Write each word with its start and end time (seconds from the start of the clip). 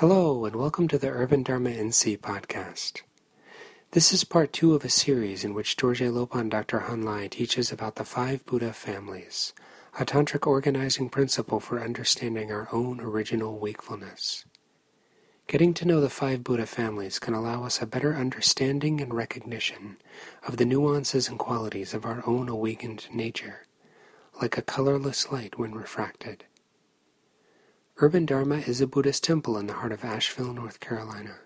Hello, 0.00 0.46
and 0.46 0.56
welcome 0.56 0.88
to 0.88 0.96
the 0.96 1.10
Urban 1.10 1.42
Dharma 1.42 1.68
NC 1.68 2.20
podcast. 2.20 3.02
This 3.90 4.14
is 4.14 4.24
part 4.24 4.50
two 4.50 4.74
of 4.74 4.82
a 4.82 4.88
series 4.88 5.44
in 5.44 5.52
which 5.52 5.76
Dorje 5.76 6.10
Lopon 6.10 6.48
Dr. 6.48 6.78
Hun 6.78 7.02
Lye 7.02 7.26
teaches 7.26 7.70
about 7.70 7.96
the 7.96 8.04
five 8.06 8.46
Buddha 8.46 8.72
families, 8.72 9.52
a 9.98 10.06
tantric 10.06 10.46
organizing 10.46 11.10
principle 11.10 11.60
for 11.60 11.84
understanding 11.84 12.50
our 12.50 12.66
own 12.72 12.98
original 12.98 13.58
wakefulness. 13.58 14.46
Getting 15.46 15.74
to 15.74 15.84
know 15.84 16.00
the 16.00 16.08
five 16.08 16.42
Buddha 16.42 16.64
families 16.64 17.18
can 17.18 17.34
allow 17.34 17.64
us 17.64 17.82
a 17.82 17.86
better 17.86 18.14
understanding 18.14 19.02
and 19.02 19.12
recognition 19.12 19.98
of 20.48 20.56
the 20.56 20.64
nuances 20.64 21.28
and 21.28 21.38
qualities 21.38 21.92
of 21.92 22.06
our 22.06 22.22
own 22.26 22.48
awakened 22.48 23.06
nature, 23.12 23.66
like 24.40 24.56
a 24.56 24.62
colorless 24.62 25.30
light 25.30 25.58
when 25.58 25.72
refracted. 25.74 26.44
Urban 28.02 28.24
Dharma 28.24 28.56
is 28.56 28.80
a 28.80 28.86
Buddhist 28.86 29.24
temple 29.24 29.58
in 29.58 29.66
the 29.66 29.74
heart 29.74 29.92
of 29.92 30.06
Asheville, 30.06 30.54
North 30.54 30.80
Carolina. 30.80 31.40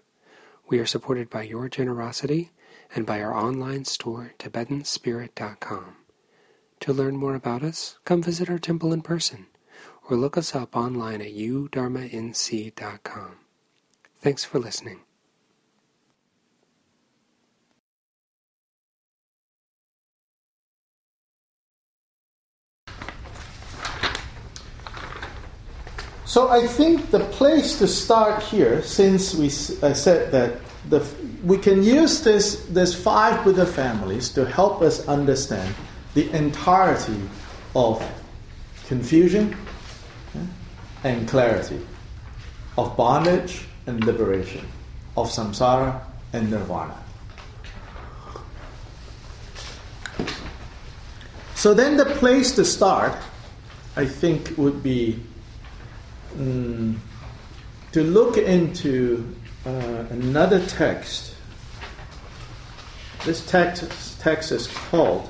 We 0.69 0.79
are 0.79 0.87
supported 0.87 1.29
by 1.29 1.43
your 1.43 1.69
generosity 1.69 2.53
and 2.95 3.05
by 3.05 3.21
our 3.21 3.35
online 3.35 3.87
store, 3.87 4.35
TibetanSpirit.com. 4.39 5.97
To 6.79 6.93
learn 6.93 7.17
more 7.17 7.35
about 7.35 7.65
us, 7.65 7.99
come 8.05 8.23
visit 8.23 8.49
our 8.49 8.61
temple 8.61 8.93
in 8.93 9.03
person 9.03 9.47
or 10.09 10.17
look 10.17 10.39
us 10.39 10.55
up 10.55 10.77
online 10.77 11.21
at 11.21 11.35
udharmanc.com. 11.35 13.37
Thanks 14.21 14.45
for 14.45 14.61
listening. 14.61 15.01
So 26.27 26.49
I 26.49 26.67
think 26.67 27.11
the 27.11 27.21
place 27.21 27.79
to 27.79 27.87
start 27.87 28.43
here, 28.43 28.83
since 28.83 29.35
we 29.35 29.51
said 29.51 30.33
that 30.33 30.59
the, 30.89 31.07
we 31.45 31.59
can 31.59 31.83
use 31.83 32.23
this 32.23 32.65
this 32.67 32.95
five 32.95 33.45
Buddha 33.45 33.67
families 33.67 34.31
to 34.31 34.45
help 34.45 34.83
us 34.83 35.07
understand 35.07 35.75
the 36.15 36.31
entirety 36.31 37.21
of 37.77 38.03
confusion 38.87 39.57
and 41.05 41.29
clarity, 41.29 41.81
of 42.79 42.97
bondage 42.97 43.67
and 43.87 44.05
liberation, 44.05 44.67
of 45.17 45.29
samsara 45.29 46.01
and 46.33 46.51
nirvana. 46.51 46.97
So 51.55 51.75
then 51.75 51.97
the 51.97 52.05
place 52.05 52.55
to 52.57 52.65
start, 52.65 53.15
I 53.97 54.07
think, 54.07 54.57
would 54.57 54.83
be 54.83 55.21
um, 56.39 57.01
to 57.93 58.03
look 58.03 58.37
into 58.37 59.35
uh, 59.67 60.05
another 60.11 60.65
text. 60.67 61.35
This 63.25 63.45
text, 63.47 64.21
text 64.21 64.53
is 64.53 64.67
called 64.67 65.29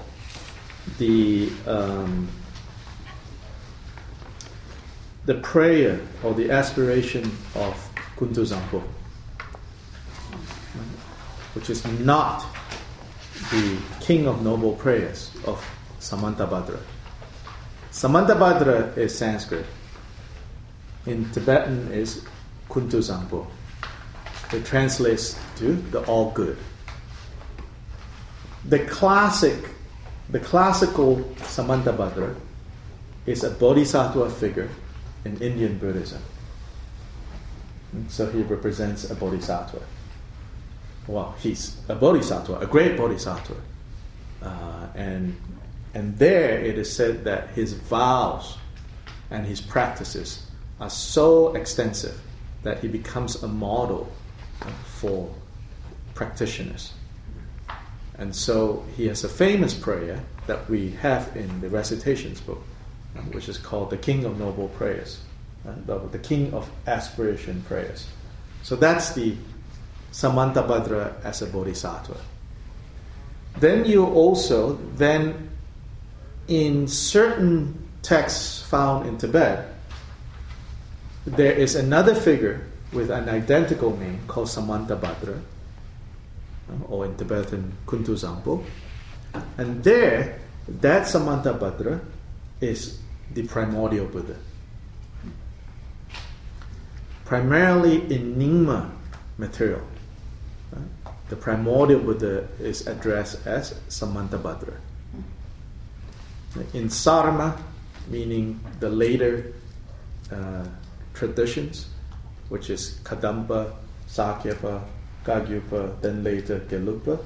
the 0.98 1.50
um, 1.66 2.28
the 5.26 5.34
prayer 5.34 6.00
or 6.22 6.34
the 6.34 6.50
aspiration 6.50 7.24
of 7.54 7.90
Kuntu 8.16 8.44
Zangpo, 8.44 8.82
which 11.54 11.70
is 11.70 11.84
not 12.00 12.44
the 13.50 13.78
king 14.00 14.26
of 14.26 14.42
noble 14.42 14.72
prayers 14.72 15.30
of 15.46 15.64
Samantabhadra. 16.00 16.78
Samantabhadra 17.90 18.96
is 18.98 19.16
Sanskrit. 19.16 19.64
In 21.06 21.30
Tibetan 21.32 21.92
is 21.92 22.24
Kuntu 22.68 23.00
Zangpo. 23.00 23.46
It 24.52 24.64
translates 24.64 25.38
to 25.56 25.74
the 25.74 26.00
all 26.06 26.30
good. 26.30 26.56
The 28.64 28.78
classic, 28.86 29.68
the 30.30 30.40
classical 30.40 31.16
Samantabhadra 31.36 32.34
is 33.26 33.44
a 33.44 33.50
bodhisattva 33.50 34.30
figure 34.30 34.70
in 35.24 35.40
Indian 35.42 35.78
Buddhism. 35.78 36.22
So 38.08 38.30
he 38.30 38.42
represents 38.42 39.10
a 39.10 39.14
bodhisattva. 39.14 39.82
Well, 41.06 41.34
he's 41.38 41.76
a 41.88 41.94
bodhisattva, 41.94 42.60
a 42.60 42.66
great 42.66 42.96
bodhisattva. 42.96 43.54
Uh, 44.42 44.86
and, 44.94 45.36
and 45.92 46.18
there 46.18 46.58
it 46.60 46.78
is 46.78 46.94
said 46.94 47.24
that 47.24 47.50
his 47.50 47.74
vows 47.74 48.56
and 49.30 49.46
his 49.46 49.60
practices 49.60 50.43
are 50.80 50.90
so 50.90 51.54
extensive 51.54 52.20
that 52.62 52.80
he 52.80 52.88
becomes 52.88 53.42
a 53.42 53.48
model 53.48 54.10
for 54.84 55.32
practitioners. 56.14 56.92
And 58.18 58.34
so 58.34 58.84
he 58.96 59.06
has 59.08 59.24
a 59.24 59.28
famous 59.28 59.74
prayer 59.74 60.20
that 60.46 60.68
we 60.70 60.90
have 60.92 61.36
in 61.36 61.60
the 61.60 61.68
recitations 61.68 62.40
book, 62.40 62.62
uh, 63.16 63.20
which 63.32 63.48
is 63.48 63.58
called 63.58 63.90
the 63.90 63.96
King 63.96 64.24
of 64.24 64.38
Noble 64.38 64.68
Prayers, 64.68 65.20
uh, 65.66 65.72
the, 65.86 65.98
the 66.08 66.18
King 66.18 66.52
of 66.54 66.68
Aspiration 66.86 67.62
Prayers. 67.66 68.06
So 68.62 68.76
that's 68.76 69.14
the 69.14 69.36
Samantabhadra 70.12 71.24
as 71.24 71.42
a 71.42 71.46
bodhisattva. 71.46 72.16
Then 73.58 73.84
you 73.84 74.04
also, 74.06 74.78
then 74.96 75.50
in 76.46 76.86
certain 76.86 77.88
texts 78.02 78.62
found 78.62 79.08
in 79.08 79.18
Tibet, 79.18 79.73
there 81.26 81.52
is 81.52 81.74
another 81.74 82.14
figure 82.14 82.66
with 82.92 83.10
an 83.10 83.28
identical 83.28 83.96
name 83.96 84.20
called 84.26 84.48
Samantabhadra, 84.48 85.40
or 86.88 87.06
in 87.06 87.16
Tibetan 87.16 87.72
Kuntu 87.86 88.14
Zangpo. 88.14 88.64
And 89.58 89.82
there, 89.82 90.38
that 90.68 91.02
Samantabhadra 91.06 92.00
is 92.60 93.00
the 93.32 93.46
primordial 93.46 94.06
Buddha. 94.06 94.36
Primarily 97.24 97.96
in 98.14 98.36
Nyingma 98.36 98.90
material. 99.38 99.80
Right? 100.72 101.14
The 101.30 101.36
primordial 101.36 102.00
Buddha 102.00 102.48
is 102.60 102.86
addressed 102.86 103.46
as 103.46 103.74
Samantabhadra. 103.88 104.76
In 106.72 106.88
Sarma, 106.88 107.58
meaning 108.08 108.60
the 108.78 108.90
later 108.90 109.52
uh, 110.30 110.64
traditions, 111.14 111.86
which 112.48 112.68
is 112.68 113.00
Kadampa, 113.04 113.72
Sakyapa, 114.08 114.82
Kagyupa, 115.24 116.00
then 116.00 116.22
later 116.22 116.60
Gelugpa. 116.68 117.18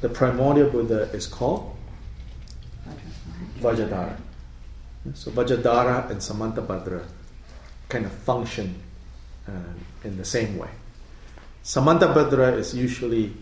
The 0.00 0.08
primordial 0.08 0.70
Buddha 0.70 1.02
is 1.12 1.26
called 1.26 1.76
Vajradhara. 3.58 4.16
So 5.14 5.30
Vajradhara 5.30 6.10
and 6.10 6.20
Samantabhadra 6.20 7.04
kind 7.88 8.06
of 8.06 8.12
function 8.12 8.80
uh, 9.48 9.52
in 10.04 10.16
the 10.16 10.24
same 10.24 10.56
way. 10.58 10.70
Samantabhadra 11.64 12.56
is 12.56 12.74
usually 12.74 13.32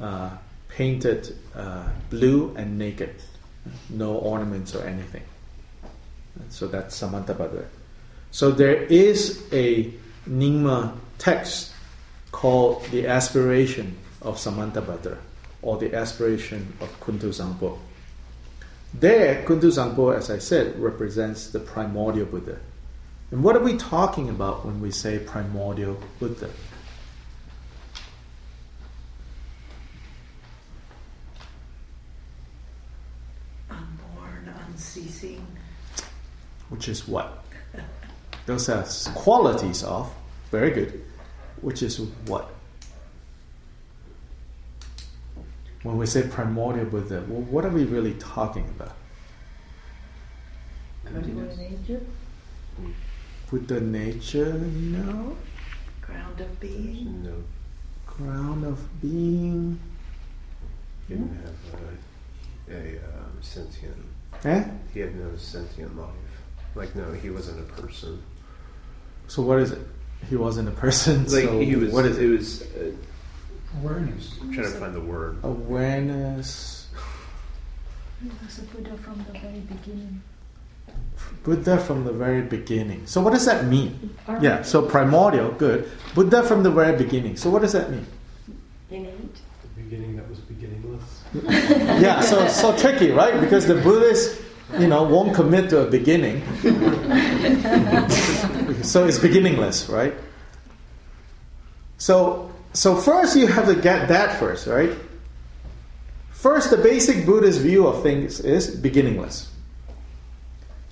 uh, 0.00 0.30
painted 0.68 1.36
uh, 1.54 1.88
blue 2.10 2.54
and 2.56 2.78
naked, 2.78 3.14
no 3.90 4.14
ornaments 4.14 4.74
or 4.74 4.84
anything. 4.84 5.22
So 6.48 6.66
that's 6.66 7.00
Samantabhadra. 7.00 7.66
So 8.34 8.50
there 8.50 8.74
is 8.74 9.46
a 9.52 9.92
Nyingma 10.28 10.96
text 11.18 11.70
called 12.32 12.84
The 12.86 13.06
Aspiration 13.06 13.96
of 14.22 14.38
Samantabhadra 14.38 15.18
or 15.62 15.78
The 15.78 15.94
Aspiration 15.94 16.76
of 16.80 16.88
Kuntu 16.98 17.28
Zangpo. 17.28 17.78
There, 18.92 19.44
Kuntu 19.44 19.70
Zangpo, 19.70 20.16
as 20.16 20.30
I 20.30 20.38
said, 20.38 20.76
represents 20.80 21.50
the 21.50 21.60
primordial 21.60 22.26
Buddha. 22.26 22.58
And 23.30 23.44
what 23.44 23.54
are 23.54 23.62
we 23.62 23.76
talking 23.76 24.28
about 24.28 24.66
when 24.66 24.80
we 24.80 24.90
say 24.90 25.20
primordial 25.20 26.02
Buddha? 26.18 26.50
Unborn, 33.70 34.52
unceasing. 34.66 35.46
Which 36.68 36.88
is 36.88 37.06
what? 37.06 37.44
Those 38.46 38.68
are 38.68 38.84
qualities 39.14 39.82
of, 39.82 40.12
very 40.50 40.70
good, 40.70 41.02
which 41.62 41.82
is 41.82 41.98
what? 42.26 42.50
When 45.82 45.96
we 45.98 46.06
say 46.06 46.22
primordial 46.22 46.86
Buddha, 46.86 47.24
well, 47.28 47.42
what 47.42 47.64
are 47.64 47.70
we 47.70 47.84
really 47.84 48.14
talking 48.14 48.64
about? 48.76 48.96
Buddha 51.04 51.56
nature. 51.56 52.00
Buddha 53.50 53.80
nature, 53.80 54.52
no. 54.54 55.36
Ground 56.00 56.40
of 56.40 56.60
being. 56.60 57.22
No, 57.24 57.34
Ground 58.06 58.64
of 58.64 59.00
being. 59.00 59.78
he 61.08 61.14
didn't 61.14 61.36
have 61.36 61.80
a, 62.70 62.74
a 62.74 62.96
um, 62.98 63.38
sentient. 63.40 63.96
Eh? 64.44 64.64
He 64.92 65.00
had 65.00 65.14
no 65.16 65.36
sentient 65.36 65.96
life. 65.96 66.08
Like 66.74 66.94
no, 66.96 67.12
he 67.12 67.30
wasn't 67.30 67.60
a 67.60 67.72
person. 67.80 68.22
So 69.28 69.42
what 69.42 69.58
is 69.58 69.72
it? 69.72 69.86
he 70.28 70.36
wasn't 70.36 70.68
a 70.68 70.72
person. 70.72 71.22
Like 71.24 71.44
so 71.44 71.60
he 71.60 71.76
was. 71.76 71.92
What 71.92 72.06
is 72.06 72.18
it 72.18 72.24
it? 72.24 72.28
was. 72.30 72.62
Uh, 72.62 72.92
Awareness. 73.82 74.38
I'm 74.40 74.52
trying 74.52 74.72
to 74.72 74.78
find 74.78 74.94
the 74.94 75.00
word. 75.00 75.38
Awareness. 75.42 76.86
He 78.22 78.30
was 78.44 78.58
a 78.58 78.62
Buddha 78.62 78.96
from 78.96 79.24
the 79.26 79.38
very 79.38 79.58
beginning. 79.60 80.22
Buddha 81.42 81.78
from 81.78 82.04
the 82.04 82.12
very 82.12 82.42
beginning. 82.42 83.06
So 83.06 83.20
what 83.20 83.32
does 83.32 83.44
that 83.46 83.66
mean? 83.66 84.16
Or 84.28 84.38
Yeah. 84.40 84.62
So 84.62 84.82
primordial, 84.82 85.50
good. 85.52 85.90
Buddha 86.14 86.42
from 86.44 86.62
the 86.62 86.70
very 86.70 86.96
beginning. 86.96 87.36
So 87.36 87.50
what 87.50 87.62
does 87.62 87.72
that 87.72 87.90
mean? 87.90 88.06
innate. 88.90 89.34
The 89.34 89.82
beginning 89.82 90.16
that 90.16 90.28
was 90.30 90.38
beginningless. 90.38 91.24
yeah, 92.00 92.20
so 92.20 92.46
so 92.46 92.76
tricky, 92.76 93.10
right? 93.10 93.40
Because 93.40 93.66
the 93.66 93.74
Buddhists, 93.74 94.40
you 94.78 94.86
know, 94.86 95.02
won't 95.02 95.34
commit 95.34 95.68
to 95.70 95.80
a 95.80 95.90
beginning. 95.90 96.42
so 98.84 99.06
it's 99.06 99.18
beginningless, 99.18 99.88
right? 99.88 100.14
So 101.98 102.52
so 102.72 102.96
first 102.96 103.36
you 103.36 103.46
have 103.46 103.66
to 103.66 103.74
get 103.74 104.08
that 104.08 104.38
first, 104.38 104.66
right? 104.66 104.90
First, 106.44 106.68
the 106.68 106.76
basic 106.76 107.24
Buddhist 107.24 107.60
view 107.60 107.86
of 107.86 108.02
things 108.02 108.38
is 108.38 108.76
beginningless. 108.76 109.50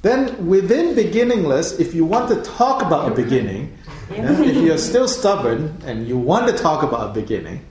Then, 0.01 0.47
within 0.47 0.95
beginningless, 0.95 1.79
if 1.79 1.95
you 1.95 2.07
want 2.07 2.31
to 2.31 2.41
talk 2.43 2.81
about 2.81 3.13
a 3.13 3.15
beginning, 3.15 3.77
yeah, 4.11 4.41
if 4.41 4.57
you're 4.57 4.79
still 4.79 5.07
stubborn 5.07 5.77
and 5.85 6.09
you 6.09 6.17
want 6.17 6.49
to 6.49 6.57
talk 6.57 6.83
about 6.83 7.11
a 7.11 7.13
beginning, 7.13 7.65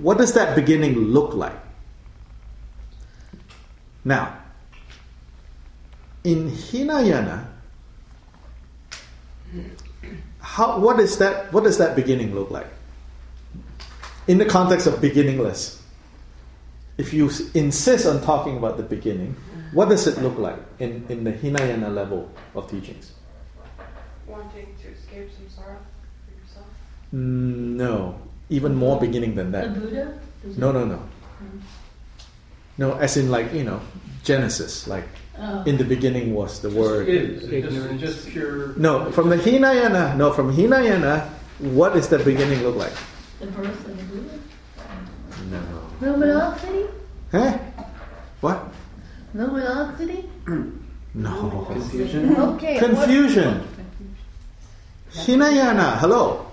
what 0.00 0.16
does 0.16 0.32
that 0.32 0.56
beginning 0.56 0.94
look 0.94 1.34
like? 1.34 1.58
Now, 4.04 4.38
in 6.24 6.50
Hinayana, 6.50 7.46
how, 10.40 10.78
what, 10.78 10.98
is 11.00 11.18
that, 11.18 11.52
what 11.52 11.64
does 11.64 11.78
that 11.78 11.94
beginning 11.96 12.34
look 12.34 12.50
like? 12.50 12.66
In 14.26 14.38
the 14.38 14.44
context 14.46 14.86
of 14.86 15.00
beginningless, 15.00 15.82
if 16.96 17.12
you 17.12 17.30
insist 17.54 18.06
on 18.06 18.22
talking 18.22 18.56
about 18.56 18.76
the 18.76 18.82
beginning, 18.82 19.36
what 19.72 19.88
does 19.88 20.06
it 20.06 20.20
look 20.22 20.38
like 20.38 20.58
in, 20.78 21.04
in 21.08 21.24
the 21.24 21.32
Hinayana 21.32 21.90
level 21.92 22.30
of 22.54 22.70
teachings? 22.70 23.12
wanting 24.26 24.74
to 24.80 24.88
escape 24.88 25.28
samsara 25.36 25.76
for 25.76 26.32
yourself. 26.40 26.66
Mm, 27.12 27.76
No, 27.76 28.18
even 28.48 28.74
more 28.74 28.98
beginning 28.98 29.34
than 29.34 29.52
that. 29.52 29.74
The. 29.74 29.80
Buddha? 29.80 30.18
Does 30.42 30.56
No, 30.56 30.70
it- 30.70 30.72
no, 30.72 30.84
no. 30.86 31.02
No, 32.78 32.94
as 32.94 33.18
in 33.18 33.30
like, 33.30 33.52
you 33.52 33.64
know, 33.64 33.80
Genesis, 34.24 34.88
like 34.88 35.04
Oh. 35.36 35.64
in 35.66 35.76
the 35.76 35.84
beginning 35.84 36.32
was 36.32 36.60
the 36.60 36.70
word. 36.70 37.08
Is 37.08 37.42
it 37.50 37.68
just, 37.68 37.98
just 37.98 38.28
pure. 38.28 38.72
No, 38.76 39.10
from 39.10 39.30
the 39.30 39.36
Hinayana, 39.36 40.14
no, 40.16 40.32
from 40.32 40.52
Hinayana, 40.52 41.28
what 41.58 41.92
does 41.94 42.06
the 42.08 42.20
beginning 42.20 42.62
look 42.62 42.76
like? 42.76 42.92
The 43.40 43.46
birth 43.46 43.84
of 43.86 43.96
the 43.96 44.04
Buddha? 44.04 44.38
No. 45.50 45.60
Luminosity? 46.00 46.84
Huh? 47.32 47.58
What? 48.42 48.62
Luminosity? 49.34 50.30
No. 51.14 51.66
Confusion. 51.68 52.36
Okay. 52.36 52.74
what- 52.80 52.90
Confusion. 52.90 53.66
Hinayana, 55.10 55.98
hello. 55.98 56.46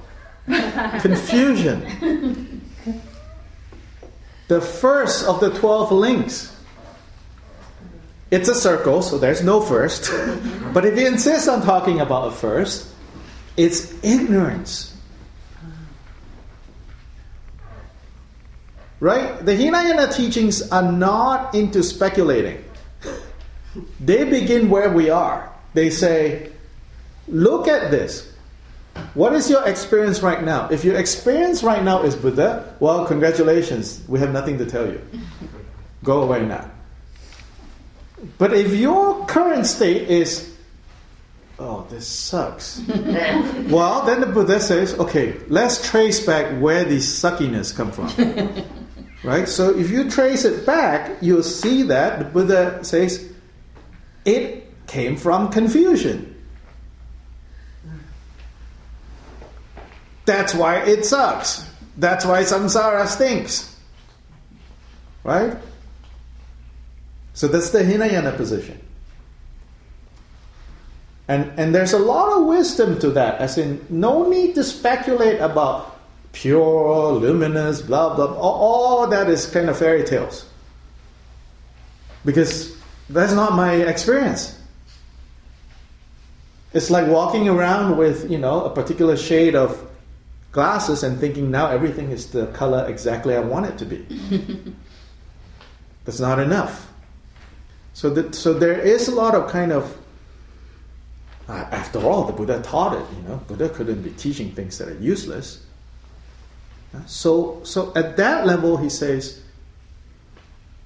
Confusion. 1.02 2.62
The 4.48 4.60
first 4.60 5.28
of 5.28 5.40
the 5.40 5.52
12 5.52 5.92
links. 5.92 6.56
It's 8.32 8.48
a 8.48 8.56
circle, 8.56 9.02
so 9.02 9.18
there's 9.18 9.44
no 9.44 9.60
first. 9.60 10.10
but 10.74 10.86
if 10.86 10.98
you 10.98 11.06
insist 11.06 11.50
on 11.50 11.62
talking 11.62 12.00
about 12.00 12.30
a 12.30 12.32
first, 12.32 12.88
it's 13.58 13.94
ignorance. 14.04 14.96
Right? 19.02 19.46
The 19.46 19.54
Hinayana 19.56 20.14
teachings 20.14 20.62
are 20.72 20.92
not 20.92 21.54
into 21.54 21.84
speculating. 21.84 22.64
They 24.02 24.26
begin 24.26 24.70
where 24.70 24.92
we 24.92 25.10
are. 25.10 25.50
They 25.74 25.90
say, 25.92 26.52
look 27.30 27.70
at 27.70 27.90
this. 27.90 28.28
What 29.14 29.32
is 29.32 29.50
your 29.50 29.66
experience 29.66 30.22
right 30.22 30.44
now? 30.44 30.68
If 30.68 30.84
your 30.84 30.98
experience 30.98 31.64
right 31.64 31.82
now 31.82 32.04
is 32.04 32.14
Buddha, 32.14 32.76
well, 32.82 33.06
congratulations, 33.06 34.04
we 34.10 34.20
have 34.20 34.34
nothing 34.34 34.58
to 34.58 34.66
tell 34.66 34.86
you. 34.86 35.00
Go 36.04 36.24
away 36.24 36.46
now. 36.46 36.70
But 38.38 38.54
if 38.54 38.74
your 38.74 39.26
current 39.26 39.66
state 39.66 40.10
is, 40.10 40.56
oh, 41.58 41.88
this 41.90 42.08
sucks, 42.08 42.82
well, 42.88 44.06
then 44.06 44.22
the 44.22 44.28
Buddha 44.28 44.60
says, 44.60 44.98
okay, 45.00 45.38
let's 45.48 45.90
trace 45.90 46.26
back 46.26 46.62
where 46.62 46.84
the 46.84 46.98
suckiness 46.98 47.76
come 47.76 47.92
from. 47.92 48.66
right? 49.24 49.48
So 49.48 49.78
if 49.78 49.90
you 49.90 50.10
trace 50.10 50.46
it 50.46 50.66
back, 50.66 51.18
you'll 51.22 51.44
see 51.44 51.84
that 51.84 52.20
the 52.20 52.26
Buddha 52.26 52.84
says 52.84 53.32
it 54.26 54.88
came 54.88 55.18
from 55.18 55.52
confusion. 55.52 56.28
That's 60.26 60.54
why 60.54 60.78
it 60.78 61.06
sucks. 61.06 61.68
That's 61.98 62.26
why 62.26 62.44
samsara 62.44 63.08
stinks. 63.08 63.76
Right? 65.24 65.58
So 67.34 67.48
that's 67.48 67.70
the 67.70 67.84
Hinayana 67.84 68.36
position. 68.36 68.80
And, 71.28 71.52
and 71.58 71.74
there's 71.74 71.94
a 71.94 72.00
lot 72.00 72.38
of 72.38 72.46
wisdom 72.46 73.00
to 73.00 73.10
that, 73.12 73.40
as 73.40 73.58
in, 73.58 73.86
no 73.90 74.28
need 74.30 74.56
to 74.56 74.64
speculate 74.64 75.40
about 75.40 75.98
pure, 76.34 77.14
luminous, 77.14 77.82
blah, 77.82 78.16
blah, 78.16 78.26
all, 78.26 79.04
all 79.04 79.08
that 79.08 79.30
is 79.30 79.46
kind 79.46 79.70
of 79.70 79.78
fairy 79.78 80.04
tales. 80.04 80.46
Because 82.26 82.76
that's 83.10 83.34
not 83.34 83.54
my 83.54 83.76
experience. 83.76 84.60
It's 86.74 86.90
like 86.90 87.08
walking 87.08 87.50
around 87.50 87.98
with, 87.98 88.30
you 88.30 88.38
know, 88.38 88.66
a 88.66 88.70
particular 88.70 89.18
shade 89.18 89.56
of 89.56 89.90
glasses 90.52 91.04
and 91.04 91.20
thinking 91.20 91.52
now 91.52 91.68
everything 91.68 92.12
is 92.12 92.32
the 92.32 92.48
color 92.48 92.86
exactly 92.88 93.36
I 93.36 93.40
want 93.40 93.66
it 93.66 93.78
to 93.80 93.86
be. 93.86 94.06
That's 96.06 96.20
not 96.20 96.40
enough. 96.40 96.91
So 97.94 98.10
that 98.12 98.36
so 98.36 98.54
there 98.54 98.80
is 98.80 99.08
a 99.08 99.16
lot 99.16 99.36
of 99.36 99.52
kind 99.52 99.72
of 99.72 99.98
uh, 101.48 101.68
after 101.72 102.00
all, 102.00 102.24
the 102.24 102.32
Buddha 102.32 102.62
taught 102.62 102.96
it. 102.96 103.06
You 103.18 103.28
know, 103.28 103.38
Buddha 103.48 103.68
couldn't 103.68 104.04
be 104.04 104.12
teaching 104.12 104.52
things 104.52 104.78
that 104.78 104.88
are 104.88 105.00
useless. 105.00 105.66
Uh, 106.96 107.00
So 107.08 107.62
so 107.64 107.92
at 107.96 108.16
that 108.18 108.46
level, 108.46 108.78
he 108.78 108.90
says 108.90 109.42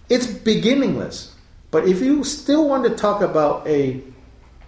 it's 0.09 0.27
beginningless. 0.27 1.33
But 1.71 1.87
if 1.87 2.01
you 2.01 2.23
still 2.23 2.67
want 2.67 2.83
to 2.85 2.95
talk 2.95 3.21
about 3.21 3.67
a 3.67 4.01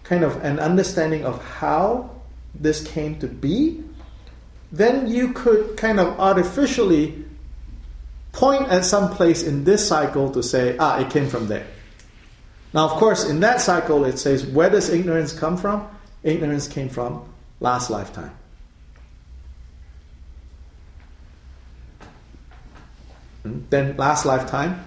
kind 0.03 0.23
of 0.23 0.43
an 0.43 0.59
understanding 0.59 1.25
of 1.25 1.43
how 1.43 2.09
this 2.53 2.85
came 2.85 3.19
to 3.19 3.27
be, 3.27 3.83
then 4.71 5.07
you 5.07 5.31
could 5.33 5.77
kind 5.77 5.99
of 5.99 6.19
artificially 6.19 7.25
point 8.33 8.67
at 8.69 8.83
some 8.85 9.09
place 9.09 9.43
in 9.43 9.63
this 9.63 9.87
cycle 9.87 10.29
to 10.31 10.43
say, 10.43 10.75
ah, 10.79 10.99
it 10.99 11.09
came 11.09 11.27
from 11.27 11.47
there. 11.47 11.65
Now, 12.77 12.85
of 12.85 12.91
course, 12.91 13.27
in 13.27 13.39
that 13.39 13.59
cycle, 13.59 14.05
it 14.05 14.19
says, 14.19 14.45
where 14.45 14.69
does 14.69 14.91
ignorance 14.91 15.33
come 15.33 15.57
from? 15.57 15.87
Ignorance 16.21 16.67
came 16.67 16.89
from 16.89 17.27
last 17.59 17.89
lifetime. 17.89 18.29
Hmm? 23.41 23.61
Then, 23.71 23.97
last 23.97 24.27
lifetime 24.27 24.85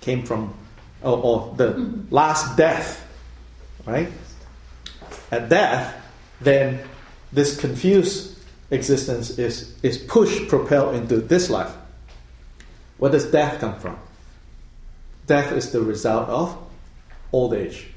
came 0.00 0.24
from, 0.24 0.52
or, 1.00 1.16
or 1.16 1.54
the 1.56 1.94
last 2.10 2.56
death, 2.56 3.06
right? 3.86 4.08
At 5.30 5.48
death, 5.48 5.94
then 6.40 6.80
this 7.32 7.56
confused 7.56 8.36
existence 8.72 9.38
is, 9.38 9.78
is 9.84 9.96
pushed, 9.96 10.48
propelled 10.48 10.96
into 10.96 11.18
this 11.18 11.50
life. 11.50 11.70
Where 12.98 13.12
does 13.12 13.30
death 13.30 13.60
come 13.60 13.78
from? 13.78 13.96
Death 15.28 15.52
is 15.52 15.70
the 15.70 15.82
result 15.82 16.28
of 16.28 16.65
old 17.32 17.54
age, 17.54 17.88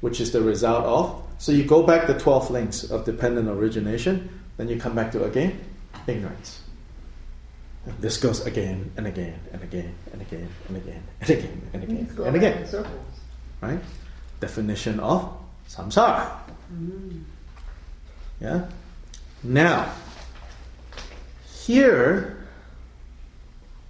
which 0.00 0.20
is 0.20 0.32
the 0.32 0.40
result 0.40 0.84
of. 0.84 1.22
So 1.38 1.52
you 1.52 1.64
go 1.64 1.82
back 1.82 2.06
the 2.06 2.18
12 2.18 2.50
links 2.50 2.84
of 2.84 3.04
dependent 3.04 3.48
origination, 3.48 4.28
then 4.56 4.68
you 4.68 4.78
come 4.80 4.94
back 4.94 5.12
to 5.12 5.24
again, 5.24 5.58
ignorance. 6.06 6.62
And 7.84 7.96
this 8.00 8.16
goes 8.16 8.44
again 8.46 8.90
and 8.96 9.06
again 9.06 9.38
and 9.52 9.62
again 9.62 9.94
and 10.12 10.20
again 10.22 10.48
and 10.68 10.76
again 10.76 11.02
and 11.20 11.30
again 11.30 11.70
and 11.72 11.82
again 11.84 11.98
Let's 12.00 12.12
go 12.12 12.24
and 12.24 12.36
again. 12.36 12.58
in 12.62 12.66
circles. 12.66 13.20
Right? 13.60 13.78
Definition 14.40 14.98
of 15.00 15.32
samsara. 15.68 16.26
Mm-hmm. 16.72 17.18
Yeah? 18.40 18.66
Now, 19.44 19.92
here, 21.66 22.44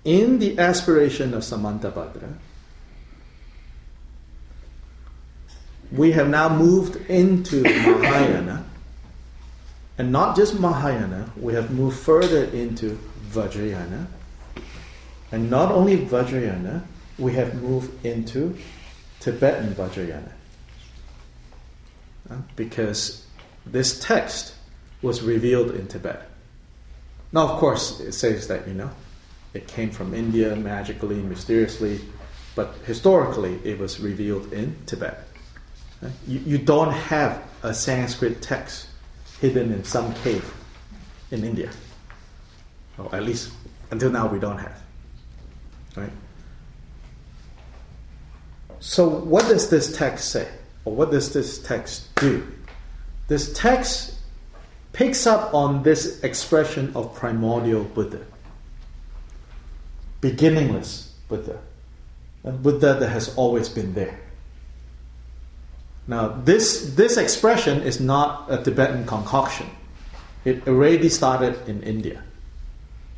in 0.04 0.38
the 0.38 0.58
aspiration 0.58 1.34
of 1.34 1.42
Samantabhadra, 1.42 2.34
we 5.92 6.12
have 6.12 6.28
now 6.28 6.48
moved 6.48 6.96
into 7.08 7.62
Mahayana. 7.62 8.64
And 9.98 10.12
not 10.12 10.36
just 10.36 10.58
Mahayana, 10.60 11.30
we 11.36 11.54
have 11.54 11.70
moved 11.70 11.98
further 11.98 12.44
into 12.44 12.98
Vajrayana. 13.30 14.06
And 15.32 15.50
not 15.50 15.72
only 15.72 15.96
Vajrayana, 15.96 16.82
we 17.18 17.32
have 17.34 17.60
moved 17.62 18.04
into 18.04 18.56
Tibetan 19.20 19.74
Vajrayana. 19.74 20.32
Uh, 22.30 22.36
Because 22.56 23.24
this 23.64 23.98
text 24.00 24.54
was 25.02 25.22
revealed 25.22 25.70
in 25.70 25.86
Tibet. 25.86 26.28
Now, 27.32 27.48
of 27.48 27.58
course, 27.58 28.00
it 28.00 28.12
says 28.12 28.48
that, 28.48 28.66
you 28.68 28.74
know, 28.74 28.90
it 29.54 29.66
came 29.66 29.90
from 29.90 30.14
India 30.14 30.54
magically, 30.54 31.16
mysteriously, 31.16 32.00
but 32.54 32.74
historically 32.86 33.58
it 33.64 33.78
was 33.78 34.00
revealed 34.00 34.52
in 34.52 34.76
Tibet. 34.86 35.25
You, 36.26 36.40
you 36.40 36.58
don't 36.58 36.92
have 36.92 37.42
a 37.62 37.74
Sanskrit 37.74 38.42
text 38.42 38.88
hidden 39.40 39.72
in 39.72 39.84
some 39.84 40.14
cave 40.14 40.52
in 41.30 41.44
India. 41.44 41.70
Or 42.98 43.14
at 43.14 43.22
least 43.22 43.52
until 43.90 44.10
now 44.10 44.26
we 44.26 44.38
don't 44.38 44.58
have. 44.58 44.80
Right? 45.96 46.10
So, 48.80 49.08
what 49.08 49.44
does 49.48 49.70
this 49.70 49.96
text 49.96 50.30
say? 50.30 50.48
Or 50.84 50.94
what 50.94 51.10
does 51.10 51.32
this 51.32 51.62
text 51.62 52.14
do? 52.16 52.46
This 53.28 53.52
text 53.54 54.14
picks 54.92 55.26
up 55.26 55.52
on 55.52 55.82
this 55.82 56.22
expression 56.22 56.92
of 56.94 57.14
primordial 57.14 57.84
Buddha, 57.84 58.24
beginningless 60.20 61.12
Buddha, 61.28 61.60
a 62.44 62.52
Buddha 62.52 62.94
that 62.94 63.08
has 63.08 63.34
always 63.36 63.68
been 63.68 63.92
there. 63.94 64.20
Now, 66.08 66.28
this, 66.28 66.94
this 66.94 67.16
expression 67.16 67.82
is 67.82 68.00
not 68.00 68.46
a 68.48 68.62
Tibetan 68.62 69.06
concoction. 69.06 69.68
It 70.44 70.68
already 70.68 71.08
started 71.08 71.68
in 71.68 71.82
India 71.82 72.22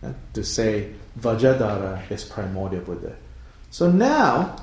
uh, 0.02 0.12
to 0.32 0.42
say 0.42 0.94
Vajradhara 1.20 2.10
is 2.10 2.24
primordial 2.24 2.80
Buddha. 2.82 3.14
So 3.70 3.90
now, 3.90 4.56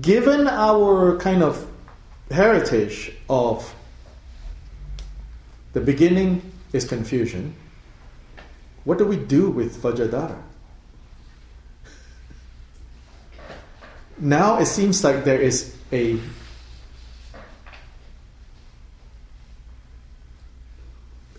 given 0.00 0.48
our 0.48 1.18
kind 1.18 1.42
of 1.42 1.66
heritage 2.30 3.12
of 3.28 3.74
the 5.74 5.80
beginning 5.80 6.50
is 6.72 6.86
confusion, 6.86 7.54
what 8.84 8.96
do 8.96 9.04
we 9.04 9.16
do 9.16 9.50
with 9.50 9.82
Vajradhara? 9.82 10.40
Now 14.18 14.58
it 14.58 14.66
seems 14.66 15.02
like 15.04 15.24
there 15.24 15.40
is 15.40 15.76
a 15.92 16.18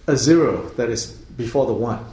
a 0.06 0.18
zero 0.18 0.70
that 0.76 0.90
is 0.90 1.08
before 1.12 1.66
the 1.66 1.74
one. 1.74 2.06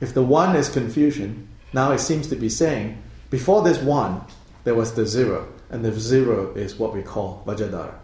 If 0.00 0.14
the 0.14 0.22
one 0.22 0.54
is 0.56 0.68
confusion, 0.68 1.48
now 1.72 1.92
it 1.92 1.98
seems 1.98 2.28
to 2.28 2.36
be 2.36 2.48
saying 2.48 3.02
before 3.30 3.62
this 3.62 3.78
one 3.78 4.20
there 4.64 4.74
was 4.74 4.94
the 4.94 5.06
zero, 5.06 5.48
and 5.70 5.84
the 5.84 5.92
zero 5.92 6.52
is 6.54 6.76
what 6.76 6.94
we 6.94 7.02
call 7.02 7.42
Vajradhara 7.46 7.94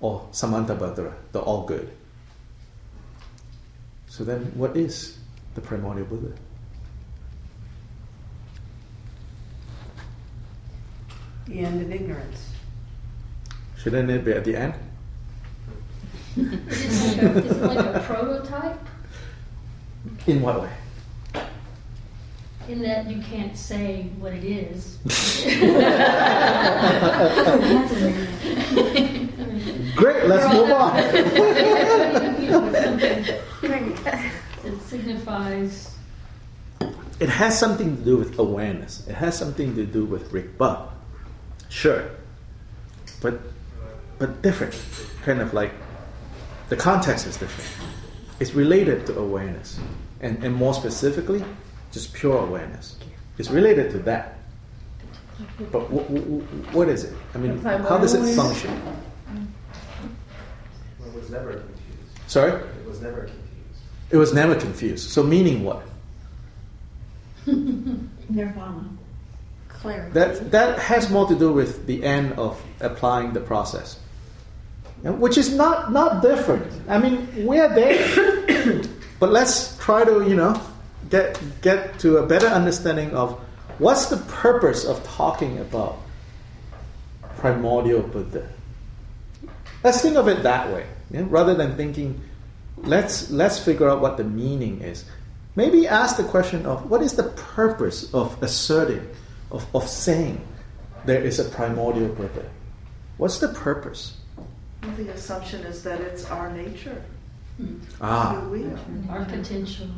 or 0.00 0.28
Samantabhadra, 0.32 1.12
the 1.32 1.40
all 1.40 1.64
good. 1.64 1.90
So 4.08 4.24
then, 4.24 4.52
what 4.54 4.76
is 4.76 5.18
the 5.54 5.60
primordial 5.60 6.06
Buddha? 6.06 6.32
The 11.46 11.60
end 11.60 11.82
of 11.82 11.92
ignorance. 11.92 12.55
Shouldn't 13.86 14.10
it 14.10 14.24
be 14.24 14.32
at 14.32 14.44
the 14.44 14.56
end? 14.56 14.74
Is 16.36 17.16
it 17.16 17.22
like 17.22 17.22
a, 17.22 17.38
is 17.38 17.52
it 17.52 17.62
like 17.62 17.94
a 17.94 18.00
prototype 18.00 18.80
In 20.26 20.42
what 20.42 20.62
way? 20.62 20.72
in 22.68 22.82
that 22.82 23.08
you 23.08 23.22
can't 23.22 23.56
say 23.56 24.10
what 24.18 24.32
it 24.32 24.42
is? 24.42 24.98
Great, 29.94 30.26
let's 30.26 30.52
move 30.52 30.72
on. 30.72 30.96
It 34.64 34.80
signifies 34.82 35.94
It 37.20 37.28
has 37.28 37.56
something 37.56 37.96
to 37.96 38.02
do 38.02 38.16
with 38.16 38.36
awareness. 38.40 39.06
It 39.06 39.14
has 39.14 39.38
something 39.38 39.76
to 39.76 39.86
do 39.86 40.04
with 40.04 40.32
Rigpa. 40.32 40.88
Sure. 41.68 42.10
But 43.22 43.40
but 44.18 44.42
different. 44.42 44.74
Kind 45.24 45.40
of 45.40 45.52
like 45.54 45.72
the 46.68 46.76
context 46.76 47.26
is 47.26 47.36
different. 47.36 47.68
It's 48.40 48.54
related 48.54 49.06
to 49.06 49.18
awareness. 49.18 49.78
And 50.20 50.42
and 50.44 50.54
more 50.54 50.74
specifically, 50.74 51.44
just 51.92 52.12
pure 52.14 52.38
awareness. 52.38 52.96
It's 53.38 53.50
related 53.50 53.90
to 53.92 53.98
that. 54.00 54.38
But 55.70 55.90
w- 55.90 56.02
w- 56.02 56.22
w- 56.40 56.42
what 56.72 56.88
is 56.88 57.04
it? 57.04 57.14
I 57.34 57.38
mean, 57.38 57.58
how 57.58 57.98
does 57.98 58.14
it 58.14 58.34
function? 58.34 58.70
Well, 60.98 61.08
it 61.08 61.14
was 61.14 61.28
never 61.30 61.52
confused. 61.52 62.18
Sorry? 62.26 62.52
It 62.52 62.86
was 62.86 63.02
never 63.02 63.20
confused. 63.24 63.42
It 64.10 64.16
was 64.16 64.32
never 64.32 64.54
confused. 64.54 65.10
So 65.10 65.22
meaning 65.22 65.62
what? 65.64 65.82
Nirvana. 67.46 68.88
clarity. 69.68 70.12
That, 70.12 70.50
that 70.52 70.78
has 70.78 71.10
more 71.10 71.28
to 71.28 71.34
do 71.38 71.52
with 71.52 71.86
the 71.86 72.02
end 72.02 72.32
of 72.38 72.60
applying 72.80 73.32
the 73.34 73.40
process, 73.40 73.98
Yeah, 73.98 74.00
which 75.02 75.38
is 75.38 75.54
not, 75.54 75.92
not 75.92 76.22
different. 76.22 76.66
I 76.88 76.98
mean, 76.98 77.28
we're 77.46 77.68
there, 77.68 78.82
but 79.20 79.30
let's 79.30 79.76
try 79.78 80.04
to, 80.04 80.28
you 80.28 80.36
know, 80.36 80.60
get, 81.10 81.40
get 81.60 81.98
to 82.00 82.18
a 82.18 82.26
better 82.26 82.46
understanding 82.46 83.10
of 83.12 83.38
what's 83.78 84.06
the 84.06 84.16
purpose 84.16 84.84
of 84.84 85.02
talking 85.04 85.58
about 85.58 85.98
primordial 87.36 88.02
Buddha. 88.02 88.48
Let's 89.84 90.00
think 90.00 90.16
of 90.16 90.28
it 90.28 90.42
that 90.42 90.72
way, 90.72 90.86
yeah? 91.10 91.24
rather 91.28 91.54
than 91.54 91.76
thinking, 91.76 92.20
let's, 92.78 93.30
let's 93.30 93.58
figure 93.58 93.88
out 93.88 94.00
what 94.00 94.16
the 94.16 94.24
meaning 94.24 94.80
is. 94.80 95.04
Maybe 95.54 95.86
ask 95.86 96.16
the 96.16 96.24
question 96.24 96.66
of 96.66 96.90
what 96.90 97.02
is 97.02 97.12
the 97.12 97.24
purpose 97.54 98.12
of 98.12 98.42
asserting, 98.42 99.08
of, 99.50 99.66
of 99.74 99.88
saying 99.88 100.40
there 101.04 101.22
is 101.22 101.38
a 101.38 101.44
primordial 101.44 102.08
Buddha? 102.08 102.50
What's 103.16 103.38
the 103.38 103.48
purpose? 103.48 104.15
Well, 104.86 104.96
the 104.96 105.12
assumption 105.12 105.62
is 105.62 105.82
that 105.82 106.00
it's 106.00 106.30
our 106.30 106.52
nature. 106.52 107.02
Ah, 108.00 108.40
Who 108.40 108.50
we 108.50 108.64
are. 108.64 108.78
Our 109.10 109.24
potential. 109.24 109.88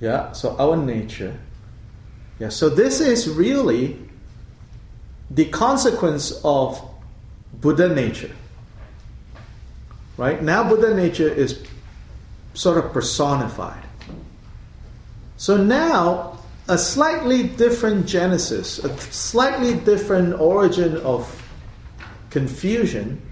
yeah, 0.00 0.32
so 0.32 0.56
our 0.58 0.76
nature. 0.76 1.38
Yeah, 2.38 2.50
so 2.50 2.68
this 2.68 3.00
is 3.00 3.28
really 3.30 3.98
the 5.30 5.46
consequence 5.46 6.38
of 6.44 6.82
Buddha 7.60 7.94
nature. 7.94 8.32
Right? 10.18 10.42
Now, 10.42 10.68
Buddha 10.68 10.94
nature 10.94 11.28
is 11.28 11.62
sort 12.54 12.84
of 12.84 12.92
personified. 12.92 13.84
So 15.38 15.56
now, 15.56 16.38
a 16.68 16.76
slightly 16.76 17.44
different 17.44 18.06
genesis, 18.06 18.78
a 18.80 18.94
slightly 18.98 19.74
different 19.74 20.38
origin 20.40 20.96
of 20.98 21.42
confusion 22.30 23.22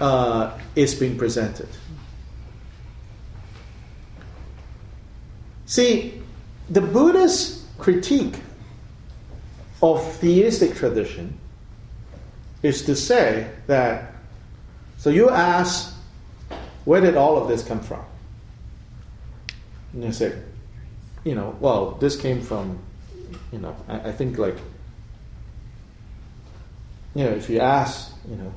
uh, 0.00 0.58
is 0.74 0.94
being 0.94 1.16
presented. 1.16 1.68
See, 5.66 6.22
the 6.70 6.80
Buddha's 6.80 7.64
critique 7.78 8.36
of 9.82 10.02
theistic 10.16 10.74
tradition 10.74 11.38
is 12.62 12.82
to 12.86 12.96
say 12.96 13.50
that, 13.66 14.12
so 14.96 15.10
you 15.10 15.28
ask, 15.28 15.94
where 16.84 17.00
did 17.00 17.16
all 17.16 17.36
of 17.36 17.48
this 17.48 17.62
come 17.62 17.80
from? 17.80 18.04
And 19.92 20.04
you 20.04 20.12
say, 20.12 20.38
you 21.24 21.34
know, 21.34 21.56
well, 21.60 21.92
this 21.92 22.16
came 22.16 22.40
from, 22.40 22.78
you 23.52 23.58
know, 23.58 23.76
I, 23.88 24.08
I 24.08 24.12
think 24.12 24.38
like, 24.38 24.56
you 27.14 27.24
know, 27.24 27.30
if 27.30 27.50
you 27.50 27.60
ask, 27.60 28.12
you 28.28 28.36
know, 28.36 28.52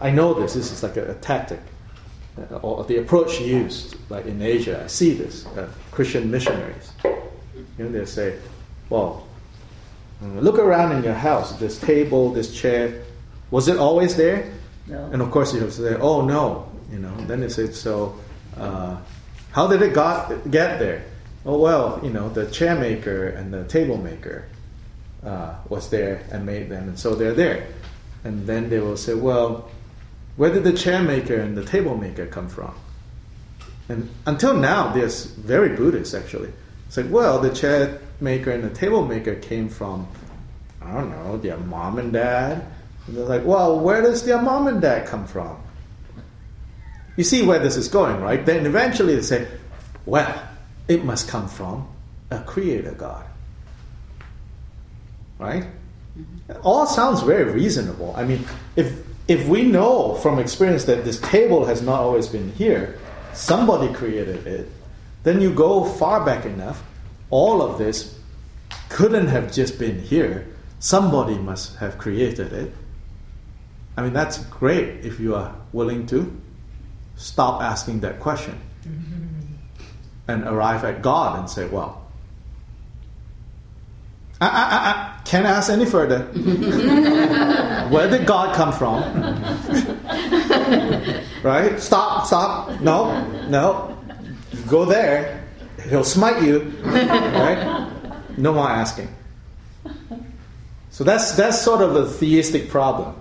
I 0.00 0.10
know 0.10 0.34
this, 0.34 0.54
this 0.54 0.70
is 0.70 0.82
like 0.82 0.96
a, 0.96 1.10
a 1.10 1.14
tactic 1.14 1.60
uh, 2.38 2.56
or 2.56 2.84
the 2.84 2.98
approach 2.98 3.40
used, 3.40 3.96
like 4.10 4.26
in 4.26 4.42
Asia, 4.42 4.82
I 4.84 4.86
see 4.88 5.12
this, 5.12 5.46
uh, 5.46 5.68
Christian 5.90 6.30
missionaries. 6.30 6.92
You 7.04 7.84
know, 7.84 7.92
they 7.92 8.04
say, 8.04 8.38
well, 8.90 9.26
mm, 10.22 10.42
look 10.42 10.58
around 10.58 10.92
in 10.92 11.04
your 11.04 11.14
house, 11.14 11.52
this 11.58 11.78
table, 11.78 12.32
this 12.32 12.54
chair, 12.54 13.02
was 13.50 13.68
it 13.68 13.76
always 13.76 14.16
there? 14.16 14.52
No. 14.86 15.04
And 15.12 15.22
of 15.22 15.30
course 15.30 15.54
you 15.54 15.70
say, 15.70 15.94
oh 15.94 16.22
no, 16.22 16.70
you 16.90 16.98
know, 16.98 17.14
then 17.26 17.40
they 17.40 17.48
say, 17.48 17.70
so 17.70 18.18
uh, 18.56 18.96
how 19.52 19.66
did 19.66 19.82
it 19.82 19.94
got, 19.94 20.50
get 20.50 20.78
there? 20.78 21.04
Oh 21.46 21.58
well, 21.58 22.00
you 22.02 22.10
know, 22.10 22.28
the 22.28 22.46
chair 22.50 22.74
maker 22.74 23.28
and 23.28 23.52
the 23.52 23.64
table 23.64 23.98
maker 23.98 24.46
uh, 25.24 25.54
was 25.68 25.90
there 25.90 26.22
and 26.30 26.44
made 26.44 26.68
them, 26.68 26.88
and 26.88 26.98
so 26.98 27.14
they're 27.14 27.34
there. 27.34 27.66
And 28.24 28.46
then 28.46 28.70
they 28.70 28.80
will 28.80 28.96
say, 28.96 29.14
well, 29.14 29.70
where 30.36 30.52
did 30.52 30.64
the 30.64 30.72
chair 30.72 31.02
maker 31.02 31.36
and 31.36 31.56
the 31.56 31.64
table 31.64 31.96
maker 31.96 32.26
come 32.26 32.48
from? 32.48 32.74
And 33.88 34.08
until 34.26 34.54
now, 34.54 34.92
they're 34.92 35.08
very 35.08 35.76
Buddhist 35.76 36.14
actually. 36.14 36.52
It's 36.86 36.96
like, 36.96 37.10
well, 37.10 37.40
the 37.40 37.50
chair 37.50 38.00
maker 38.20 38.50
and 38.50 38.64
the 38.64 38.70
table 38.70 39.04
maker 39.06 39.34
came 39.34 39.68
from, 39.68 40.08
I 40.80 40.92
don't 40.92 41.10
know, 41.10 41.36
their 41.36 41.56
mom 41.56 41.98
and 41.98 42.12
dad. 42.12 42.66
And 43.06 43.16
they're 43.16 43.24
like, 43.24 43.44
well, 43.44 43.78
where 43.78 44.00
does 44.00 44.24
their 44.24 44.40
mom 44.40 44.66
and 44.66 44.80
dad 44.80 45.06
come 45.06 45.26
from? 45.26 45.58
You 47.16 47.24
see 47.24 47.42
where 47.42 47.58
this 47.58 47.76
is 47.76 47.88
going, 47.88 48.20
right? 48.20 48.44
Then 48.44 48.66
eventually 48.66 49.14
they 49.14 49.22
say, 49.22 49.46
well, 50.06 50.42
it 50.88 51.04
must 51.04 51.28
come 51.28 51.48
from 51.48 51.86
a 52.30 52.40
creator 52.40 52.92
God. 52.92 53.24
Right? 55.38 55.64
Mm-hmm. 56.18 56.52
All 56.62 56.86
sounds 56.86 57.22
very 57.22 57.44
reasonable. 57.44 58.14
I 58.16 58.24
mean, 58.24 58.44
if 58.76 59.03
if 59.26 59.46
we 59.48 59.64
know 59.64 60.14
from 60.16 60.38
experience 60.38 60.84
that 60.84 61.04
this 61.04 61.20
table 61.20 61.64
has 61.64 61.80
not 61.80 62.00
always 62.00 62.28
been 62.28 62.52
here, 62.52 62.98
somebody 63.32 63.92
created 63.92 64.46
it, 64.46 64.70
then 65.22 65.40
you 65.40 65.52
go 65.52 65.84
far 65.84 66.24
back 66.24 66.44
enough, 66.44 66.82
all 67.30 67.62
of 67.62 67.78
this 67.78 68.18
couldn't 68.90 69.28
have 69.28 69.52
just 69.52 69.78
been 69.78 69.98
here. 69.98 70.46
Somebody 70.78 71.36
must 71.38 71.76
have 71.76 71.96
created 71.96 72.52
it. 72.52 72.74
I 73.96 74.02
mean, 74.02 74.12
that's 74.12 74.38
great 74.46 75.04
if 75.04 75.18
you 75.18 75.34
are 75.34 75.54
willing 75.72 76.06
to 76.08 76.36
stop 77.16 77.62
asking 77.62 78.00
that 78.00 78.20
question 78.20 78.60
and 80.28 80.44
arrive 80.44 80.84
at 80.84 81.00
God 81.00 81.38
and 81.38 81.48
say, 81.48 81.66
well, 81.66 82.02
I, 84.40 84.48
I, 84.48 84.50
I, 84.50 85.18
I 85.18 85.22
can't 85.24 85.46
ask 85.46 85.70
any 85.70 85.86
further. 85.86 86.28
Where 87.90 88.08
did 88.08 88.26
God 88.26 88.54
come 88.54 88.72
from? 88.72 89.02
right? 91.42 91.80
Stop, 91.80 92.26
stop. 92.26 92.80
No, 92.80 93.26
no. 93.48 93.96
Go 94.68 94.84
there, 94.84 95.44
he'll 95.88 96.04
smite 96.04 96.42
you. 96.42 96.60
Right? 96.84 97.88
No 98.36 98.54
more 98.54 98.68
asking. 98.68 99.08
So 100.90 101.04
that's 101.04 101.32
that's 101.32 101.60
sort 101.60 101.82
of 101.82 101.96
a 101.96 102.06
theistic 102.06 102.68
problem. 102.68 103.16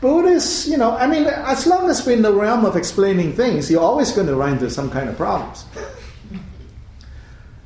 Buddhists, 0.00 0.66
you 0.66 0.76
know, 0.76 0.96
I 0.96 1.06
mean, 1.06 1.26
as 1.26 1.66
long 1.66 1.88
as 1.88 2.04
we're 2.04 2.14
in 2.14 2.22
the 2.22 2.32
realm 2.32 2.64
of 2.64 2.76
explaining 2.76 3.34
things, 3.34 3.70
you're 3.70 3.82
always 3.82 4.10
going 4.10 4.26
to 4.26 4.34
run 4.34 4.54
into 4.54 4.68
some 4.68 4.90
kind 4.90 5.08
of 5.08 5.16
problems. 5.16 5.64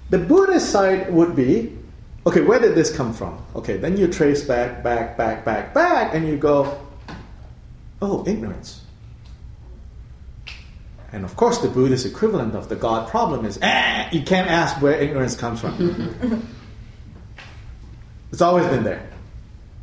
The 0.09 0.19
Buddhist 0.19 0.71
side 0.71 1.13
would 1.13 1.35
be 1.35 1.76
okay, 2.27 2.41
where 2.41 2.59
did 2.59 2.75
this 2.75 2.95
come 2.95 3.13
from? 3.13 3.39
Okay, 3.55 3.77
then 3.77 3.97
you 3.97 4.09
trace 4.09 4.45
back, 4.45 4.83
back, 4.83 5.17
back, 5.17 5.45
back, 5.45 5.73
back, 5.73 6.15
and 6.15 6.27
you 6.27 6.37
go, 6.37 6.79
oh, 8.03 8.27
ignorance. 8.27 8.83
And 11.13 11.25
of 11.25 11.37
course, 11.37 11.59
the 11.59 11.69
Buddhist 11.69 12.05
equivalent 12.05 12.55
of 12.55 12.69
the 12.69 12.77
God 12.77 13.09
problem 13.09 13.47
is, 13.47 13.59
eh, 13.63 14.09
you 14.11 14.23
can't 14.23 14.51
ask 14.51 14.83
where 14.83 14.95
ignorance 14.95 15.37
comes 15.37 15.61
from. 15.61 16.49
it's 18.33 18.43
always 18.43 18.67
been 18.67 18.83
there, 18.83 19.09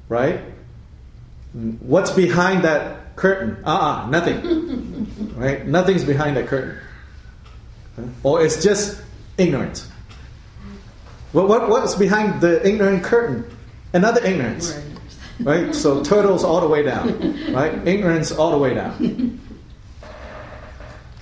right? 0.10 0.42
What's 1.54 2.12
behind 2.12 2.64
that 2.66 3.16
curtain? 3.16 3.64
Uh 3.64 4.04
uh 4.04 4.10
nothing. 4.10 5.34
right? 5.38 5.66
Nothing's 5.66 6.04
behind 6.04 6.36
that 6.36 6.48
curtain. 6.48 6.80
Or 8.24 8.44
it's 8.44 8.62
just 8.62 9.02
ignorance. 9.38 9.88
What, 11.34 11.48
what, 11.48 11.68
what's 11.68 11.96
behind 11.96 12.42
the 12.42 12.66
ignorant 12.66 13.04
curtain? 13.04 13.46
Another 13.92 14.24
ignorance. 14.24 14.80
Right? 15.40 15.74
So 15.74 16.04
turtles 16.04 16.44
all 16.44 16.62
the 16.62 16.68
way 16.68 16.84
down. 16.84 17.34
Right? 17.54 17.88
Ignorance 17.88 18.32
all 18.32 18.52
the 18.52 18.58
way 18.58 18.74
down. 18.74 19.40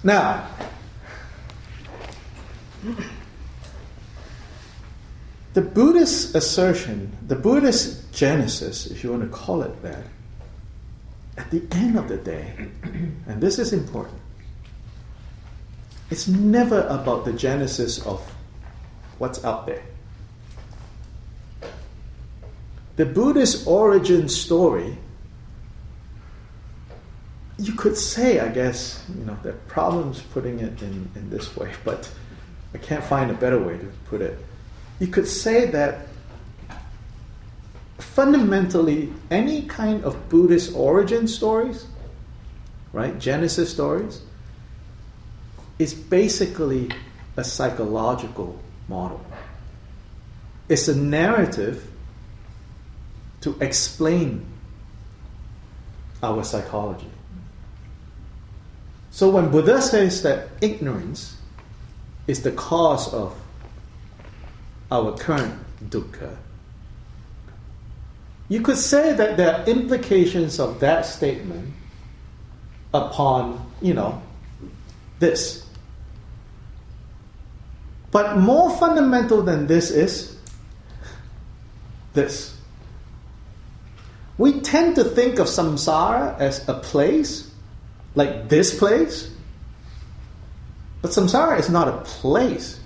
Now, 0.03 0.48
the 5.53 5.62
Buddhist 5.62 6.36
assertion, 6.36 7.16
the 7.27 7.36
Buddhist 7.36 8.14
genesis, 8.14 8.88
if 8.88 9.03
you 9.03 9.12
want 9.12 9.24
to 9.24 9.29
call 9.29 9.62
it 9.62 9.81
that, 9.81 10.05
at 11.38 11.51
the 11.51 11.64
end 11.72 11.98
of 11.98 12.07
the 12.07 12.18
day, 12.18 12.70
and 13.27 13.42
this 13.42 13.59
is 13.59 13.74
important, 13.74 14.20
it's 16.09 16.27
never 16.27 16.81
about 16.88 17.24
the 17.25 17.33
genesis 17.33 18.05
of 18.05 18.22
what's 19.18 19.44
out 19.46 19.66
there. 19.66 19.83
The 23.01 23.07
Buddhist 23.07 23.66
origin 23.66 24.29
story, 24.29 24.96
you 27.57 27.74
could 27.74 27.98
say, 27.98 28.40
I 28.40 28.50
guess, 28.50 29.03
you 29.18 29.25
know, 29.25 29.35
there 29.42 29.53
are 29.53 29.66
problems 29.68 30.22
putting 30.22 30.59
it 30.59 30.83
in, 30.83 31.09
in 31.16 31.31
this 31.31 31.57
way, 31.57 31.72
but 31.83 32.07
I 32.75 32.77
can't 32.77 33.03
find 33.03 33.31
a 33.31 33.33
better 33.33 33.57
way 33.57 33.79
to 33.79 33.92
put 34.05 34.22
it. 34.22 34.37
You 35.00 35.07
could 35.07 35.27
say 35.27 35.66
that 35.72 36.09
fundamentally, 37.98 39.11
any 39.31 39.64
kind 39.64 40.03
of 40.03 40.29
Buddhist 40.29 40.75
origin 40.75 41.27
stories, 41.27 41.87
right, 42.94 43.18
Genesis 43.18 43.72
stories, 43.72 44.22
is 45.79 45.92
basically 45.96 46.92
a 47.35 47.44
psychological 47.44 48.59
model. 48.87 49.25
It's 50.70 50.87
a 50.87 50.96
narrative 50.96 51.87
to 53.42 53.58
explain 53.60 54.46
our 56.24 56.44
psychology. 56.44 57.10
So 59.10 59.30
when 59.30 59.51
Buddha 59.51 59.82
says 59.82 60.24
that 60.24 60.50
ignorance 60.62 61.38
is 62.27 62.44
the 62.44 62.51
cause 62.51 63.14
of 63.14 63.36
our 64.92 65.18
current 65.18 65.54
dukkha, 65.90 66.38
you 68.48 68.62
could 68.62 68.77
say 68.77 69.14
that 69.14 69.38
there 69.38 69.56
are 69.56 69.66
implications 69.66 70.60
of 70.60 70.80
that 70.82 71.06
statement 71.06 71.74
upon, 72.94 73.72
you 73.82 73.94
know, 73.94 74.22
this. 75.20 75.66
But 78.12 78.38
more 78.38 78.75
fundamental 78.77 79.42
than 79.42 79.68
this 79.68 79.90
is 79.90 80.38
this. 82.14 82.58
We 84.42 84.60
tend 84.60 84.96
to 84.96 85.04
think 85.04 85.38
of 85.38 85.46
samsara 85.46 86.40
as 86.40 86.68
a 86.68 86.74
place, 86.74 87.48
like 88.16 88.50
this 88.50 88.75
place. 88.75 89.30
But 91.04 91.12
samsara 91.12 91.60
is 91.60 91.70
not 91.70 91.88
a 91.88 91.98
place. 92.01 92.80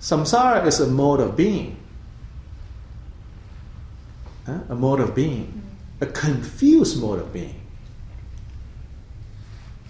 Samsara 0.00 0.66
is 0.66 0.80
a 0.80 0.88
mode 0.88 1.20
of 1.20 1.36
being. 1.36 1.76
Huh? 4.44 4.58
A 4.70 4.74
mode 4.74 4.98
of 4.98 5.14
being. 5.14 5.62
A 6.00 6.06
confused 6.06 7.00
mode 7.00 7.20
of 7.20 7.32
being. 7.32 7.60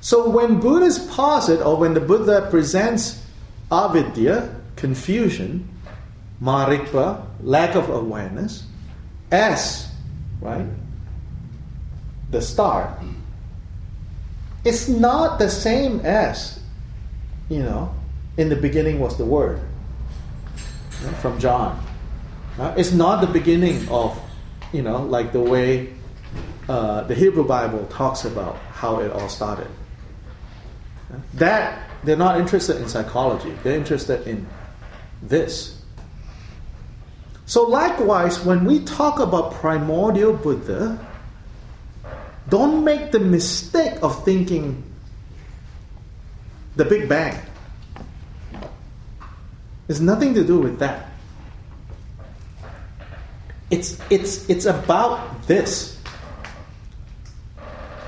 So 0.03 0.29
when 0.29 0.61
Buddhists 0.61 1.09
posit, 1.17 1.63
or 1.63 1.79
when 1.79 1.95
the 1.95 2.01
Buddha 2.01 2.49
presents 2.51 3.25
avidya, 3.73 4.55
confusion, 4.77 5.71
marikpa, 6.43 7.25
lack 7.41 7.75
of 7.75 7.89
awareness, 7.89 8.65
as, 9.33 9.88
right, 10.41 10.67
the 12.31 12.41
start, 12.41 12.91
it's 14.65 14.89
not 14.89 15.39
the 15.39 15.49
same 15.49 16.01
as, 16.01 16.61
you 17.49 17.61
know, 17.61 17.95
in 18.37 18.49
the 18.49 18.57
beginning 18.57 19.01
was 19.01 19.17
the 19.17 19.25
Word 19.25 19.61
right, 21.05 21.17
from 21.17 21.39
John. 21.39 21.85
Uh, 22.59 22.75
it's 22.77 22.93
not 22.93 23.21
the 23.21 23.27
beginning 23.27 23.89
of, 23.89 24.21
you 24.73 24.83
know, 24.83 25.03
like 25.03 25.33
the 25.33 25.41
way 25.41 25.93
uh, 26.69 27.03
the 27.03 27.15
Hebrew 27.15 27.45
Bible 27.45 27.87
talks 27.87 28.25
about 28.25 28.57
how 28.73 29.01
it 29.01 29.11
all 29.13 29.29
started. 29.29 29.69
That 31.35 31.89
they're 32.05 32.17
not 32.17 32.39
interested 32.39 32.77
in 32.77 32.89
psychology. 32.89 33.57
They're 33.63 33.77
interested 33.77 34.27
in 34.27 34.47
this. 35.23 35.78
So 37.49 37.63
likewise, 37.63 38.45
when 38.45 38.67
we 38.67 38.85
talk 38.85 39.19
about 39.21 39.55
primordial 39.55 40.35
Buddha, 40.35 41.01
don't 42.51 42.85
make 42.85 43.11
the 43.11 43.21
mistake 43.21 43.97
of 44.03 44.23
thinking 44.23 44.85
the 46.77 46.85
Big 46.85 47.09
Bang. 47.09 47.41
It's 49.89 49.99
nothing 49.99 50.35
to 50.35 50.45
do 50.45 50.61
with 50.61 50.79
that. 50.81 51.09
It's, 53.71 53.99
it's, 54.11 54.45
it's 54.51 54.67
about 54.67 55.47
this. 55.47 55.97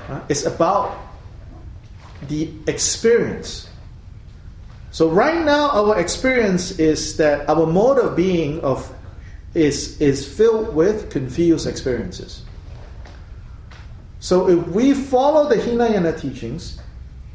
Uh, 0.07 0.21
It's 0.29 0.45
about 0.45 1.01
the 2.27 2.53
experience. 2.67 3.67
So, 4.91 5.09
right 5.09 5.43
now, 5.43 5.71
our 5.71 5.97
experience 5.97 6.77
is 6.77 7.17
that 7.17 7.49
our 7.49 7.65
mode 7.65 7.97
of 7.97 8.15
being 8.15 8.61
of 8.61 8.85
is, 9.53 9.99
is 9.99 10.27
filled 10.27 10.73
with 10.73 11.09
confused 11.09 11.67
experiences. 11.67 12.43
So 14.19 14.47
if 14.49 14.67
we 14.67 14.93
follow 14.93 15.49
the 15.49 15.55
Hinayana 15.55 16.17
teachings, 16.17 16.79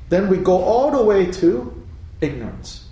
then 0.09 0.29
we 0.29 0.39
go 0.39 0.63
all 0.63 0.91
the 0.91 1.03
way 1.03 1.27
to 1.33 1.85
ignorance. 2.21 2.85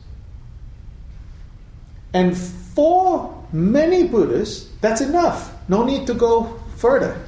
And 2.12 2.36
for 2.36 3.46
many 3.52 4.06
Buddhists, 4.06 4.68
that's 4.80 5.00
enough. 5.00 5.52
No 5.68 5.84
need 5.84 6.06
to 6.08 6.14
go 6.14 6.60
further. 6.76 7.20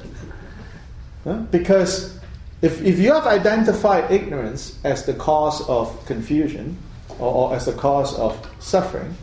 Because 1.51 2.19
if, 2.61 2.81
if 2.83 2.99
you 2.99 3.13
have 3.13 3.27
identified 3.27 4.11
ignorance 4.11 4.79
as 4.83 5.05
the 5.05 5.13
cause 5.13 5.67
of 5.67 6.05
confusion 6.05 6.77
or, 7.19 7.49
or 7.49 7.55
as 7.55 7.65
the 7.65 7.73
cause 7.73 8.17
of 8.17 8.49
suffering, 8.59 9.15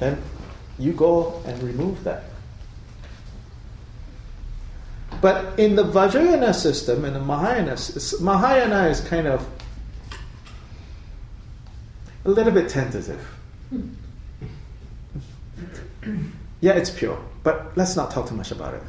then 0.00 0.20
you 0.78 0.92
go 0.92 1.42
and 1.46 1.62
remove 1.62 2.02
that. 2.04 2.24
But 5.20 5.58
in 5.58 5.76
the 5.76 5.84
Vajrayana 5.84 6.54
system, 6.54 7.04
in 7.04 7.14
the 7.14 7.20
Mahayana, 7.20 7.76
Mahayana 8.20 8.88
is 8.88 9.00
kind 9.00 9.26
of 9.26 9.46
a 12.24 12.30
little 12.30 12.52
bit 12.52 12.68
tentative. 12.68 13.26
Yeah, 16.60 16.72
it's 16.72 16.90
pure, 16.90 17.18
but 17.42 17.72
let's 17.76 17.96
not 17.96 18.10
talk 18.10 18.28
too 18.28 18.34
much 18.34 18.50
about 18.50 18.74
it. 18.74 18.82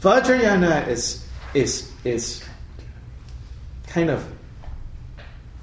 Vajrayana 0.00 0.88
is 0.88 1.26
is 1.54 1.90
is 2.04 2.44
kind 3.86 4.10
of 4.10 4.26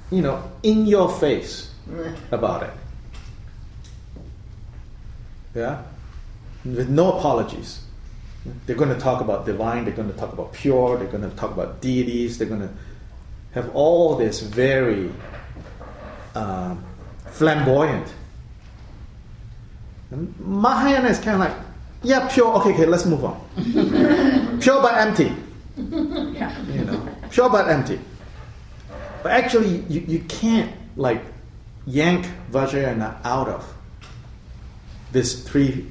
you 0.10 0.22
know 0.22 0.44
in 0.64 0.86
your 0.86 1.10
face 1.10 1.71
about 2.32 2.64
it. 2.64 2.74
Yeah? 5.56 5.84
With 6.64 6.90
no 6.90 7.14
apologies. 7.14 7.82
They're 8.66 8.76
going 8.76 8.94
to 8.94 9.00
talk 9.00 9.22
about 9.22 9.46
divine, 9.46 9.86
they're 9.86 9.94
going 9.94 10.12
to 10.12 10.18
talk 10.18 10.34
about 10.34 10.54
pure, 10.54 10.98
they're 10.98 11.08
going 11.08 11.30
to 11.30 11.36
talk 11.36 11.52
about 11.52 11.82
deities, 11.82 12.38
they're 12.38 12.48
going 12.48 12.62
to 12.62 12.70
have 13.54 13.70
all 13.76 14.16
this 14.16 14.42
very 14.42 15.12
um, 16.34 16.84
flamboyant. 17.28 18.08
And 20.10 20.34
Mahayana 20.40 21.10
is 21.10 21.20
kind 21.20 21.42
of 21.42 21.50
like, 21.50 21.58
yeah, 22.04 22.28
pure, 22.34 22.52
okay, 22.56 22.74
okay, 22.74 22.86
let's 22.86 23.06
move 23.06 23.24
on. 23.24 23.40
pure 24.60 24.82
but 24.82 24.98
empty. 24.98 25.34
Yeah. 25.78 26.62
You 26.66 26.86
know, 26.86 27.08
pure 27.30 27.50
but 27.50 27.70
empty. 27.70 28.00
But 29.22 29.34
actually, 29.34 29.84
you, 29.88 30.02
you 30.02 30.20
can't 30.22 30.72
like 30.96 31.22
yank 31.86 32.28
Vajrayana 32.52 33.18
out 33.24 33.48
of 33.48 33.74
this 35.12 35.48
three 35.48 35.88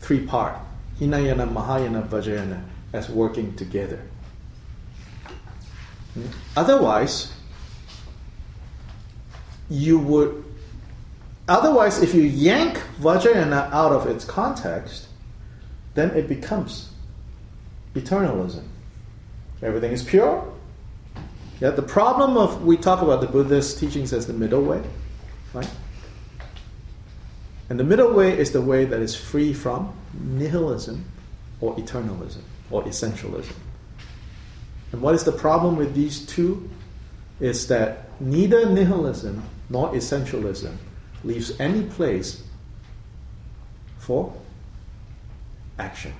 three 0.00 0.26
part 0.26 0.56
Hinayana, 1.00 1.50
Mahayana, 1.50 2.02
Vajrayana 2.02 2.62
as 2.92 3.08
working 3.10 3.54
together. 3.56 4.02
Otherwise, 6.56 7.32
you 9.68 9.98
would. 9.98 10.44
Otherwise, 11.48 12.02
if 12.02 12.14
you 12.14 12.22
yank 12.22 12.80
Vajrayana 12.98 13.70
out 13.72 13.92
of 13.92 14.06
its 14.06 14.24
context, 14.24 15.08
then 15.94 16.10
it 16.10 16.28
becomes 16.28 16.90
eternalism. 17.94 18.64
Everything 19.62 19.92
is 19.92 20.02
pure. 20.02 20.52
Yeah, 21.60 21.70
the 21.70 21.82
problem 21.82 22.36
of 22.36 22.64
we 22.64 22.76
talk 22.76 23.02
about 23.02 23.20
the 23.20 23.26
Buddhist 23.26 23.78
teachings 23.78 24.12
as 24.12 24.26
the 24.26 24.32
middle 24.32 24.62
way, 24.62 24.82
right? 25.56 25.70
And 27.68 27.80
the 27.80 27.84
middle 27.84 28.12
way 28.12 28.38
is 28.38 28.52
the 28.52 28.62
way 28.62 28.84
that 28.84 29.00
is 29.00 29.16
free 29.16 29.52
from 29.52 29.96
nihilism 30.12 31.04
or 31.60 31.74
eternalism 31.76 32.42
or 32.70 32.84
essentialism. 32.84 33.54
And 34.92 35.02
what 35.02 35.14
is 35.14 35.24
the 35.24 35.32
problem 35.32 35.76
with 35.76 35.94
these 35.94 36.24
two? 36.24 36.68
Is 37.40 37.66
that 37.68 38.08
neither 38.20 38.66
nihilism 38.66 39.42
nor 39.68 39.92
essentialism 39.92 40.76
leaves 41.24 41.58
any 41.58 41.82
place 41.82 42.42
for 43.98 44.32
action. 45.78 46.12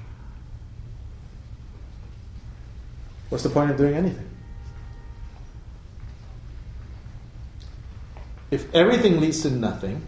What's 3.28 3.44
the 3.44 3.50
point 3.50 3.70
of 3.70 3.76
doing 3.76 3.94
anything? 3.94 4.25
If 8.50 8.72
everything 8.74 9.20
leads 9.20 9.42
to 9.42 9.50
nothing, 9.50 10.02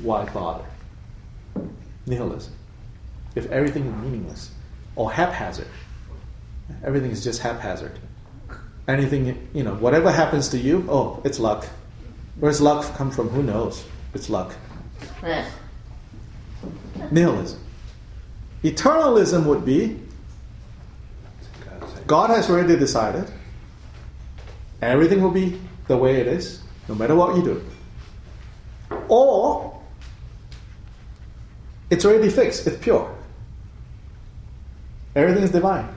why 0.00 0.24
bother? 0.24 0.64
Nihilism. 2.06 2.52
If 3.34 3.50
everything 3.50 3.86
is 3.86 3.94
meaningless 4.02 4.50
or 4.96 5.12
haphazard, 5.12 5.68
everything 6.82 7.10
is 7.10 7.22
just 7.22 7.42
haphazard. 7.42 7.98
Anything, 8.86 9.48
you 9.54 9.62
know, 9.62 9.74
whatever 9.74 10.10
happens 10.10 10.48
to 10.50 10.58
you, 10.58 10.86
oh, 10.88 11.20
it's 11.24 11.38
luck. 11.38 11.66
Where's 12.38 12.60
luck 12.60 12.94
come 12.96 13.10
from? 13.10 13.28
Who 13.30 13.42
knows? 13.42 13.84
It's 14.12 14.28
luck. 14.28 14.54
Nihilism. 17.10 17.60
Eternalism 18.62 19.44
would 19.46 19.64
be 19.64 20.00
God 22.06 22.30
has 22.30 22.50
already 22.50 22.76
decided 22.76 23.30
everything 24.82 25.22
will 25.22 25.30
be 25.30 25.58
the 25.88 25.96
way 25.96 26.16
it 26.16 26.26
is, 26.26 26.60
no 26.88 26.94
matter 26.94 27.14
what 27.14 27.36
you 27.36 27.42
do. 27.42 27.64
Or 29.08 29.80
it's 31.90 32.04
already 32.04 32.30
fixed, 32.30 32.66
it's 32.66 32.82
pure. 32.82 33.14
Everything 35.14 35.44
is 35.44 35.50
divine. 35.50 35.88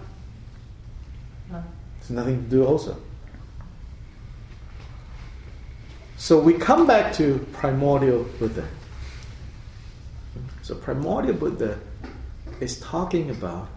There's 1.50 2.10
nothing 2.10 2.44
to 2.44 2.50
do 2.50 2.66
also. 2.66 2.98
So 6.18 6.40
we 6.40 6.54
come 6.54 6.88
back 6.88 7.14
to 7.14 7.46
primordial 7.54 8.24
Buddha. 8.40 8.68
So 10.62 10.76
primordial 10.76 11.34
Buddha 11.34 11.80
is 12.60 12.80
talking 12.80 13.30
about 13.30 13.70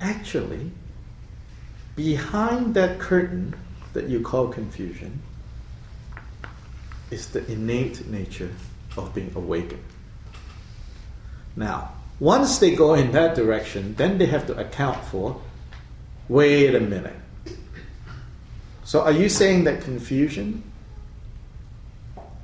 actually 0.00 0.70
behind 1.96 2.74
that 2.74 2.98
curtain 2.98 3.54
that 3.92 4.08
you 4.08 4.20
call 4.20 4.48
confusion 4.48 5.22
is 7.14 7.28
the 7.28 7.50
innate 7.50 8.06
nature 8.08 8.52
of 8.96 9.14
being 9.14 9.32
awakened. 9.34 9.82
Now, 11.56 11.92
once 12.20 12.58
they 12.58 12.74
go 12.74 12.94
in 12.94 13.12
that 13.12 13.34
direction, 13.34 13.94
then 13.94 14.18
they 14.18 14.26
have 14.26 14.46
to 14.48 14.58
account 14.58 15.04
for 15.06 15.40
wait 16.28 16.74
a 16.74 16.80
minute. 16.80 17.16
So, 18.84 19.00
are 19.00 19.12
you 19.12 19.28
saying 19.28 19.64
that 19.64 19.82
confusion 19.82 20.62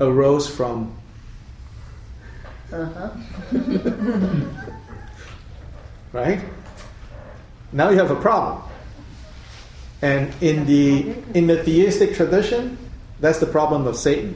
arose 0.01 0.49
from. 0.49 0.97
Uh-huh. 2.73 3.11
right? 6.13 6.41
Now 7.73 7.91
you 7.91 7.99
have 7.99 8.11
a 8.11 8.17
problem. 8.17 8.63
And 10.03 10.33
in 10.41 10.65
the 10.67 11.15
in 11.35 11.47
the 11.47 11.63
theistic 11.63 12.15
tradition, 12.15 12.79
that's 13.21 13.39
the 13.39 13.47
problem 13.47 13.87
of 13.87 13.97
Satan. 13.97 14.35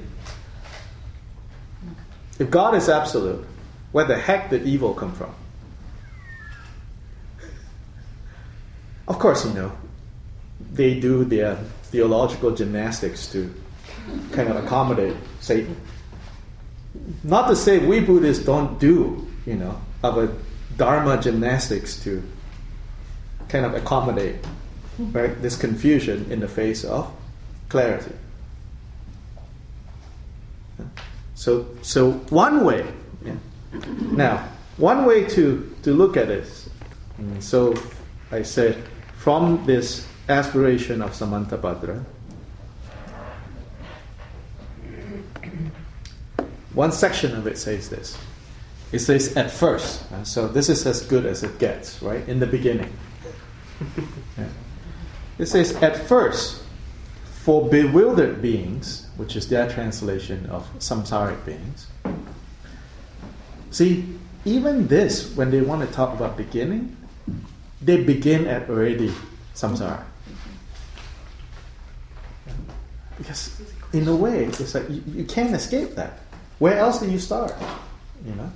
If 2.38 2.50
God 2.50 2.74
is 2.74 2.88
absolute, 2.88 3.44
where 3.92 4.04
the 4.04 4.18
heck 4.18 4.50
did 4.50 4.66
evil 4.66 4.94
come 4.94 5.12
from? 5.12 5.34
Of 9.06 9.18
course, 9.18 9.44
you 9.44 9.52
know, 9.52 9.72
they 10.72 10.98
do 10.98 11.24
their 11.24 11.56
theological 11.84 12.50
gymnastics 12.50 13.30
to 13.32 13.54
kind 14.32 14.48
of 14.48 14.56
accommodate 14.64 15.16
Satan. 15.40 15.76
Not 17.22 17.48
to 17.48 17.56
say 17.56 17.78
we 17.78 18.00
Buddhists 18.00 18.44
don't 18.44 18.78
do, 18.78 19.26
you 19.46 19.54
know, 19.54 19.80
of 20.02 20.18
a 20.18 20.34
Dharma 20.76 21.20
gymnastics 21.20 22.02
to 22.02 22.22
kind 23.48 23.64
of 23.64 23.74
accommodate 23.74 24.36
right, 24.98 25.40
this 25.40 25.56
confusion 25.56 26.30
in 26.32 26.40
the 26.40 26.48
face 26.48 26.84
of 26.84 27.12
clarity. 27.68 28.14
So, 31.34 31.66
so 31.82 32.12
one 32.30 32.64
way, 32.64 32.86
yeah. 33.24 33.34
now, 34.12 34.48
one 34.76 35.04
way 35.04 35.24
to, 35.30 35.76
to 35.82 35.92
look 35.92 36.16
at 36.16 36.30
it, 36.30 36.46
so 37.40 37.74
I 38.30 38.42
said, 38.42 38.82
from 39.16 39.64
this 39.66 40.06
aspiration 40.28 41.02
of 41.02 41.10
Samantabhadra, 41.10 42.04
one 46.72 46.92
section 46.92 47.34
of 47.36 47.46
it 47.46 47.56
says 47.56 47.88
this. 47.88 48.18
It 48.92 48.98
says 49.00 49.36
at 49.36 49.50
first, 49.50 50.10
uh, 50.12 50.24
so 50.24 50.46
this 50.46 50.68
is 50.68 50.86
as 50.86 51.02
good 51.02 51.26
as 51.26 51.42
it 51.42 51.58
gets, 51.58 52.02
right? 52.02 52.28
In 52.28 52.40
the 52.40 52.46
beginning. 52.46 52.92
Yeah. 54.38 54.48
It 55.38 55.46
says 55.46 55.74
at 55.76 55.96
first, 55.96 56.62
for 57.42 57.68
bewildered 57.68 58.40
beings, 58.40 59.03
which 59.16 59.36
is 59.36 59.48
their 59.48 59.68
translation 59.70 60.46
of 60.46 60.68
samsaric 60.78 61.44
beings, 61.44 61.86
See, 63.74 64.06
even 64.44 64.86
this, 64.86 65.34
when 65.34 65.50
they 65.50 65.60
want 65.60 65.84
to 65.84 65.92
talk 65.92 66.14
about 66.14 66.36
beginning, 66.36 66.96
they 67.82 68.04
begin 68.04 68.46
at 68.46 68.70
already 68.70 69.12
samsara. 69.52 70.04
Because 73.18 73.60
in 73.92 74.06
a 74.06 74.14
way, 74.14 74.44
it's 74.44 74.76
like 74.76 74.88
you, 74.88 75.02
you 75.08 75.24
can't 75.24 75.52
escape 75.56 75.96
that. 75.96 76.20
Where 76.60 76.78
else 76.78 77.00
do 77.00 77.10
you 77.10 77.18
start? 77.18 77.52
You 78.24 78.36
know? 78.36 78.52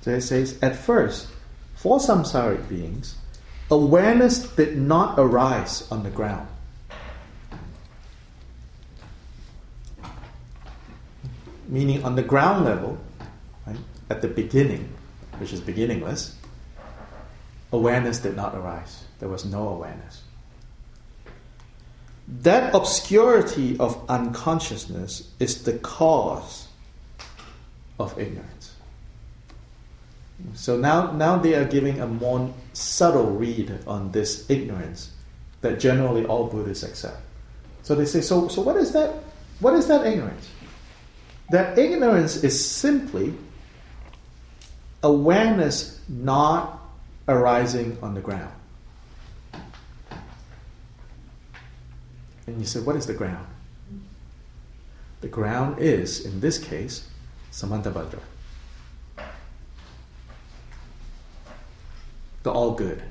So 0.00 0.10
it 0.10 0.22
says, 0.22 0.58
at 0.62 0.74
first, 0.74 1.28
for 1.76 2.00
samsaric 2.00 2.68
beings, 2.68 3.14
awareness 3.70 4.48
did 4.56 4.76
not 4.76 5.16
arise 5.16 5.86
on 5.92 6.02
the 6.02 6.10
ground. 6.10 6.48
Meaning, 11.68 12.04
on 12.04 12.14
the 12.14 12.22
ground 12.22 12.64
level, 12.64 12.98
right, 13.66 13.76
at 14.10 14.22
the 14.22 14.28
beginning, 14.28 14.88
which 15.38 15.52
is 15.52 15.60
beginningless, 15.60 16.36
awareness 17.72 18.18
did 18.18 18.36
not 18.36 18.54
arise. 18.54 19.04
There 19.18 19.28
was 19.28 19.44
no 19.44 19.68
awareness. 19.68 20.22
That 22.28 22.74
obscurity 22.74 23.78
of 23.78 24.02
unconsciousness 24.08 25.30
is 25.38 25.62
the 25.62 25.78
cause 25.78 26.68
of 27.98 28.18
ignorance. 28.18 28.74
So 30.54 30.76
now, 30.76 31.12
now 31.12 31.38
they 31.38 31.54
are 31.54 31.64
giving 31.64 32.00
a 32.00 32.06
more 32.06 32.52
subtle 32.72 33.30
read 33.30 33.78
on 33.86 34.12
this 34.12 34.48
ignorance 34.50 35.12
that 35.62 35.80
generally 35.80 36.26
all 36.26 36.46
Buddhists 36.46 36.84
accept. 36.84 37.18
So 37.82 37.94
they 37.94 38.04
say, 38.04 38.20
so, 38.20 38.48
so 38.48 38.60
what 38.62 38.76
is 38.76 38.92
that? 38.92 39.14
What 39.60 39.74
is 39.74 39.86
that 39.86 40.04
ignorance? 40.04 40.48
That 41.50 41.78
ignorance 41.78 42.42
is 42.42 42.68
simply 42.68 43.34
awareness 45.02 46.00
not 46.08 46.82
arising 47.28 47.98
on 48.02 48.14
the 48.14 48.20
ground. 48.20 48.52
And 52.46 52.60
you 52.60 52.66
say, 52.66 52.80
what 52.80 52.96
is 52.96 53.06
the 53.06 53.14
ground? 53.14 53.46
The 55.20 55.28
ground 55.28 55.78
is, 55.78 56.24
in 56.24 56.40
this 56.40 56.58
case, 56.58 57.08
Samantabhadra. 57.52 58.20
The 62.42 62.52
all 62.52 62.72
good. 62.72 63.02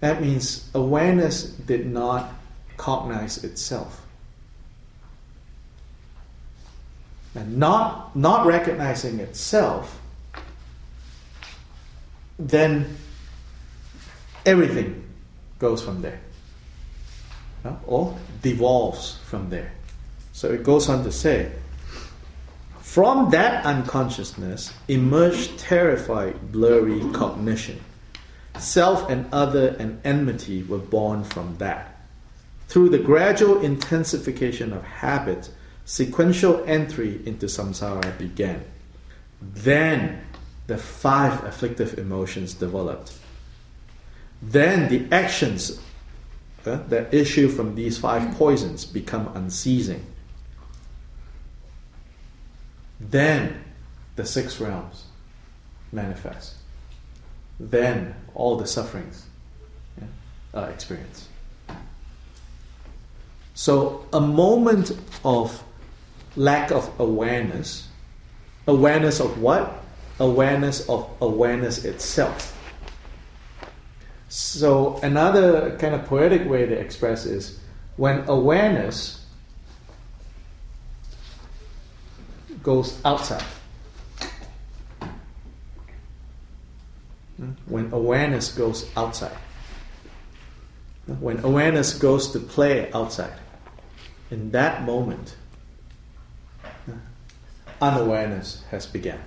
That 0.00 0.20
means 0.20 0.70
awareness 0.74 1.44
did 1.44 1.86
not 1.86 2.32
cognize 2.76 3.44
itself. 3.44 4.00
And 7.34 7.58
not, 7.58 8.14
not 8.14 8.46
recognizing 8.46 9.18
itself, 9.18 10.00
then 12.38 12.96
everything 14.46 15.04
goes 15.58 15.82
from 15.82 16.02
there. 16.02 16.20
Or 17.86 18.16
devolves 18.42 19.18
from 19.26 19.50
there. 19.50 19.72
So 20.32 20.50
it 20.50 20.62
goes 20.62 20.88
on 20.88 21.02
to 21.04 21.12
say, 21.12 21.50
from 22.80 23.30
that 23.30 23.64
unconsciousness 23.64 24.72
emerged 24.86 25.58
terrified, 25.58 26.52
blurry 26.52 27.00
cognition. 27.12 27.80
Self 28.58 29.10
and 29.10 29.26
other 29.32 29.74
and 29.78 30.00
enmity 30.04 30.62
were 30.62 30.78
born 30.78 31.24
from 31.24 31.56
that. 31.56 31.93
Through 32.74 32.88
the 32.88 32.98
gradual 32.98 33.60
intensification 33.60 34.72
of 34.72 34.82
habit, 34.82 35.48
sequential 35.84 36.64
entry 36.66 37.20
into 37.24 37.46
samsara 37.46 38.18
began. 38.18 38.64
Then 39.40 40.24
the 40.66 40.76
five 40.76 41.44
afflictive 41.44 41.96
emotions 42.00 42.52
developed. 42.52 43.16
Then 44.42 44.88
the 44.88 45.06
actions 45.14 45.80
uh, 46.66 46.78
that 46.88 47.14
issue 47.14 47.48
from 47.48 47.76
these 47.76 47.96
five 47.96 48.36
poisons 48.36 48.84
become 48.84 49.30
unceasing. 49.36 50.04
Then 52.98 53.62
the 54.16 54.26
six 54.26 54.58
realms 54.58 55.04
manifest. 55.92 56.54
Then 57.60 58.16
all 58.34 58.56
the 58.56 58.66
sufferings 58.66 59.26
yeah, 59.96 60.08
are 60.52 60.70
experienced. 60.70 61.28
So, 63.54 64.04
a 64.12 64.20
moment 64.20 64.90
of 65.24 65.62
lack 66.34 66.72
of 66.72 66.90
awareness, 66.98 67.88
awareness 68.66 69.20
of 69.20 69.40
what? 69.40 69.80
Awareness 70.18 70.88
of 70.88 71.08
awareness 71.20 71.84
itself. 71.84 72.50
So, 74.28 74.98
another 75.04 75.76
kind 75.78 75.94
of 75.94 76.04
poetic 76.06 76.48
way 76.48 76.66
to 76.66 76.74
express 76.74 77.26
is 77.26 77.60
when 77.96 78.28
awareness 78.28 79.24
goes 82.64 83.00
outside. 83.04 83.44
When 87.66 87.92
awareness 87.92 88.52
goes 88.52 88.90
outside. 88.96 89.36
When 91.06 91.38
awareness 91.44 91.94
goes 91.94 92.32
to 92.32 92.40
play 92.40 92.90
outside. 92.92 93.38
In 94.30 94.50
that 94.52 94.84
moment, 94.84 95.36
unawareness 97.80 98.64
has 98.70 98.86
begun. 98.86 99.20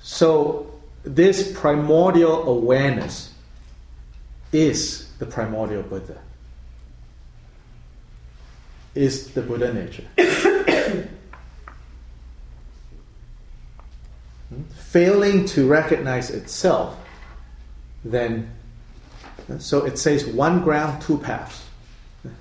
So, 0.00 0.72
this 1.04 1.52
primordial 1.52 2.48
awareness 2.48 3.34
is 4.52 5.08
the 5.18 5.26
primordial 5.26 5.82
Buddha, 5.82 6.18
is 8.94 9.32
the 9.34 9.42
Buddha 9.42 9.72
nature. 9.74 10.04
Hmm? 14.48 14.62
Failing 14.76 15.44
to 15.46 15.68
recognize 15.68 16.30
itself, 16.30 16.96
then, 18.02 18.50
so 19.58 19.84
it 19.84 19.98
says 19.98 20.26
one 20.26 20.62
ground, 20.62 21.00
two 21.00 21.18
paths. 21.18 21.64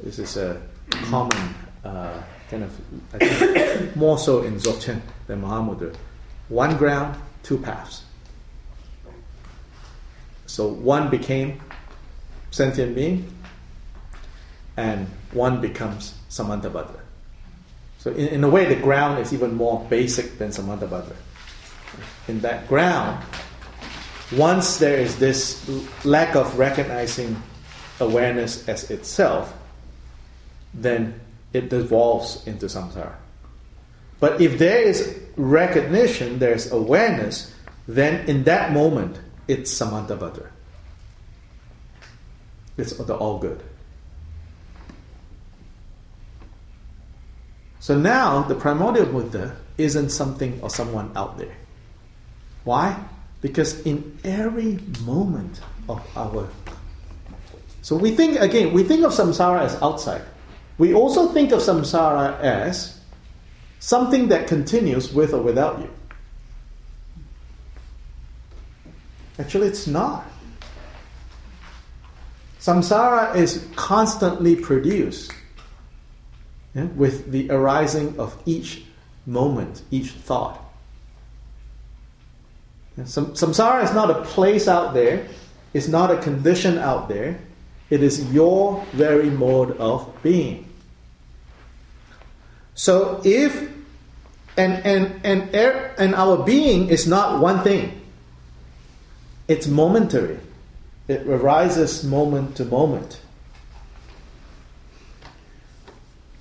This 0.04 0.20
is 0.20 0.38
a 0.38 0.62
common 1.06 1.56
uh, 1.86 2.22
kind 2.50 2.64
of, 2.64 2.72
think, 3.20 3.96
more 3.96 4.18
so 4.18 4.44
in 4.44 4.56
Dzogchen 4.56 5.02
than 5.28 5.42
Mahamudra. 5.42 5.96
One 6.50 6.78
ground, 6.78 7.16
two 7.44 7.58
paths. 7.58 8.04
So 10.46 10.68
one 10.68 11.10
became 11.10 11.62
sentient 12.52 12.96
being, 12.96 13.32
and 14.76 15.08
one 15.32 15.62
becomes 15.62 16.16
Samantabhadra. 16.30 17.00
So 18.00 18.12
in, 18.12 18.28
in 18.28 18.44
a 18.44 18.50
way, 18.50 18.66
the 18.66 18.82
ground 18.82 19.20
is 19.20 19.34
even 19.34 19.56
more 19.56 19.86
basic 19.90 20.38
than 20.38 20.50
Samantabhadra. 20.50 21.16
In 22.28 22.40
that 22.42 22.68
ground, 22.68 23.24
once 24.32 24.78
there 24.78 24.98
is 24.98 25.18
this 25.20 25.68
lack 26.04 26.36
of 26.36 26.58
recognizing 26.58 27.42
awareness 28.00 28.68
as 28.68 28.90
itself, 28.92 29.54
then 30.74 31.20
it 31.54 31.70
devolves 31.70 32.46
into 32.46 32.66
samsara. 32.66 33.14
But 34.20 34.42
if 34.42 34.58
there 34.58 34.82
is 34.82 35.20
recognition, 35.38 36.40
there's 36.40 36.72
awareness, 36.72 37.54
then 37.88 38.28
in 38.28 38.44
that 38.44 38.74
moment, 38.74 39.20
it's 39.48 39.74
samantabhadra. 39.74 40.48
It's 42.78 42.94
the 42.94 43.16
all 43.16 43.40
good. 43.40 43.64
So 47.80 47.98
now 47.98 48.44
the 48.44 48.56
primordial 48.56 49.06
Buddha 49.06 49.56
isn't 49.78 50.10
something 50.10 50.60
or 50.62 50.70
someone 50.70 51.12
out 51.16 51.38
there. 51.38 51.56
Why? 52.66 53.00
Because 53.42 53.82
in 53.82 54.18
every 54.24 54.80
moment 55.06 55.62
of 55.88 56.02
our 56.18 56.50
so 57.88 57.96
we 57.96 58.12
think 58.12 58.38
again, 58.38 58.74
we 58.74 58.84
think 58.84 59.06
of 59.06 59.14
samsara 59.14 59.62
as 59.62 59.82
outside. 59.82 60.22
We 60.78 60.94
also 60.94 61.30
think 61.30 61.54
of 61.54 61.62
samsara 61.62 62.38
as 62.42 63.00
something 63.80 64.28
that 64.28 64.46
continues 64.46 65.14
with 65.14 65.34
or 65.34 65.42
without 65.42 65.80
you. 65.80 65.90
Actually, 69.40 69.68
it's 69.68 69.88
not. 69.88 70.30
Samsara 72.60 73.34
is 73.38 73.66
constantly 73.78 74.58
produced 74.58 75.32
yeah, 76.76 76.88
with 76.88 77.32
the 77.32 77.50
arising 77.50 78.20
of 78.20 78.38
each 78.46 78.84
moment, 79.26 79.84
each 79.92 80.12
thought. 80.12 80.62
Yeah, 82.98 83.04
samsara 83.04 83.84
is 83.84 83.94
not 83.94 84.10
a 84.10 84.24
place 84.24 84.68
out 84.68 84.94
there, 84.94 85.28
it's 85.74 85.88
not 85.88 86.10
a 86.12 86.18
condition 86.18 86.78
out 86.78 87.08
there, 87.10 87.40
It 87.90 88.04
is 88.04 88.34
your 88.34 88.84
very 88.92 89.30
mode 89.30 89.78
of 89.78 90.12
being. 90.22 90.68
So 92.76 93.22
if 93.24 93.72
and 94.58 94.86
and 94.86 95.22
and 95.24 95.56
er, 95.56 95.96
and 95.98 96.14
our 96.14 96.44
being 96.44 96.90
is 96.90 97.08
not 97.08 97.40
one 97.40 97.64
thing. 97.64 98.02
It's 99.48 99.68
momentary. 99.68 100.40
It 101.08 101.26
arises 101.26 102.04
moment 102.04 102.58
to 102.58 102.66
moment. 102.66 103.22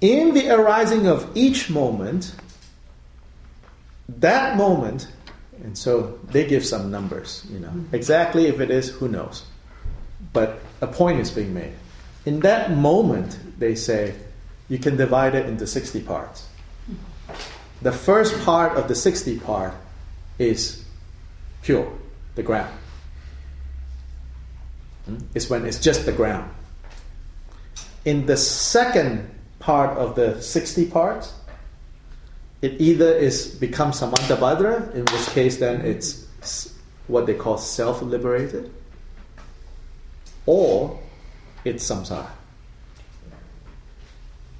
In 0.01 0.35
the 0.35 0.51
arising 0.51 1.07
of 1.07 1.31
each 1.37 1.71
moment, 1.71 2.35
that 4.09 4.57
moment, 4.57 5.09
and 5.63 5.77
so 5.77 6.19
they 6.31 6.47
give 6.47 6.65
some 6.65 6.91
numbers, 6.91 7.47
you 7.51 7.59
know. 7.59 7.73
Exactly 7.93 8.47
if 8.47 8.61
it 8.61 8.71
is, 8.71 8.89
who 8.89 9.09
knows? 9.09 9.45
But 10.33 10.61
a 10.81 10.87
point 10.87 11.21
is 11.21 11.31
being 11.31 11.55
made. 11.55 11.73
In 12.25 12.41
that 12.41 12.73
moment, 12.73 13.39
they 13.59 13.75
say, 13.75 14.15
you 14.69 14.79
can 14.79 14.97
divide 14.97 15.35
it 15.35 15.47
into 15.47 15.67
60 15.67 16.03
parts. 16.03 16.49
The 17.83 17.93
first 17.93 18.39
part 18.45 18.77
of 18.77 18.89
the 18.89 18.95
60 18.95 19.39
part 19.41 19.75
is 20.39 20.85
pure, 21.63 21.91
the 22.35 22.43
ground. 22.43 22.75
Hmm? 25.05 25.19
It's 25.35 25.49
when 25.49 25.65
it's 25.67 25.81
just 25.81 26.07
the 26.07 26.13
ground. 26.13 26.51
In 28.05 28.27
the 28.27 28.37
second 28.37 29.31
part 29.59 29.97
of 29.99 30.15
the 30.15 30.41
60 30.41 30.87
parts, 30.87 31.33
it 32.67 32.81
either 32.81 33.13
is 33.15 33.55
becomes 33.55 34.01
samantabhadra, 34.01 34.93
in 34.93 35.03
which 35.03 35.27
case 35.29 35.59
then 35.59 35.83
it's 35.83 36.27
what 37.07 37.27
they 37.27 37.35
call 37.35 37.57
self-liberated, 37.57 38.73
or 40.47 40.99
it's 41.65 41.89
samsara. 41.89 42.27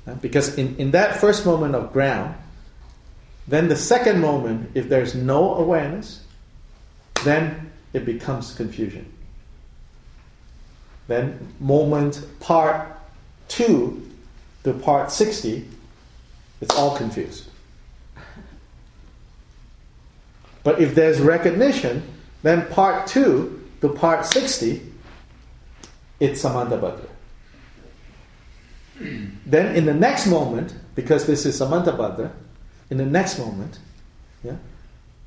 Uh, 0.07 0.15
because 0.15 0.57
in, 0.57 0.77
in 0.77 0.93
that 0.93 1.21
first 1.21 1.45
moment 1.45 1.75
of 1.75 1.93
ground, 1.93 2.37
then 3.49 3.67
the 3.67 3.75
second 3.77 4.21
moment, 4.21 4.71
if 4.75 4.89
there's 4.89 5.17
no 5.17 5.57
awareness, 5.57 6.23
then 7.25 7.73
it 7.93 8.05
becomes 8.05 8.55
confusion. 8.55 9.13
Then 11.09 11.53
moment 11.59 12.25
part 12.39 12.87
2 13.49 14.01
to 14.63 14.73
part 14.75 15.11
60, 15.11 15.69
it's 16.61 16.75
all 16.77 16.97
confused. 16.97 17.49
But 20.67 20.81
if 20.81 20.97
there's 20.97 21.21
recognition, 21.21 22.03
then 22.43 22.67
part 22.67 23.07
2 23.07 23.69
to 23.83 23.89
part 23.89 24.27
60, 24.27 24.83
it's 26.19 26.43
Samantabhadra. 26.43 27.07
then 29.47 29.77
in 29.77 29.87
the 29.87 29.95
next 29.95 30.27
moment, 30.27 30.75
because 30.97 31.25
this 31.25 31.47
is 31.47 31.61
Samantabhadra, 31.61 32.33
in 32.91 32.97
the 32.97 33.07
next 33.07 33.39
moment, 33.39 33.79
yeah, 34.43 34.57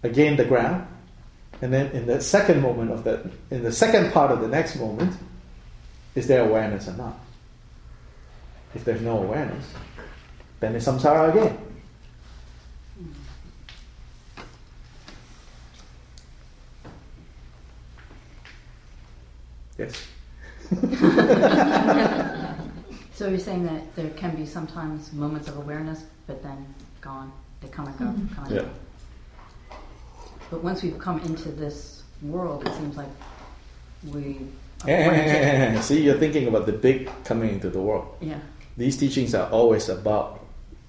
again 0.04 0.36
the 0.36 0.44
ground, 0.44 0.86
and 1.62 1.72
then 1.72 1.88
in 1.92 2.06
the 2.06 2.20
second 2.20 2.62
moment 2.62 2.92
of 2.92 3.06
that, 3.06 3.26
in 3.50 3.64
the 3.64 3.72
second 3.72 4.12
part 4.12 4.32
of 4.32 4.42
the 4.42 4.48
next 4.50 4.76
moment, 4.76 5.16
is 6.16 6.28
there 6.28 6.44
awareness 6.44 6.90
or 6.90 6.98
not? 6.98 7.18
If 8.76 8.84
there's 8.84 9.02
no 9.02 9.20
awareness, 9.20 9.74
then 10.60 10.76
it's 10.76 10.86
samsara 10.86 11.30
again. 11.32 11.69
Yes. 19.80 20.08
So 23.20 23.28
you're 23.28 23.38
saying 23.38 23.66
that 23.66 23.82
there 23.98 24.10
can 24.12 24.34
be 24.38 24.46
sometimes 24.46 25.12
moments 25.12 25.50
of 25.50 25.58
awareness, 25.58 26.06
but 26.26 26.42
then 26.42 26.74
gone. 27.02 27.34
They 27.60 27.68
come 27.68 27.86
and 27.88 27.98
go, 28.00 28.06
mm-hmm. 28.06 28.34
come 28.34 28.46
and 28.46 28.56
Yeah. 28.56 28.62
go. 28.62 28.70
But 30.50 30.64
once 30.64 30.82
we've 30.84 30.98
come 30.98 31.20
into 31.24 31.50
this 31.52 32.04
world, 32.22 32.66
it 32.66 32.74
seems 32.76 32.96
like 32.96 33.10
we 34.08 34.38
are 34.86 35.04
granted- 35.10 35.84
See, 35.90 36.02
you're 36.02 36.18
thinking 36.18 36.48
about 36.48 36.66
the 36.66 36.72
big 36.72 37.10
coming 37.26 37.50
into 37.50 37.70
the 37.70 37.82
world. 37.82 38.08
Yeah. 38.22 38.40
These 38.78 38.96
teachings 38.96 39.36
are 39.36 39.50
always 39.50 39.90
about 39.90 40.40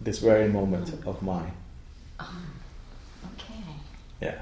this 0.00 0.20
very 0.20 0.48
moment 0.48 1.04
of 1.04 1.20
mind. 1.22 1.50
Oh, 2.20 2.32
okay. 3.34 3.74
Yeah. 4.20 4.38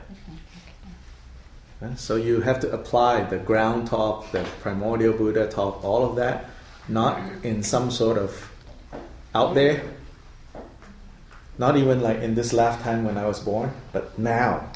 So 1.96 2.16
you 2.16 2.40
have 2.40 2.58
to 2.60 2.72
apply 2.72 3.22
the 3.24 3.38
ground 3.38 3.86
talk, 3.86 4.32
the 4.32 4.44
primordial 4.60 5.12
Buddha 5.12 5.48
talk, 5.48 5.84
all 5.84 6.04
of 6.04 6.16
that, 6.16 6.50
not 6.88 7.20
in 7.44 7.62
some 7.62 7.90
sort 7.92 8.18
of 8.18 8.50
out 9.32 9.54
there, 9.54 9.84
not 11.56 11.76
even 11.76 12.00
like 12.00 12.18
in 12.18 12.34
this 12.34 12.52
lifetime 12.52 13.04
when 13.04 13.16
I 13.16 13.26
was 13.26 13.38
born, 13.38 13.70
but 13.92 14.18
now. 14.18 14.72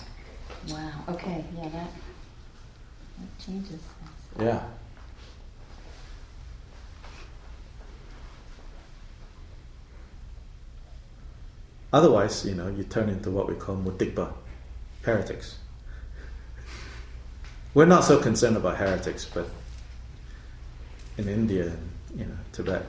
Wow. 0.68 0.92
Okay. 1.08 1.44
Yeah. 1.56 1.68
That 1.70 1.90
that 3.18 3.38
changes 3.44 3.80
things. 3.80 4.40
Yeah. 4.40 4.62
Otherwise, 11.92 12.46
you 12.46 12.54
know, 12.54 12.68
you 12.68 12.84
turn 12.84 13.08
into 13.08 13.30
what 13.30 13.48
we 13.48 13.54
call 13.54 13.76
mutikpa, 13.76 14.32
heretics. 15.02 15.58
We're 17.74 17.86
not 17.86 18.04
so 18.04 18.20
concerned 18.20 18.56
about 18.56 18.76
heretics, 18.76 19.24
but 19.24 19.48
in 21.16 21.26
India 21.28 21.68
and 21.68 21.90
you 22.14 22.26
know 22.26 22.36
Tibet, 22.52 22.84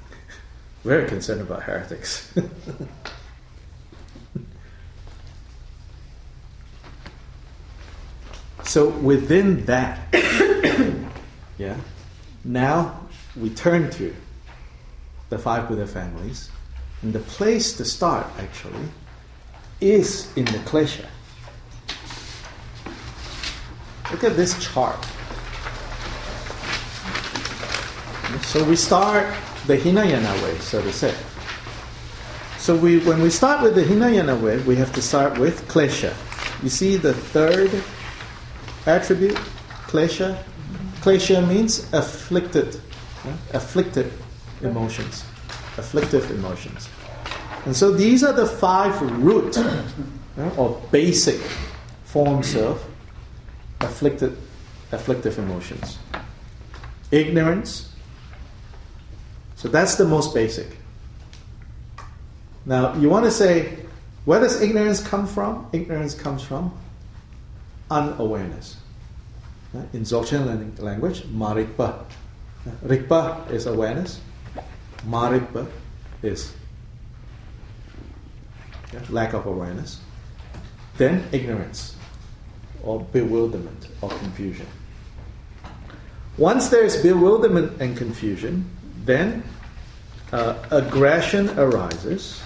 very 0.84 1.08
concerned 1.08 1.40
about 1.40 1.62
heretics. 1.62 2.30
so 8.64 8.90
within 8.90 9.64
that, 9.64 10.00
yeah, 11.58 11.76
now 12.44 13.00
we 13.36 13.48
turn 13.50 13.90
to 13.92 14.14
the 15.30 15.38
five 15.38 15.66
Buddha 15.66 15.86
families, 15.86 16.50
and 17.00 17.14
the 17.14 17.20
place 17.20 17.74
to 17.78 17.86
start 17.86 18.26
actually 18.38 18.88
is 19.80 20.30
in 20.36 20.44
the 20.44 20.58
klesha. 20.58 21.06
Look 24.10 24.24
at 24.24 24.36
this 24.36 24.58
chart. 24.64 25.04
So 28.42 28.64
we 28.64 28.76
start 28.76 29.34
the 29.66 29.76
Hinayana 29.76 30.42
way, 30.42 30.56
so 30.58 30.80
to 30.80 30.92
say. 30.92 31.14
So 32.58 32.74
we, 32.74 33.00
when 33.00 33.20
we 33.20 33.30
start 33.30 33.62
with 33.62 33.74
the 33.74 33.84
Hinayana 33.84 34.36
way, 34.36 34.58
we 34.62 34.76
have 34.76 34.92
to 34.94 35.02
start 35.02 35.38
with 35.38 35.68
klesha. 35.68 36.14
You 36.62 36.70
see 36.70 36.96
the 36.96 37.12
third 37.12 37.70
attribute, 38.86 39.36
klesha. 39.86 40.42
Klesha 41.00 41.46
means 41.46 41.92
afflicted, 41.92 42.80
yeah? 43.24 43.36
afflicted 43.52 44.12
emotions, 44.62 45.24
afflictive 45.76 46.30
emotions. 46.30 46.88
And 47.66 47.76
so 47.76 47.90
these 47.90 48.24
are 48.24 48.32
the 48.32 48.46
five 48.46 49.00
root 49.22 49.56
yeah, 49.56 50.50
or 50.56 50.80
basic 50.90 51.40
forms 52.04 52.54
of 52.56 52.82
afflicted, 53.80 54.36
afflictive 54.92 55.38
emotions. 55.38 55.98
Ignorance. 57.10 57.92
So 59.56 59.68
that's 59.68 59.96
the 59.96 60.04
most 60.04 60.34
basic. 60.34 60.76
Now 62.64 62.94
you 62.94 63.08
want 63.08 63.24
to 63.24 63.30
say, 63.30 63.78
where 64.24 64.40
does 64.40 64.60
ignorance 64.60 65.00
come 65.00 65.26
from? 65.26 65.68
Ignorance 65.72 66.14
comes 66.14 66.42
from 66.42 66.72
unawareness. 67.90 68.76
In 69.92 70.02
Dzogchen 70.02 70.78
language, 70.80 71.22
marikpa. 71.22 72.04
Rikpa 72.84 73.50
is 73.50 73.66
awareness. 73.66 74.20
Marikpa 75.06 75.66
is 76.22 76.52
lack 79.10 79.34
of 79.34 79.46
awareness. 79.46 80.00
Then 80.96 81.24
ignorance 81.32 81.97
or 82.82 83.00
bewilderment 83.00 83.88
or 84.02 84.08
confusion. 84.08 84.66
Once 86.36 86.68
there 86.68 86.84
is 86.84 86.96
bewilderment 86.96 87.80
and 87.80 87.96
confusion, 87.96 88.68
then 89.04 89.42
uh, 90.32 90.54
aggression 90.70 91.58
arises 91.58 92.42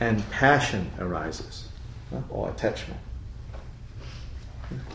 and 0.00 0.28
passion 0.30 0.90
arises 0.98 1.68
or 2.28 2.50
attachment. 2.50 3.00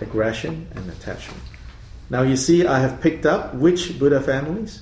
Aggression 0.01 0.67
and 0.75 0.89
attachment. 0.89 1.41
Now 2.09 2.23
you 2.23 2.35
see, 2.35 2.65
I 2.65 2.79
have 2.79 3.01
picked 3.01 3.25
up 3.25 3.53
which 3.55 3.97
Buddha 3.99 4.21
families? 4.21 4.81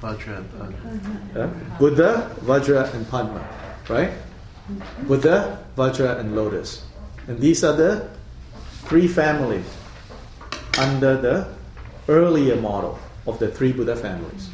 Vajra 0.00 0.38
and 0.38 0.50
Padma. 0.58 1.40
Uh, 1.40 1.78
Buddha, 1.78 2.36
Vajra, 2.40 2.94
and 2.94 3.08
Padma, 3.08 3.46
right? 3.88 4.12
Buddha, 5.06 5.62
Vajra, 5.76 6.18
and 6.18 6.34
Lotus. 6.34 6.82
And 7.30 7.38
these 7.38 7.62
are 7.62 7.76
the 7.76 8.08
three 8.86 9.06
families 9.06 9.64
under 10.76 11.16
the 11.16 11.48
earlier 12.08 12.56
model 12.56 12.98
of 13.24 13.38
the 13.38 13.46
three 13.46 13.70
Buddha 13.72 13.94
families. 13.94 14.50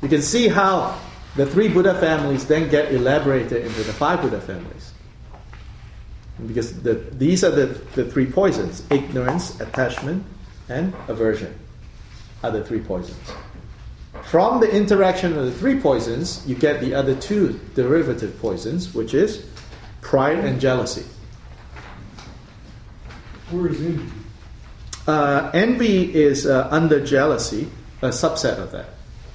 You 0.00 0.08
can 0.08 0.22
see 0.22 0.48
how 0.48 0.98
the 1.36 1.44
three 1.44 1.68
Buddha 1.68 2.00
families 2.00 2.46
then 2.46 2.70
get 2.70 2.94
elaborated 2.94 3.66
into 3.66 3.82
the 3.82 3.92
five 3.92 4.22
Buddha 4.22 4.40
families. 4.40 4.94
Because 6.46 6.80
the, 6.80 6.94
these 6.94 7.44
are 7.44 7.50
the, 7.50 7.66
the 7.94 8.10
three 8.10 8.24
poisons 8.24 8.84
ignorance, 8.90 9.60
attachment, 9.60 10.24
and 10.70 10.94
aversion 11.08 11.54
are 12.42 12.52
the 12.52 12.64
three 12.64 12.80
poisons. 12.80 13.20
From 14.22 14.60
the 14.60 14.74
interaction 14.74 15.36
of 15.36 15.44
the 15.44 15.52
three 15.52 15.78
poisons, 15.78 16.42
you 16.46 16.54
get 16.54 16.80
the 16.80 16.94
other 16.94 17.14
two 17.14 17.60
derivative 17.74 18.40
poisons, 18.40 18.94
which 18.94 19.12
is 19.12 19.46
pride 20.00 20.38
and 20.38 20.58
jealousy. 20.58 21.04
Where 23.50 23.68
is 23.68 23.80
envy? 23.80 24.12
Uh, 25.06 25.50
envy 25.54 26.14
is 26.14 26.46
uh, 26.46 26.68
under 26.70 27.04
jealousy, 27.04 27.68
a 28.02 28.08
subset 28.08 28.58
of 28.58 28.72
that. 28.72 28.90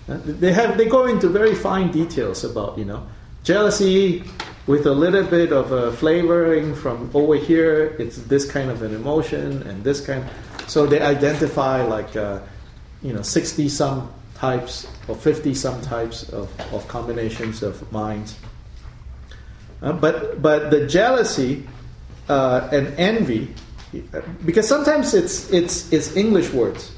Uh, 0.08 0.20
they 0.24 0.54
have 0.54 0.78
they 0.78 0.86
go 0.86 1.08
into 1.08 1.30
very 1.30 1.56
fine 1.56 1.92
details 1.92 2.44
about 2.44 2.78
you 2.78 2.86
know 2.86 3.08
jealousy 3.44 4.24
with 4.68 4.86
a 4.86 4.94
little 4.94 5.24
bit 5.24 5.52
of 5.52 5.98
flavoring 5.98 6.76
from 6.76 7.10
over 7.14 7.36
here. 7.36 7.96
It's 7.98 8.18
this 8.18 8.50
kind 8.50 8.70
of 8.70 8.82
an 8.82 8.94
emotion 8.94 9.64
and 9.64 9.84
this 9.84 10.06
kind. 10.06 10.24
So 10.68 10.86
they 10.86 11.02
identify 11.02 11.82
like 11.82 12.16
uh, 12.16 12.40
you 13.02 13.14
know 13.14 13.24
sixty 13.24 13.68
some 13.68 14.14
types 14.36 14.88
or 15.08 15.16
fifty 15.16 15.56
some 15.56 15.82
types 15.82 16.30
of, 16.30 16.50
of 16.72 16.88
combinations 16.88 17.64
of 17.64 17.92
minds. 17.92 18.38
Uh, 19.82 19.92
but 19.92 20.42
but 20.42 20.70
the 20.70 20.86
jealousy 20.86 21.68
uh, 22.30 22.70
and 22.72 22.88
envy 23.00 23.54
because 24.46 24.68
sometimes 24.68 25.14
it's 25.14 25.52
it's 25.52 25.92
it's 25.92 26.16
English 26.16 26.52
words 26.52 26.92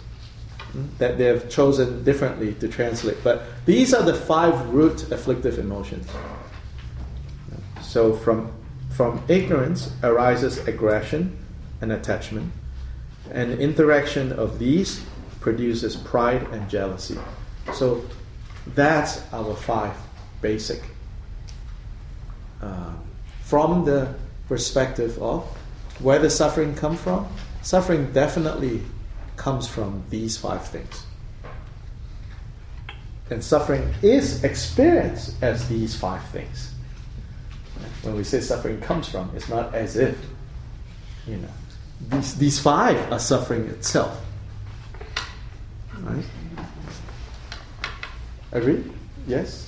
that 0.98 1.18
they 1.18 1.26
have 1.26 1.50
chosen 1.50 2.04
differently 2.04 2.54
to 2.56 2.68
translate. 2.68 3.18
But 3.24 3.44
these 3.66 3.94
are 3.94 4.04
the 4.04 4.14
five 4.14 4.70
root 4.70 5.12
afflictive 5.12 5.58
emotions. 5.60 6.08
So 7.82 8.14
from 8.14 8.52
from 8.90 9.24
ignorance 9.28 9.92
arises 10.04 10.58
aggression 10.68 11.38
and 11.82 11.92
attachment, 11.92 12.52
and 13.32 13.60
interaction 13.60 14.32
of 14.32 14.60
these 14.60 15.04
produces 15.42 15.96
pride 15.96 16.48
and 16.52 16.70
jealousy. 16.70 17.18
So 17.74 18.04
that's 18.74 19.22
our 19.34 19.56
five 19.56 19.96
basic. 20.42 20.82
Uh, 22.62 22.94
from 23.44 23.86
the 23.86 24.16
perspective 24.48 25.22
of 25.22 25.46
where 26.00 26.20
does 26.20 26.36
suffering 26.36 26.76
come 26.76 26.98
from? 26.98 27.28
Suffering 27.62 28.12
definitely 28.12 28.82
comes 29.38 29.68
from 29.68 30.04
these 30.10 30.38
five 30.38 30.66
things. 30.68 31.06
And 33.30 33.44
suffering 33.44 33.94
is 34.02 34.44
experienced 34.44 35.42
as 35.42 35.68
these 35.68 35.96
five 35.96 36.24
things. 36.30 36.72
When 38.04 38.16
we 38.16 38.24
say 38.24 38.40
suffering 38.40 38.80
comes 38.82 39.10
from, 39.10 39.32
it's 39.36 39.50
not 39.50 39.74
as 39.74 39.98
if, 39.98 40.16
you 41.26 41.38
know, 41.38 41.50
these, 42.10 42.36
these 42.36 42.60
five 42.60 43.12
are 43.12 43.20
suffering 43.20 43.68
itself. 43.70 44.24
Right? 46.00 46.26
Agree? 48.52 48.84
Yes? 49.28 49.65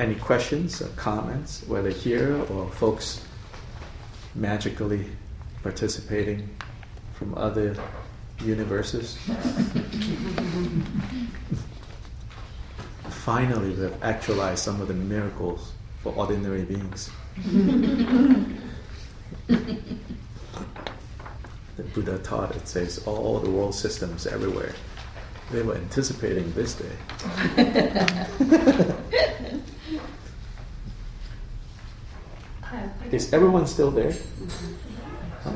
Any 0.00 0.14
questions 0.14 0.80
or 0.80 0.88
comments, 0.96 1.62
whether 1.66 1.90
here 1.90 2.34
or 2.48 2.70
folks 2.70 3.22
magically 4.34 5.04
participating 5.62 6.48
from 7.12 7.36
other 7.36 7.76
universes? 8.42 9.18
Finally, 13.10 13.74
we 13.74 13.82
have 13.82 14.02
actualized 14.02 14.64
some 14.64 14.80
of 14.80 14.88
the 14.88 14.94
miracles 14.94 15.72
for 16.02 16.14
ordinary 16.14 16.62
beings. 16.64 17.10
the 17.46 18.56
Buddha 21.92 22.16
taught 22.20 22.56
it 22.56 22.66
says 22.66 23.06
all 23.06 23.38
the 23.38 23.50
world 23.50 23.74
systems 23.74 24.26
everywhere. 24.26 24.72
They 25.50 25.60
were 25.60 25.74
anticipating 25.74 26.50
this 26.54 26.74
day. 26.74 26.96
Is 33.20 33.34
everyone 33.34 33.66
still 33.66 33.90
there? 33.90 34.14
Huh. 35.44 35.52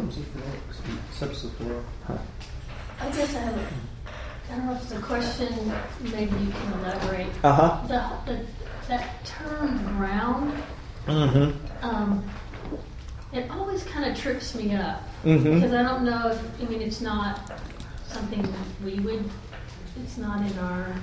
I 3.01 3.11
guess 3.11 3.35
I 3.35 3.39
have 3.39 3.57
a, 3.57 3.67
I 4.53 4.57
don't 4.57 4.67
know 4.67 4.75
if 4.75 4.83
it's 4.83 4.93
a 4.93 5.01
question, 5.01 5.73
maybe 6.03 6.37
you 6.45 6.51
can 6.51 6.73
elaborate. 6.81 7.33
Uh 7.43 7.53
huh. 7.55 7.87
The, 7.87 8.31
the, 8.31 8.47
that 8.89 9.25
term 9.25 9.79
ground, 9.97 10.53
Mm-hmm. 11.07 11.87
um, 11.87 12.23
it 13.33 13.51
always 13.51 13.83
kind 13.85 14.11
of 14.11 14.19
trips 14.19 14.55
me 14.55 14.75
up. 14.75 15.03
Mm-hmm. 15.25 15.55
Because 15.55 15.73
I 15.73 15.83
don't 15.83 16.05
know 16.05 16.33
if, 16.33 16.61
I 16.61 16.65
mean, 16.67 16.83
it's 16.83 17.01
not 17.01 17.51
something 18.09 18.47
we 18.85 19.01
would, 19.01 19.25
it's 20.03 20.19
not 20.19 20.41
in 20.41 20.59
our 20.59 20.95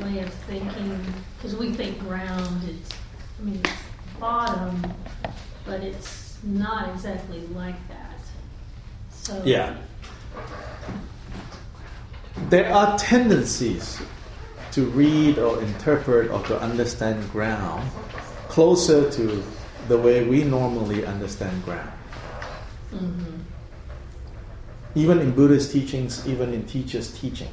way 0.00 0.20
of 0.20 0.32
thinking, 0.32 1.00
because 1.36 1.56
we 1.56 1.72
think 1.72 1.98
ground, 1.98 2.62
it's, 2.68 2.90
I 3.40 3.44
mean, 3.44 3.60
it's 3.64 3.72
bottom, 4.20 4.94
but 5.64 5.82
it's 5.82 6.38
not 6.42 6.90
exactly 6.90 7.40
like 7.54 7.76
that. 7.88 8.18
So. 9.10 9.42
Yeah. 9.44 9.76
There 12.48 12.72
are 12.72 12.98
tendencies 12.98 14.00
to 14.72 14.84
read 14.86 15.38
or 15.38 15.60
interpret 15.62 16.30
or 16.30 16.42
to 16.44 16.60
understand 16.60 17.30
ground 17.30 17.90
closer 18.48 19.10
to 19.10 19.42
the 19.88 19.98
way 19.98 20.24
we 20.24 20.44
normally 20.44 21.04
understand 21.04 21.64
ground. 21.64 21.90
Mhm. 22.92 23.44
Even 24.94 25.18
in 25.20 25.32
Buddhist 25.32 25.72
teachings, 25.72 26.26
even 26.26 26.52
in 26.52 26.64
teachers' 26.64 27.10
teaching. 27.10 27.50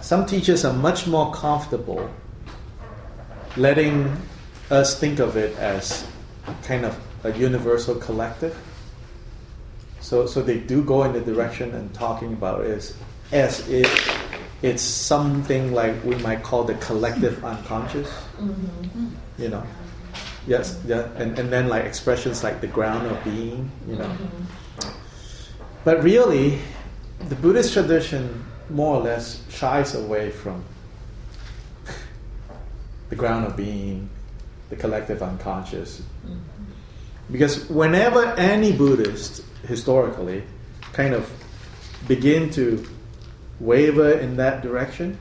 Some 0.00 0.26
teachers 0.26 0.64
are 0.64 0.72
much 0.72 1.06
more 1.06 1.32
comfortable 1.32 2.10
letting 3.56 4.16
us 4.70 4.98
think 4.98 5.18
of 5.18 5.36
it 5.36 5.56
as 5.58 6.06
kind 6.62 6.84
of 6.84 6.98
a 7.24 7.32
universal 7.36 7.94
collective. 7.96 8.56
So, 10.00 10.26
so 10.26 10.42
they 10.42 10.58
do 10.58 10.82
go 10.82 11.02
in 11.04 11.12
the 11.12 11.20
direction 11.20 11.74
and 11.74 11.92
talking 11.94 12.32
about 12.32 12.62
is 12.62 12.94
as, 13.32 13.68
if 13.68 13.88
it's 14.62 14.82
something 14.82 15.72
like 15.72 16.02
we 16.04 16.14
might 16.16 16.42
call 16.42 16.64
the 16.64 16.74
collective 16.74 17.44
unconscious. 17.44 18.10
Mhm. 18.40 19.10
You 19.38 19.48
know, 19.48 19.62
yes, 20.46 20.78
yeah, 20.86 21.08
and, 21.16 21.38
and 21.38 21.50
then 21.50 21.68
like 21.68 21.84
expressions 21.84 22.42
like 22.42 22.60
the 22.60 22.66
ground 22.66 23.06
of 23.06 23.22
being. 23.24 23.70
You 23.88 23.96
know, 23.96 24.04
Mhm. 24.78 24.92
but 25.84 26.02
really, 26.02 26.58
the 27.28 27.34
Buddhist 27.36 27.72
tradition 27.72 28.44
more 28.68 28.96
or 28.96 29.02
less 29.02 29.42
shies 29.50 29.94
away 29.94 30.30
from 30.30 30.64
the 33.10 33.16
ground 33.16 33.46
of 33.46 33.56
being, 33.56 34.08
the 34.70 34.76
collective 34.76 35.22
unconscious. 35.22 36.02
Because 37.30 37.68
whenever 37.68 38.24
any 38.34 38.72
Buddhist, 38.72 39.44
historically, 39.66 40.42
kind 40.92 41.14
of 41.14 41.30
begin 42.08 42.50
to 42.50 42.84
waver 43.60 44.12
in 44.12 44.36
that 44.36 44.62
direction, 44.62 45.18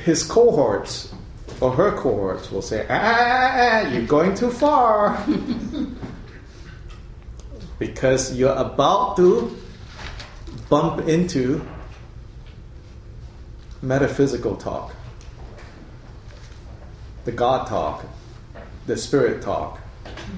his 0.00 0.22
cohorts 0.22 1.12
or 1.60 1.72
her 1.72 1.92
cohorts 1.92 2.50
will 2.50 2.62
say, 2.62 2.86
ah, 2.88 2.94
ah, 2.94 3.16
ah, 3.20 3.82
ah 3.84 3.88
you're 3.92 4.06
going 4.06 4.34
too 4.34 4.50
far. 4.50 5.24
because 7.78 8.36
you're 8.36 8.54
about 8.56 9.16
to 9.16 9.56
bump 10.68 11.08
into 11.08 11.64
metaphysical 13.82 14.56
talk, 14.56 14.94
the 17.28 17.32
God 17.32 17.66
talk, 17.66 18.06
the 18.86 18.96
spirit 18.96 19.42
talk, 19.42 19.82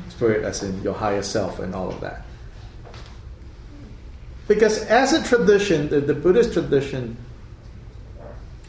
spirit 0.09 0.45
as 0.45 0.65
in 0.65 0.83
your 0.83 0.95
higher 0.95 1.23
self 1.23 1.61
and 1.61 1.73
all 1.73 1.89
of 1.89 2.01
that. 2.01 2.23
Because 4.49 4.83
as 4.87 5.13
a 5.13 5.23
tradition, 5.23 5.89
the, 5.89 6.01
the 6.01 6.15
Buddhist 6.15 6.53
tradition, 6.53 7.17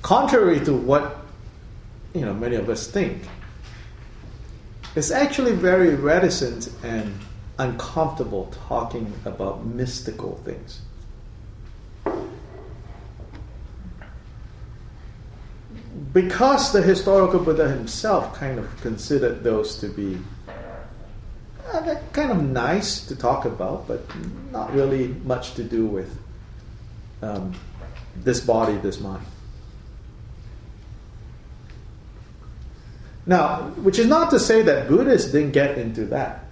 contrary 0.04 0.60
to 0.66 0.72
what 0.72 1.26
you 2.14 2.22
know 2.22 2.36
many 2.36 2.58
of 2.58 2.70
us 2.70 2.86
think, 2.86 3.24
is 4.94 5.12
actually 5.12 5.54
very 5.54 5.96
reticent 5.96 6.70
and 6.84 7.18
uncomfortable 7.58 8.54
talking 8.68 9.12
about 9.26 9.66
mystical 9.66 10.36
things. 10.46 10.82
Because 16.14 16.74
the 16.74 16.82
historical 16.82 17.40
Buddha 17.40 17.70
himself 17.70 18.36
kind 18.36 18.60
of 18.60 18.82
considered 18.82 19.44
those 19.44 19.78
to 19.78 19.88
be 19.88 20.18
kind 22.12 22.32
of 22.32 22.42
nice 22.44 23.06
to 23.08 23.16
talk 23.16 23.46
about, 23.46 23.88
but 23.88 24.02
not 24.52 24.74
really 24.74 25.10
much 25.24 25.54
to 25.56 25.64
do 25.64 25.86
with 25.86 26.18
um, 27.22 27.54
this 28.16 28.42
body, 28.42 28.76
this 28.78 29.00
mind. 29.00 29.26
Now, 33.26 33.70
which 33.78 34.00
is 34.00 34.08
not 34.08 34.32
to 34.32 34.40
say 34.40 34.62
that 34.64 34.88
Buddhists 34.88 35.32
didn't 35.32 35.52
get 35.52 35.78
into 35.78 36.06
that, 36.08 36.46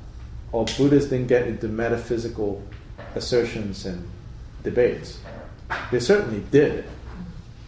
or 0.51 0.65
Buddhists 0.77 1.09
didn't 1.09 1.27
get 1.27 1.47
into 1.47 1.67
metaphysical 1.67 2.63
assertions 3.15 3.85
and 3.85 4.07
debates. 4.63 5.19
They 5.91 5.99
certainly 5.99 6.43
did. 6.51 6.85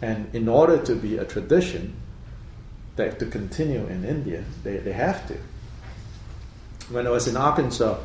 And 0.02 0.34
in 0.34 0.48
order 0.48 0.78
to 0.78 0.96
be 0.96 1.16
a 1.16 1.24
tradition 1.24 1.94
that 2.96 3.20
to 3.20 3.26
continue 3.26 3.86
in 3.86 4.04
India, 4.04 4.44
they, 4.64 4.78
they 4.78 4.92
have 4.92 5.26
to. 5.28 5.36
When 6.90 7.06
I 7.06 7.10
was 7.10 7.28
in 7.28 7.36
Arkansas 7.36 7.98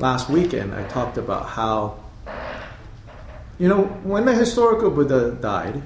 last 0.00 0.28
weekend, 0.28 0.74
I 0.74 0.82
talked 0.88 1.16
about 1.16 1.50
how, 1.50 2.00
you 3.60 3.68
know, 3.68 3.84
when 4.02 4.24
the 4.24 4.34
historical 4.34 4.90
Buddha 4.90 5.30
died, 5.40 5.82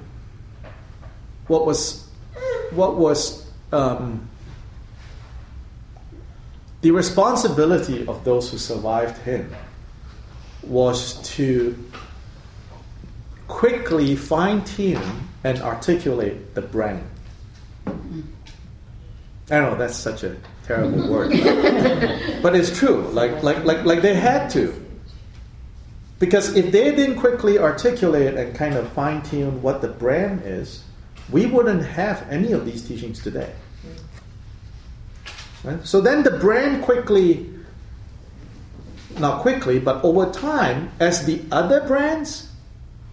what 1.46 1.66
was, 1.66 2.08
what 2.70 2.96
was 2.96 3.46
um, 3.70 4.26
the 6.80 6.90
responsibility 6.90 8.06
of 8.06 8.24
those 8.24 8.50
who 8.50 8.56
survived 8.56 9.18
him 9.18 9.54
was 10.62 11.20
to 11.34 11.76
quickly 13.46 14.16
fine 14.16 14.64
tune 14.64 15.28
and 15.44 15.60
articulate 15.62 16.54
the 16.54 16.62
brand. 16.62 17.04
I 19.50 19.58
know 19.60 19.74
that's 19.74 19.96
such 19.96 20.22
a 20.22 20.36
terrible 20.66 21.10
word, 21.10 21.30
but 22.42 22.54
it's 22.54 22.78
true. 22.78 23.02
Like, 23.08 23.42
like, 23.42 23.64
like, 23.64 23.84
like 23.84 24.02
they 24.02 24.14
had 24.14 24.48
to. 24.50 24.74
Because 26.20 26.54
if 26.54 26.70
they 26.70 26.94
didn't 26.94 27.16
quickly 27.16 27.58
articulate 27.58 28.34
and 28.34 28.54
kind 28.54 28.76
of 28.76 28.92
fine 28.92 29.22
tune 29.22 29.62
what 29.62 29.80
the 29.80 29.88
brand 29.88 30.42
is, 30.44 30.84
we 31.30 31.46
wouldn't 31.46 31.84
have 31.84 32.28
any 32.30 32.52
of 32.52 32.64
these 32.64 32.86
teachings 32.86 33.22
today. 33.22 33.52
Right? 35.64 35.84
So 35.86 36.00
then 36.00 36.22
the 36.22 36.32
brand 36.32 36.84
quickly, 36.84 37.50
not 39.18 39.40
quickly, 39.42 39.78
but 39.78 40.04
over 40.04 40.30
time, 40.30 40.92
as 41.00 41.24
the 41.24 41.42
other 41.50 41.80
brands 41.86 42.50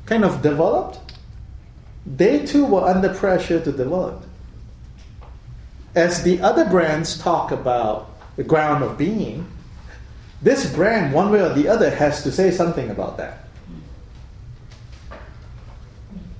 kind 0.05 0.23
of 0.23 0.41
developed, 0.41 0.99
they 2.15 2.45
too 2.45 2.65
were 2.65 2.83
under 2.83 3.13
pressure 3.13 3.59
to 3.59 3.71
develop. 3.71 4.23
As 5.95 6.23
the 6.23 6.39
other 6.41 6.65
brands 6.69 7.17
talk 7.17 7.51
about 7.51 8.09
the 8.35 8.43
ground 8.43 8.83
of 8.83 8.97
being, 8.97 9.47
this 10.41 10.71
brand, 10.73 11.13
one 11.13 11.31
way 11.31 11.41
or 11.41 11.53
the 11.53 11.67
other, 11.67 11.89
has 11.89 12.23
to 12.23 12.31
say 12.31 12.51
something 12.51 12.89
about 12.89 13.17
that. 13.17 13.47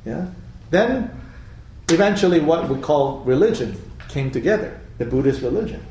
Yeah? 0.06 0.28
Then, 0.70 1.12
eventually, 1.90 2.40
what 2.40 2.70
we 2.70 2.80
call 2.80 3.20
religion 3.22 3.82
came 4.08 4.32
together 4.32 4.80
the 5.00 5.06
Buddhist 5.06 5.42
religion 5.42 5.86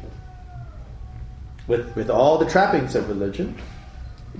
with, 1.66 1.95
with 1.97 2.11
all 2.11 2.39
the 2.39 2.49
trappings 2.49 2.95
of 2.95 3.09
religion. 3.09 3.57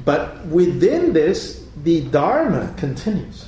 But 0.05 0.47
within 0.47 1.13
this, 1.13 1.65
the 1.83 2.03
Dharma 2.03 2.73
continues. 2.77 3.46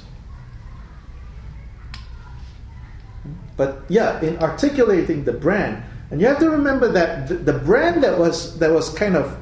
But 3.58 3.82
yeah, 3.88 4.20
in 4.22 4.38
articulating 4.38 5.24
the 5.24 5.32
brand, 5.32 5.82
and 6.10 6.20
you 6.20 6.28
have 6.28 6.38
to 6.38 6.48
remember 6.48 6.90
that 6.92 7.44
the, 7.44 7.52
brand 7.52 8.02
that 8.04 8.16
was 8.16 8.56
that 8.60 8.70
was 8.70 8.88
kind 8.88 9.16
of 9.16 9.36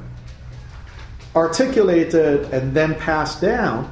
articulated 1.35 2.51
and 2.51 2.73
then 2.73 2.95
passed 2.95 3.39
down 3.39 3.89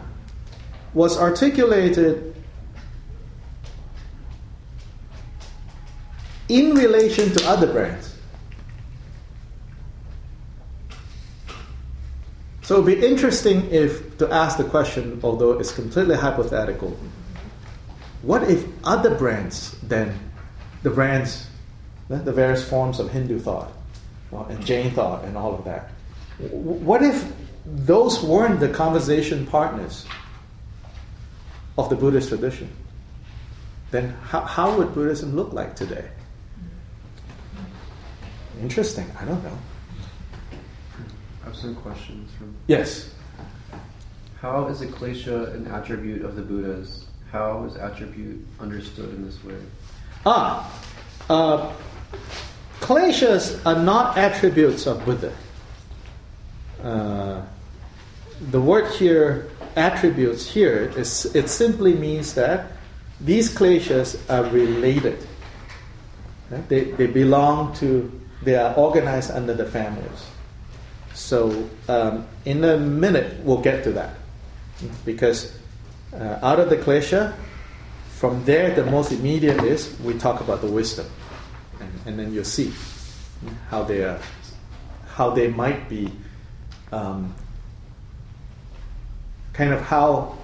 was 0.95 1.17
articulated 1.17 2.35
in 6.49 6.73
relation 6.73 7.31
to 7.31 7.47
other 7.47 7.71
brands. 7.71 8.17
So 12.63 12.77
it 12.77 12.83
would 12.83 12.99
be 12.99 13.05
interesting 13.05 13.69
if 13.69 14.17
to 14.17 14.33
ask 14.33 14.57
the 14.57 14.63
question, 14.63 15.19
although 15.23 15.51
it's 15.59 15.71
completely 15.71 16.15
hypothetical, 16.15 16.97
what 18.25 18.43
if 18.49 18.65
other 18.83 19.13
brands 19.13 19.77
then, 19.83 20.17
the 20.81 20.89
brands, 20.89 21.47
the 22.09 22.31
various 22.31 22.67
forms 22.67 22.99
of 22.99 23.11
Hindu 23.11 23.39
thought, 23.39 23.71
uh, 24.33 24.43
and 24.45 24.65
Jain 24.65 24.91
thought, 24.91 25.23
and 25.25 25.37
all 25.37 25.53
of 25.53 25.63
that, 25.65 25.91
what 26.39 27.03
if 27.03 27.31
those 27.65 28.23
weren't 28.23 28.59
the 28.59 28.69
conversation 28.69 29.45
partners 29.45 30.05
of 31.77 31.89
the 31.89 31.95
Buddhist 31.95 32.29
tradition? 32.29 32.69
Then 33.91 34.09
how, 34.23 34.41
how 34.41 34.75
would 34.77 34.93
Buddhism 34.93 35.35
look 35.35 35.53
like 35.53 35.75
today? 35.75 36.09
Interesting. 38.61 39.09
I 39.19 39.25
don't 39.25 39.43
know. 39.43 39.57
I 41.43 41.45
have 41.45 41.55
some 41.55 41.75
questions 41.75 42.31
from. 42.37 42.55
Yes. 42.67 43.13
How 44.41 44.67
is 44.67 44.81
a 44.81 44.87
klesha 44.87 45.53
an 45.53 45.67
attribute 45.67 46.23
of 46.23 46.35
the 46.35 46.41
Buddhas? 46.41 47.04
How 47.31 47.63
is 47.65 47.75
attribute 47.75 48.45
understood 48.59 49.09
in 49.09 49.25
this 49.25 49.43
way? 49.43 49.57
Ah, 50.25 50.71
uh, 51.29 51.73
kleshas 52.79 53.63
are 53.65 53.81
not 53.81 54.17
attributes 54.17 54.85
of 54.87 55.03
Buddha. 55.05 55.33
Uh, 56.81 57.41
the 58.51 58.61
word 58.61 58.91
here, 58.93 59.49
attributes 59.75 60.47
here, 60.47 60.93
is 60.97 61.33
it 61.35 61.49
simply 61.49 61.93
means 61.93 62.33
that 62.35 62.71
these 63.19 63.53
kleshas 63.53 64.19
are 64.29 64.43
related. 64.51 65.25
Right? 66.49 66.67
They, 66.69 66.83
they 66.91 67.07
belong 67.07 67.73
to, 67.75 68.11
they 68.43 68.55
are 68.55 68.73
organized 68.75 69.31
under 69.31 69.53
the 69.53 69.65
families. 69.65 70.25
So, 71.13 71.69
um, 71.87 72.27
in 72.43 72.63
a 72.63 72.77
minute, 72.77 73.39
we'll 73.43 73.61
get 73.61 73.83
to 73.85 73.91
that. 73.93 74.15
Because 75.05 75.57
uh, 76.13 76.39
out 76.41 76.59
of 76.59 76.69
the 76.69 76.77
klesha, 76.77 77.33
from 78.15 78.43
there, 78.45 78.73
the 78.73 78.85
most 78.85 79.11
immediate 79.11 79.63
is 79.63 79.97
we 79.99 80.13
talk 80.13 80.41
about 80.41 80.61
the 80.61 80.67
wisdom. 80.67 81.05
And, 81.79 81.91
and 82.05 82.19
then 82.19 82.33
you'll 82.33 82.45
see 82.45 82.73
how 83.69 83.83
they, 83.83 84.03
are, 84.03 84.19
how 85.07 85.31
they 85.31 85.49
might 85.49 85.89
be 85.89 86.11
um, 86.91 87.35
kind 89.53 89.73
of 89.73 89.81
how 89.81 90.37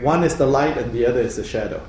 one 0.00 0.24
is 0.24 0.36
the 0.36 0.46
light 0.46 0.78
and 0.78 0.92
the 0.92 1.06
other 1.06 1.20
is 1.20 1.36
the 1.36 1.44
shadow. 1.44 1.82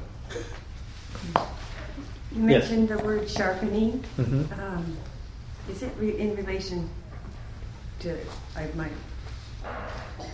You 2.34 2.44
mentioned 2.44 2.90
yes. 2.90 2.98
the 2.98 3.06
word 3.06 3.30
sharpening. 3.30 4.04
Mm-hmm. 4.18 4.60
Um, 4.60 4.98
is 5.70 5.84
it 5.84 5.92
re- 6.00 6.18
in 6.18 6.36
relation 6.36 6.90
to 8.00 8.18
I 8.56 8.68
might 8.76 8.92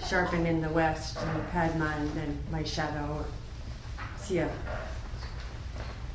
sharpen 0.08 0.46
in 0.46 0.62
the 0.62 0.70
west 0.70 1.18
and 1.18 1.50
Padma 1.50 1.94
and 1.98 2.12
then 2.14 2.40
my 2.52 2.64
shadow? 2.64 3.26
See 4.18 4.40
a 4.40 4.50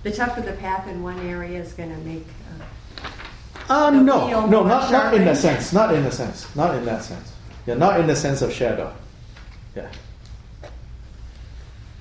the 0.03 0.11
tougher 0.11 0.41
the 0.41 0.53
path 0.53 0.89
in 0.89 1.03
one 1.03 1.19
area 1.21 1.61
is 1.61 1.73
going 1.73 1.91
to 1.91 1.99
make. 1.99 2.27
Uh, 3.69 3.73
uh 3.73 3.91
no, 3.91 4.47
no, 4.47 4.65
not, 4.65 4.91
not 4.91 5.15
in 5.15 5.25
that 5.25 5.37
sense. 5.37 5.73
Not 5.73 5.95
in 5.95 6.03
the 6.03 6.11
sense. 6.11 6.55
Not 6.57 6.75
in 6.75 6.85
that 6.85 7.05
sense. 7.05 7.33
Yeah, 7.67 7.75
not 7.75 8.01
in 8.01 8.09
the 8.09 8.17
sense 8.17 8.43
of 8.43 8.53
shadow. 8.53 8.93
Yeah. 9.77 9.89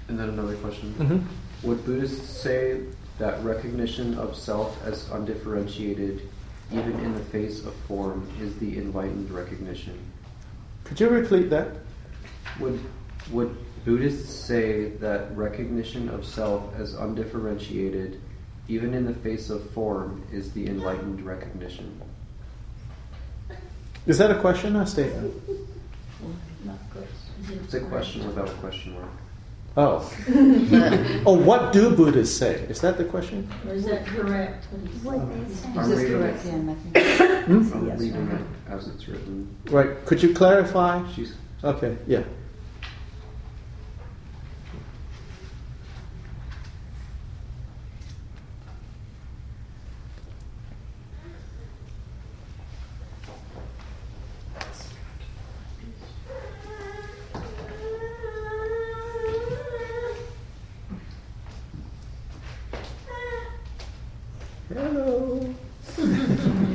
And 0.07 0.19
then 0.19 0.29
another 0.29 0.55
question. 0.55 0.95
Mm-hmm. 0.97 1.67
Would 1.67 1.85
Buddhists 1.85 2.27
say 2.27 2.81
that 3.19 3.41
recognition 3.43 4.17
of 4.17 4.35
self 4.35 4.83
as 4.83 5.07
undifferentiated, 5.11 6.27
even 6.71 6.99
in 7.01 7.13
the 7.13 7.23
face 7.25 7.63
of 7.63 7.75
form, 7.87 8.27
is 8.41 8.57
the 8.57 8.79
enlightened 8.79 9.29
recognition? 9.29 10.10
Could 10.91 10.99
you 10.99 11.07
repeat 11.07 11.49
that? 11.51 11.77
Would 12.59 12.77
would 13.31 13.55
Buddhists 13.85 14.29
say 14.29 14.89
that 14.99 15.33
recognition 15.37 16.09
of 16.09 16.25
self 16.25 16.75
as 16.77 16.95
undifferentiated, 16.95 18.19
even 18.67 18.93
in 18.93 19.05
the 19.05 19.13
face 19.13 19.49
of 19.49 19.69
form, 19.69 20.21
is 20.33 20.51
the 20.51 20.67
enlightened 20.67 21.21
recognition? 21.21 22.01
Is 24.05 24.17
that 24.17 24.31
a 24.31 24.39
question 24.41 24.75
or 24.75 24.81
a 24.81 24.85
statement? 24.85 25.33
It's 27.49 27.73
a 27.73 27.79
question 27.79 28.27
without 28.27 28.49
a 28.49 28.53
question 28.55 28.91
mark. 28.91 29.07
Oh. 29.77 30.11
oh, 31.25 31.33
what 31.33 31.71
do 31.71 31.95
Buddhists 31.95 32.37
say? 32.37 32.55
Is 32.69 32.81
that 32.81 32.97
the 32.97 33.05
question? 33.05 33.49
Or 33.65 33.73
is 33.73 33.85
that 33.85 34.05
correct? 34.05 34.65
What 35.01 35.15
I'm 35.19 35.91
is 35.91 35.97
reading 35.97 36.17
correct? 36.19 36.45
Yeah, 36.45 36.51
I 36.51 36.75
think. 36.75 37.45
Hmm? 37.45 37.73
I'm 37.73 37.87
Yes, 37.87 37.99
reading 37.99 38.29
right. 38.29 38.41
it 38.41 38.45
as 38.69 38.87
it's 38.89 39.07
written. 39.07 39.55
Right. 39.69 40.05
Could 40.05 40.21
you 40.21 40.33
clarify? 40.33 41.09
She's 41.13 41.35
Okay. 41.63 41.97
Yeah. 42.05 42.23
Hello. 64.73 65.53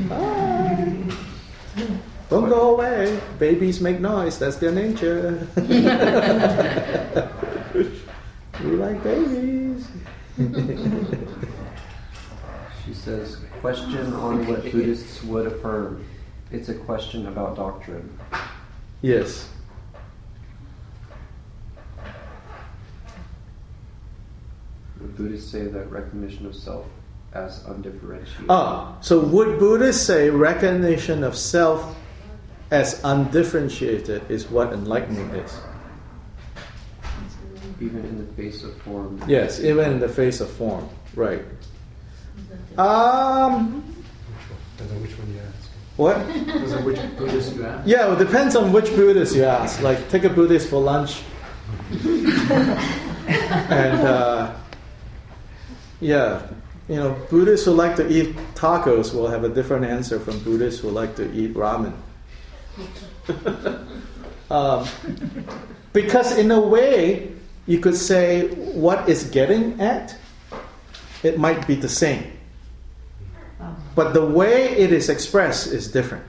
Hi. 0.09 0.97
Don't 2.29 2.49
go 2.49 2.77
away. 3.67 3.73
Babies 3.73 3.81
make 3.81 4.01
noise. 4.01 4.39
That's 4.39 4.57
their 4.57 4.73
nature. 4.73 5.47
we 8.63 8.71
like 8.77 9.03
babies. 9.03 9.89
She 12.85 12.95
says, 12.95 13.39
question 13.61 14.13
on 14.15 14.47
what 14.47 14.63
Buddhists 14.63 15.25
would 15.25 15.49
affirm. 15.49 16.05
It's 16.53 16.69
a 16.69 16.75
question 16.75 17.27
about 17.27 17.57
doctrine. 17.57 18.17
yes. 19.03 19.49
Would 25.01 25.17
Buddhists 25.17 25.51
say 25.51 25.67
that 25.67 25.91
recognition 25.91 26.47
of 26.47 26.55
self 26.55 26.87
as 27.33 27.65
undifferentiated? 27.67 28.47
Ah, 28.49 28.97
so 29.01 29.19
would 29.19 29.59
Buddhists 29.59 30.07
say 30.07 30.31
recognition 30.31 31.25
of 31.25 31.37
self 31.37 31.97
as 32.71 33.01
undifferentiated 33.05 34.29
is 34.31 34.49
what 34.51 34.73
enlightenment 34.73 35.35
is? 35.35 35.59
Even 37.81 38.05
in 38.05 38.19
the 38.27 38.33
face 38.35 38.63
of 38.65 38.75
form? 38.83 39.23
Yes, 39.29 39.61
even 39.61 39.93
in 39.93 40.01
the 40.01 40.09
face 40.09 40.41
of 40.41 40.51
form. 40.51 40.89
Right. 41.15 41.43
Um, 42.79 43.85
Depends 44.77 44.93
on 44.93 45.03
which 45.03 45.19
one 45.19 45.33
you 45.33 45.41
ask. 45.41 45.71
what? 45.97 46.17
Depends 46.47 46.73
on 46.73 46.85
which 46.85 46.99
Buddhist 47.17 47.55
you 47.55 47.67
ask. 47.67 47.87
Yeah, 47.87 48.13
it 48.13 48.19
depends 48.19 48.57
on 48.57 48.73
which 48.73 48.87
Buddhist 48.95 49.37
you 49.37 49.45
ask. 49.45 49.81
Like, 49.83 50.09
take 50.09 50.25
a 50.25 50.31
Buddhist 50.31 50.69
for 50.69 50.81
lunch. 50.81 51.23
and, 51.91 54.01
uh, 54.01 54.53
yeah, 56.01 56.47
you 56.89 56.97
know, 56.97 57.17
Buddhists 57.31 57.67
who 57.67 57.73
like 57.73 57.97
to 57.97 58.09
eat 58.11 58.37
tacos 58.55 59.13
will 59.15 59.29
have 59.29 59.45
a 59.45 59.49
different 59.49 59.85
answer 59.85 60.19
from 60.21 60.39
Buddhists 60.41 60.81
who 60.81 60.91
like 60.91 61.17
to 61.17 61.31
eat 61.33 61.55
ramen. 61.55 61.93
um, 64.51 64.87
because, 65.93 66.37
in 66.37 66.51
a 66.51 66.61
way, 66.61 67.33
you 67.67 67.81
could 67.81 67.97
say 67.97 68.49
what 68.49 69.09
it's 69.09 69.25
getting 69.25 69.81
at, 69.81 70.17
it 71.23 71.39
might 71.39 71.67
be 71.67 71.75
the 71.75 71.89
same. 71.89 72.33
But 73.95 74.13
the 74.13 74.25
way 74.25 74.69
it 74.69 74.93
is 74.93 75.09
expressed 75.09 75.69
is 75.69 75.91
different. 75.91 76.25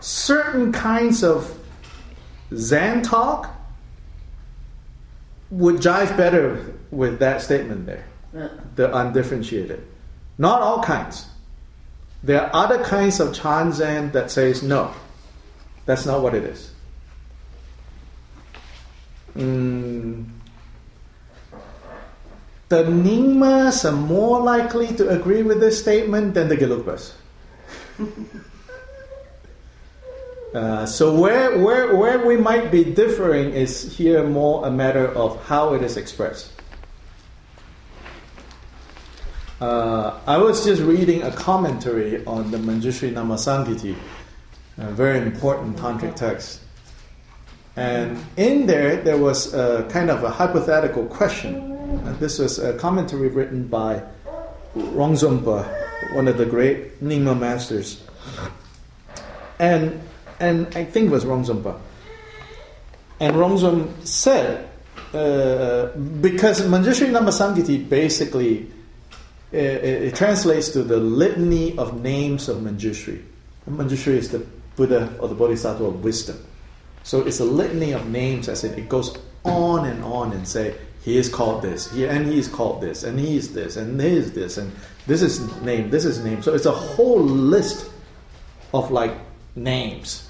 Certain 0.00 0.70
kinds 0.70 1.24
of 1.24 1.58
Zen 2.54 3.02
talk 3.02 3.50
would 5.50 5.76
jive 5.76 6.16
better 6.16 6.74
with 6.90 7.18
that 7.20 7.40
statement 7.40 7.86
there, 7.86 8.04
the 8.76 8.94
undifferentiated. 8.94 9.82
Not 10.38 10.60
all 10.60 10.82
kinds. 10.82 11.26
There 12.22 12.42
are 12.42 12.50
other 12.54 12.82
kinds 12.82 13.20
of 13.20 13.34
Chan 13.34 13.74
Zen 13.74 14.12
that 14.12 14.30
says 14.30 14.62
no, 14.62 14.94
that's 15.84 16.06
not 16.06 16.22
what 16.22 16.34
it 16.34 16.44
is. 16.44 16.72
Mm, 19.36 20.26
the 22.68 22.84
Nyingmas 22.84 23.84
are 23.84 23.92
more 23.92 24.40
likely 24.40 24.88
to 24.96 25.08
agree 25.08 25.42
with 25.42 25.60
this 25.60 25.80
statement 25.80 26.34
than 26.34 26.48
the 26.48 26.56
Gelugpas. 26.56 27.12
Uh, 30.54 30.86
so 30.86 31.12
where, 31.12 31.58
where, 31.58 31.94
where 31.96 32.24
we 32.24 32.34
might 32.34 32.70
be 32.70 32.82
differing 32.82 33.50
is 33.50 33.94
here 33.94 34.26
more 34.26 34.66
a 34.66 34.70
matter 34.70 35.06
of 35.08 35.44
how 35.44 35.74
it 35.74 35.82
is 35.82 35.98
expressed. 35.98 36.50
Uh, 39.58 40.20
I 40.26 40.36
was 40.36 40.66
just 40.66 40.82
reading 40.82 41.22
a 41.22 41.30
commentary 41.30 42.22
on 42.26 42.50
the 42.50 42.58
Manjushri 42.58 43.10
Namasangiti, 43.10 43.96
a 44.76 44.90
very 44.90 45.18
important 45.18 45.78
tantric 45.78 46.14
text. 46.14 46.60
And 47.74 48.22
in 48.36 48.66
there, 48.66 48.96
there 48.96 49.16
was 49.16 49.54
a 49.54 49.88
kind 49.88 50.10
of 50.10 50.24
a 50.24 50.30
hypothetical 50.30 51.06
question. 51.06 51.72
Uh, 52.04 52.14
this 52.20 52.38
was 52.38 52.58
a 52.58 52.76
commentary 52.76 53.28
written 53.28 53.66
by 53.66 54.02
Rongzompa, 54.74 56.14
one 56.14 56.28
of 56.28 56.36
the 56.36 56.44
great 56.44 57.02
Nyingma 57.02 57.38
masters. 57.38 58.02
And, 59.58 60.02
and 60.38 60.66
I 60.76 60.84
think 60.84 61.06
it 61.06 61.10
was 61.10 61.24
Rongzompa. 61.24 61.80
And 63.20 63.34
Rongzom 63.36 64.06
said, 64.06 64.68
uh, 65.14 65.86
because 66.20 66.60
Manjushri 66.60 67.08
Namasangiti 67.08 67.88
basically 67.88 68.70
it, 69.52 69.58
it 69.58 70.14
translates 70.16 70.70
to 70.70 70.82
the 70.82 70.98
litany 70.98 71.76
of 71.78 72.02
names 72.02 72.48
of 72.48 72.58
Manjushri. 72.58 73.22
Manjushri 73.68 74.14
is 74.14 74.30
the 74.30 74.46
Buddha 74.76 75.14
or 75.20 75.28
the 75.28 75.34
Bodhisattva 75.34 75.84
of 75.84 76.04
wisdom. 76.04 76.44
So 77.02 77.22
it's 77.22 77.40
a 77.40 77.44
litany 77.44 77.92
of 77.92 78.08
names, 78.08 78.48
as 78.48 78.64
in 78.64 78.74
it 78.74 78.88
goes 78.88 79.16
on 79.44 79.86
and 79.86 80.02
on 80.04 80.32
and 80.32 80.46
say, 80.46 80.74
he 81.02 81.16
is 81.16 81.28
called 81.28 81.62
this, 81.62 81.92
he, 81.92 82.04
and 82.04 82.26
he 82.26 82.36
is 82.36 82.48
called 82.48 82.80
this, 82.80 83.04
and 83.04 83.18
he 83.18 83.36
is 83.36 83.54
this, 83.54 83.76
and 83.76 84.00
he 84.00 84.08
is 84.08 84.32
this, 84.32 84.58
and 84.58 84.72
this 85.06 85.22
is 85.22 85.40
name, 85.62 85.88
this 85.88 86.04
is 86.04 86.18
name. 86.24 86.42
So 86.42 86.52
it's 86.52 86.66
a 86.66 86.72
whole 86.72 87.22
list 87.22 87.88
of 88.74 88.90
like 88.90 89.16
names. 89.54 90.28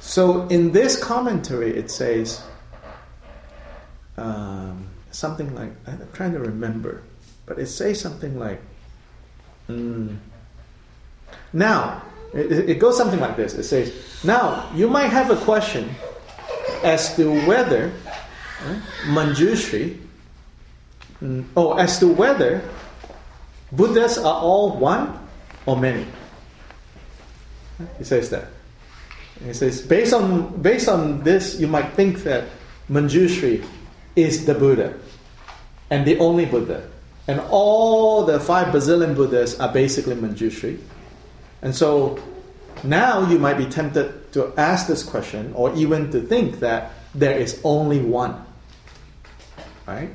So 0.00 0.46
in 0.48 0.72
this 0.72 1.02
commentary, 1.02 1.78
it 1.78 1.90
says 1.90 2.42
um, 4.18 4.86
something 5.10 5.54
like 5.54 5.72
I'm 5.86 6.08
trying 6.12 6.32
to 6.32 6.40
remember, 6.40 7.02
but 7.46 7.58
it 7.58 7.66
says 7.66 8.00
something 8.00 8.38
like, 8.38 8.60
mm, 9.68 10.16
now 11.52 12.02
it, 12.32 12.70
it 12.70 12.78
goes 12.78 12.96
something 12.96 13.20
like 13.20 13.36
this. 13.36 13.54
It 13.54 13.64
says, 13.64 13.92
now 14.24 14.70
you 14.74 14.88
might 14.88 15.08
have 15.08 15.30
a 15.30 15.36
question 15.36 15.90
as 16.82 17.14
to 17.16 17.40
whether 17.46 17.92
uh, 18.64 18.80
Manjushri, 19.06 19.98
mm, 21.22 21.44
oh, 21.56 21.74
as 21.74 21.98
to 22.00 22.08
whether 22.08 22.62
Buddhas 23.72 24.18
are 24.18 24.40
all 24.40 24.76
one 24.76 25.18
or 25.66 25.76
many. 25.76 26.06
He 27.98 28.04
says 28.04 28.30
that. 28.30 28.48
He 29.44 29.52
says, 29.52 29.82
based 29.82 30.12
on, 30.12 30.60
based 30.60 30.88
on 30.88 31.22
this, 31.22 31.60
you 31.60 31.68
might 31.68 31.92
think 31.92 32.24
that 32.24 32.48
Manjushri 32.90 33.64
is 34.18 34.46
the 34.46 34.54
Buddha 34.54 34.98
and 35.90 36.04
the 36.04 36.18
only 36.18 36.44
Buddha. 36.44 36.88
And 37.28 37.40
all 37.50 38.24
the 38.24 38.40
five 38.40 38.72
Brazilian 38.72 39.14
Buddhas 39.14 39.60
are 39.60 39.72
basically 39.72 40.16
Manjushri. 40.16 40.80
And 41.62 41.74
so 41.74 42.18
now 42.82 43.28
you 43.28 43.38
might 43.38 43.58
be 43.58 43.66
tempted 43.66 44.32
to 44.32 44.52
ask 44.56 44.86
this 44.86 45.02
question 45.02 45.52
or 45.54 45.72
even 45.74 46.10
to 46.10 46.20
think 46.20 46.58
that 46.60 46.92
there 47.14 47.38
is 47.38 47.60
only 47.62 48.00
one. 48.00 48.44
Right? 49.86 50.10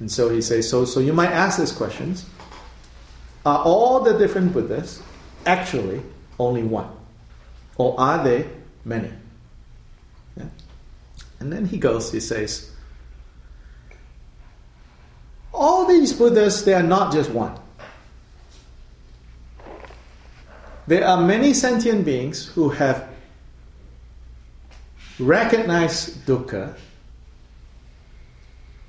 And 0.00 0.10
so 0.10 0.28
he 0.28 0.42
says, 0.42 0.68
so, 0.68 0.84
so 0.84 1.00
you 1.00 1.12
might 1.12 1.30
ask 1.30 1.58
these 1.58 1.72
questions 1.72 2.26
Are 3.46 3.62
all 3.64 4.00
the 4.00 4.18
different 4.18 4.52
Buddhas 4.52 5.02
actually 5.46 6.02
only 6.38 6.62
one? 6.62 6.90
Or 7.76 7.98
are 7.98 8.22
they 8.24 8.48
many? 8.84 9.10
Yeah? 10.36 10.46
And 11.38 11.52
then 11.52 11.64
he 11.64 11.78
goes, 11.78 12.12
he 12.12 12.20
says, 12.20 12.69
All 15.60 15.84
these 15.84 16.14
Buddhas, 16.14 16.64
they 16.64 16.72
are 16.72 16.82
not 16.82 17.12
just 17.12 17.28
one. 17.28 17.54
There 20.86 21.06
are 21.06 21.20
many 21.20 21.52
sentient 21.52 22.06
beings 22.06 22.46
who 22.46 22.70
have 22.70 23.06
recognized 25.18 26.24
dukkha, 26.26 26.76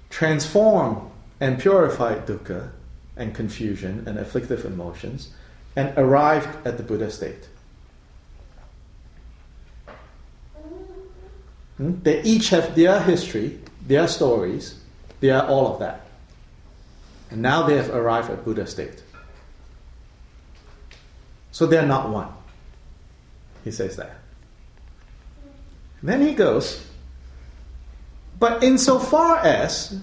transformed 0.09 1.11
and 1.41 1.59
purified 1.59 2.25
dukkha 2.25 2.69
and 3.17 3.35
confusion 3.35 4.05
and 4.07 4.17
afflictive 4.17 4.63
emotions, 4.63 5.33
and 5.75 5.91
arrived 5.97 6.65
at 6.65 6.77
the 6.77 6.83
Buddha 6.83 7.11
state. 7.11 7.49
Hmm? 11.75 11.99
They 12.03 12.23
each 12.23 12.47
have 12.49 12.75
their 12.75 13.01
history, 13.01 13.59
their 13.85 14.07
stories, 14.07 14.79
they 15.19 15.31
are 15.31 15.45
all 15.45 15.73
of 15.73 15.79
that. 15.79 16.07
And 17.31 17.41
now 17.41 17.63
they 17.63 17.77
have 17.77 17.89
arrived 17.89 18.29
at 18.29 18.45
Buddha 18.45 18.67
state. 18.67 19.01
So 21.51 21.65
they're 21.65 21.85
not 21.85 22.09
one. 22.09 22.27
He 23.63 23.71
says 23.71 23.95
that. 23.95 24.19
Then 26.03 26.21
he 26.21 26.33
goes, 26.33 26.85
but 28.39 28.63
insofar 28.63 29.37
as 29.37 30.01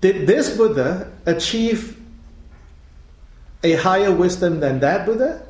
did 0.00 0.26
this 0.26 0.56
Buddha 0.56 1.12
achieve 1.26 1.98
a 3.62 3.74
higher 3.74 4.12
wisdom 4.12 4.60
than 4.60 4.80
that 4.80 5.06
Buddha? 5.06 5.46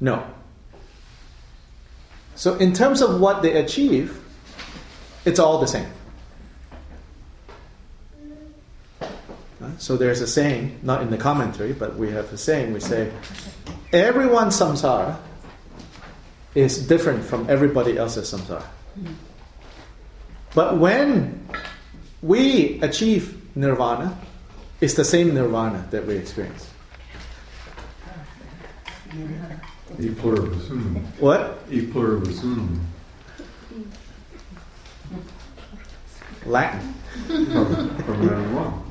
No. 0.00 0.26
So, 2.34 2.56
in 2.56 2.72
terms 2.72 3.00
of 3.00 3.20
what 3.20 3.42
they 3.42 3.52
achieve, 3.54 4.18
it's 5.24 5.38
all 5.38 5.60
the 5.60 5.66
same. 5.66 5.88
So 9.82 9.96
there's 9.96 10.20
a 10.20 10.28
saying, 10.28 10.78
not 10.84 11.02
in 11.02 11.10
the 11.10 11.18
commentary, 11.18 11.72
but 11.72 11.96
we 11.96 12.12
have 12.12 12.32
a 12.32 12.38
saying. 12.38 12.72
We 12.72 12.78
say, 12.78 13.10
everyone's 13.92 14.54
samsara 14.54 15.18
is 16.54 16.86
different 16.86 17.24
from 17.24 17.50
everybody 17.50 17.98
else's 17.98 18.32
samsara. 18.32 18.62
But 20.54 20.78
when 20.78 21.48
we 22.22 22.80
achieve 22.80 23.36
nirvana, 23.56 24.16
it's 24.80 24.94
the 24.94 25.04
same 25.04 25.34
nirvana 25.34 25.88
that 25.90 26.06
we 26.06 26.14
experience. 26.14 26.70
What? 31.18 31.58
Latin. 36.46 36.94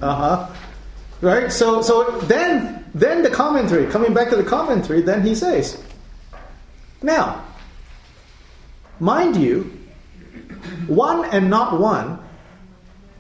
Uh 0.02 0.16
huh. 0.16 0.54
Right. 1.22 1.52
So 1.52 1.82
so 1.82 2.20
then 2.22 2.84
then 2.94 3.24
the 3.24 3.30
commentary 3.30 3.86
coming 3.88 4.14
back 4.14 4.30
to 4.30 4.36
the 4.36 4.44
commentary. 4.44 5.02
Then 5.02 5.22
he 5.22 5.36
says, 5.36 5.82
now, 7.02 7.44
mind 9.00 9.38
you, 9.38 9.78
one 10.88 11.26
and 11.26 11.50
not 11.50 11.80
one, 11.80 12.20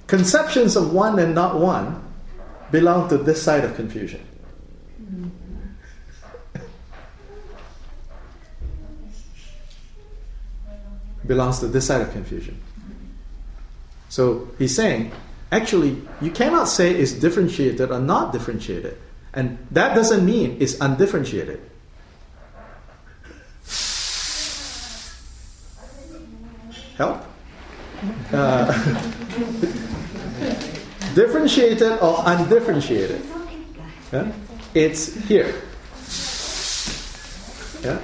conceptions 0.07 0.75
of 0.75 0.93
one 0.93 1.19
and 1.19 1.33
not 1.33 1.59
one, 1.59 2.03
belong 2.71 3.07
to 3.09 3.17
this 3.17 3.41
side 3.41 3.63
of 3.63 3.75
confusion. 3.75 4.21
belongs 11.27 11.59
to 11.59 11.67
this 11.67 11.87
side 11.87 12.01
of 12.01 12.11
confusion. 12.11 12.59
So 14.09 14.49
he's 14.57 14.75
saying, 14.75 15.11
actually, 15.51 16.01
you 16.21 16.31
cannot 16.31 16.67
say 16.67 16.91
it's 16.91 17.11
differentiated 17.11 17.91
or 17.91 17.99
not 17.99 18.31
differentiated. 18.31 18.97
And 19.33 19.57
that 19.71 19.95
doesn't 19.95 20.25
mean 20.25 20.57
it's 20.59 20.79
undifferentiated. 20.79 21.61
Help? 26.97 27.23
Uh, 28.33 28.65
differentiated 31.15 31.99
or 32.01 32.23
undifferentiated? 32.25 33.21
Yeah? 34.11 34.31
It's 34.73 35.13
here. 35.27 35.53
Yeah? 37.83 37.99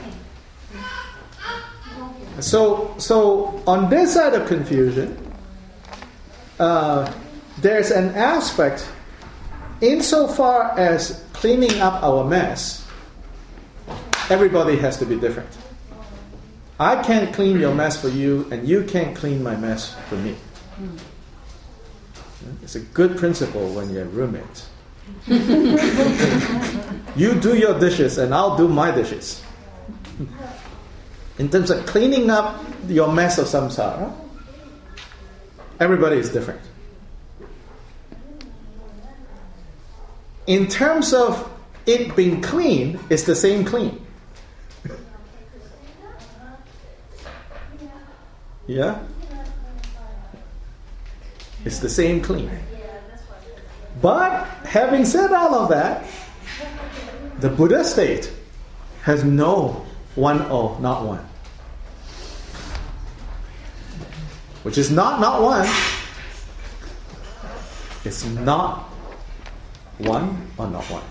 So, 2.39 2.95
so 2.98 3.62
on 3.68 3.89
this 3.89 4.14
side 4.14 4.34
of 4.34 4.48
confusion, 4.48 5.18
uh, 6.60 7.12
there's 7.62 7.91
an 7.91 8.10
aspect 8.16 8.88
insofar 9.82 10.78
as 10.78 11.24
cleaning 11.34 11.80
up 11.80 12.01
our 12.03 12.24
mess, 12.24 12.86
everybody 14.30 14.78
has 14.78 14.97
to 14.97 15.05
be 15.05 15.16
different. 15.16 15.49
I 16.80 17.01
can't 17.01 17.34
clean 17.34 17.60
your 17.60 17.74
mess 17.74 17.99
for 17.99 18.10
you, 18.10 18.47
and 18.51 18.68
you 18.68 18.84
can't 18.84 19.16
clean 19.16 19.41
my 19.41 19.55
mess 19.55 19.95
for 20.10 20.16
me. 20.16 20.36
It's 22.62 22.76
a 22.76 22.80
good 22.80 23.18
principle 23.18 23.74
when 23.74 23.89
you're 23.91 24.05
roommates. 24.05 24.70
you 27.16 27.34
do 27.39 27.58
your 27.58 27.80
dishes, 27.80 28.18
and 28.20 28.34
I'll 28.34 28.58
do 28.58 28.68
my 28.68 28.91
dishes. 28.91 29.41
In 31.39 31.49
terms 31.49 31.70
of 31.70 31.86
cleaning 31.86 32.30
up 32.30 32.64
your 32.88 33.12
mess 33.12 33.38
of 33.38 33.47
samsara, 33.47 34.14
everybody 35.80 36.18
is 36.18 36.30
different. 36.30 36.62
In 40.48 40.68
terms 40.68 41.14
of 41.14 41.50
it 41.86 42.16
being 42.16 42.41
clean, 42.41 43.00
it's 43.10 43.24
the 43.24 43.36
same 43.36 43.66
clean. 43.66 44.02
Yeah? 48.66 49.00
It's 51.66 51.80
the 51.80 51.89
same 51.89 52.22
clean. 52.22 52.50
But 54.02 54.45
having 54.64 55.06
said 55.06 55.32
all 55.32 55.56
of 55.56 55.70
that, 55.70 56.06
the 57.39 57.50
Buddha 57.50 57.84
state 57.84 58.32
has 59.04 59.24
no 59.24 59.86
one 60.16 60.41
oh, 60.50 60.78
not 60.80 61.06
one. 61.06 61.26
Which 64.64 64.78
is 64.78 64.91
not 64.91 65.20
not 65.20 65.41
one. 65.41 65.68
It's 68.04 68.26
not 68.26 68.89
one 70.00 70.48
or 70.58 70.68
not 70.68 70.84
one. 70.86 71.04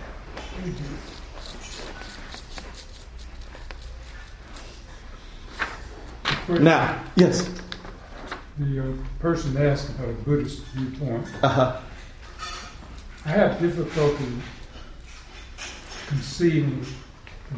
Now, 6.48 7.02
yes. 7.16 7.50
The 8.58 8.80
uh, 8.80 8.92
person 9.18 9.56
asked 9.56 9.90
about 9.90 10.08
a 10.08 10.12
Buddhist 10.12 10.62
viewpoint. 10.66 11.26
Uh-huh. 11.42 11.80
I 13.24 13.28
have 13.28 13.60
difficulty 13.60 14.26
conceiving 16.06 16.86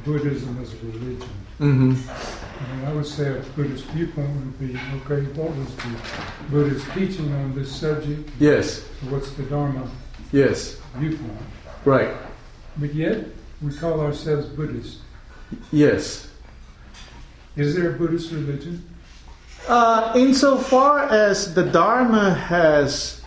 Buddhism 0.04 0.58
as 0.62 0.72
a 0.72 0.76
religion. 0.78 1.28
Mm-hmm. 1.60 2.10
I 2.10 2.76
mean, 2.76 2.84
I 2.86 2.92
would 2.94 3.06
say 3.06 3.38
a 3.38 3.42
Buddhist 3.54 3.84
viewpoint 3.86 4.30
would 4.30 4.58
be 4.58 4.78
okay, 5.04 5.26
what 5.32 5.54
was 5.54 5.74
the 5.76 5.96
Buddhist 6.50 6.86
teaching 6.92 7.32
on 7.34 7.54
this 7.54 7.74
subject? 7.74 8.30
Yes. 8.40 8.82
So 8.82 9.10
what's 9.10 9.30
the 9.32 9.42
Dharma 9.44 9.88
Yes. 10.32 10.78
viewpoint? 10.96 11.32
Right. 11.84 12.14
But 12.76 12.94
yet, 12.94 13.26
we 13.62 13.72
call 13.72 14.00
ourselves 14.00 14.46
Buddhists. 14.48 15.00
Yes. 15.72 16.30
Is 17.56 17.74
there 17.74 17.90
a 17.90 17.92
Buddhist 17.94 18.32
religion? 18.32 18.84
Uh, 19.66 20.12
insofar 20.16 21.08
as 21.08 21.54
the 21.54 21.64
Dharma 21.64 22.34
has 22.34 23.22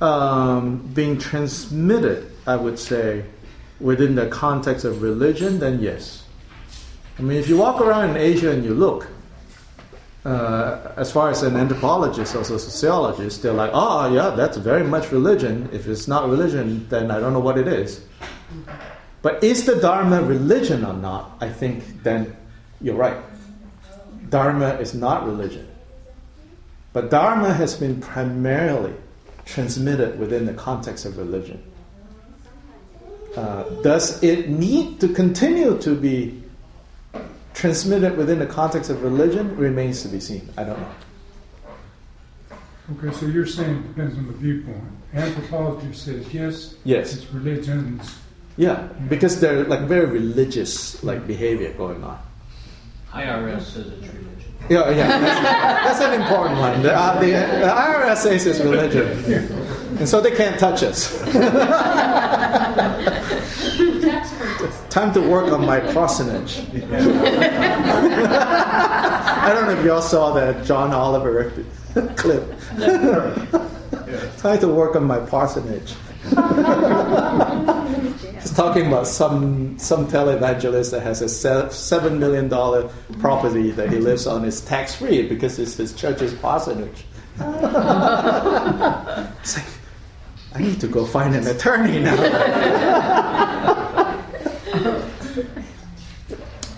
um, 0.00 0.78
been 0.78 1.18
transmitted, 1.18 2.30
I 2.46 2.56
would 2.56 2.78
say, 2.78 3.24
within 3.80 4.14
the 4.14 4.26
context 4.26 4.84
of 4.84 5.02
religion, 5.02 5.58
then 5.58 5.80
yes. 5.80 6.24
I 7.18 7.22
mean, 7.22 7.38
if 7.38 7.48
you 7.48 7.56
walk 7.56 7.80
around 7.80 8.10
in 8.10 8.16
Asia 8.16 8.50
and 8.50 8.64
you 8.64 8.74
look, 8.74 9.08
uh, 10.26 10.92
as 10.96 11.12
far 11.12 11.30
as 11.30 11.44
an 11.44 11.56
anthropologist 11.56 12.34
or 12.34 12.40
a 12.40 12.44
sociologist, 12.44 13.42
they're 13.42 13.52
like, 13.52 13.70
oh, 13.72 14.12
yeah, 14.12 14.30
that's 14.30 14.56
very 14.56 14.82
much 14.82 15.12
religion. 15.12 15.68
If 15.72 15.86
it's 15.86 16.08
not 16.08 16.28
religion, 16.28 16.88
then 16.88 17.12
I 17.12 17.20
don't 17.20 17.32
know 17.32 17.40
what 17.40 17.56
it 17.58 17.68
is. 17.68 18.04
But 19.22 19.44
is 19.44 19.66
the 19.66 19.76
Dharma 19.76 20.22
religion 20.22 20.84
or 20.84 20.94
not? 20.94 21.38
I 21.40 21.48
think 21.48 22.02
then 22.02 22.36
you're 22.80 22.96
right. 22.96 23.16
Dharma 24.28 24.74
is 24.80 24.94
not 24.94 25.26
religion. 25.26 25.68
But 26.92 27.08
Dharma 27.08 27.52
has 27.54 27.76
been 27.76 28.00
primarily 28.00 28.94
transmitted 29.44 30.18
within 30.18 30.46
the 30.46 30.54
context 30.54 31.04
of 31.04 31.18
religion. 31.18 31.62
Uh, 33.36 33.62
does 33.82 34.20
it 34.24 34.48
need 34.48 34.98
to 35.02 35.08
continue 35.08 35.78
to 35.78 35.94
be 35.94 36.42
transmitted 37.56 38.16
within 38.16 38.38
the 38.38 38.46
context 38.46 38.90
of 38.90 39.02
religion? 39.02 39.56
Remains 39.56 40.02
to 40.02 40.08
be 40.08 40.20
seen. 40.20 40.48
I 40.56 40.62
don't 40.64 40.78
know. 40.78 40.92
Okay, 42.98 43.16
so 43.18 43.26
you're 43.26 43.46
saying 43.46 43.78
it 43.78 43.88
depends 43.88 44.16
on 44.16 44.26
the 44.28 44.32
viewpoint. 44.34 44.84
Anthropology 45.12 45.92
says 45.92 46.32
yes, 46.32 46.74
Yes. 46.84 47.14
it's 47.16 47.32
religion. 47.32 48.00
Yeah, 48.56 48.88
because 49.08 49.40
they're 49.40 49.64
like 49.64 49.80
very 49.80 50.06
religious 50.06 51.02
like 51.02 51.26
behavior 51.26 51.72
going 51.72 52.04
on. 52.04 52.18
IRS 53.12 53.62
says 53.62 53.86
it's 53.88 54.06
religion. 54.06 54.54
Yeah, 54.68 54.90
yeah, 54.90 55.18
that's, 55.18 55.40
that's 55.86 56.00
an 56.00 56.20
important 56.20 56.58
one. 56.60 56.82
The, 56.82 56.94
uh, 56.94 57.20
the, 57.20 57.26
the 57.26 57.72
IRS 57.74 58.16
says 58.18 58.46
it's 58.46 58.60
religion, 58.60 59.06
and 59.98 60.08
so 60.08 60.20
they 60.20 60.34
can't 60.34 60.58
touch 60.58 60.82
us. 60.82 61.10
Time 64.96 65.12
to 65.12 65.20
work 65.20 65.52
on 65.52 65.60
my 65.66 65.78
parsonage. 65.78 66.56
I 66.72 66.78
don't 69.54 69.66
know 69.66 69.78
if 69.78 69.84
y'all 69.84 70.00
saw 70.00 70.32
that 70.32 70.64
John 70.64 70.94
Oliver 70.94 71.50
clip. 72.16 72.58
Time 74.38 74.58
to 74.58 74.68
work 74.68 74.96
on 74.96 75.04
my 75.04 75.18
parsonage. 75.18 75.92
He's 78.40 78.54
talking 78.54 78.86
about 78.86 79.06
some 79.06 79.78
some 79.78 80.08
televangelist 80.08 80.92
that 80.92 81.02
has 81.02 81.20
a 81.20 81.28
seven 81.28 82.18
million 82.18 82.48
dollar 82.48 82.88
property 83.18 83.72
that 83.72 83.92
he 83.92 83.98
lives 83.98 84.26
on 84.26 84.46
is 84.46 84.62
tax 84.62 84.94
free 84.94 85.28
because 85.28 85.58
it's 85.58 85.76
his 85.76 85.92
church's 85.92 86.32
parsonage. 86.32 87.04
it's 87.34 87.44
like 89.58 89.66
I 90.54 90.58
need 90.58 90.80
to 90.80 90.88
go 90.88 91.04
find 91.04 91.34
an 91.34 91.46
attorney 91.46 92.00
now. 92.00 93.75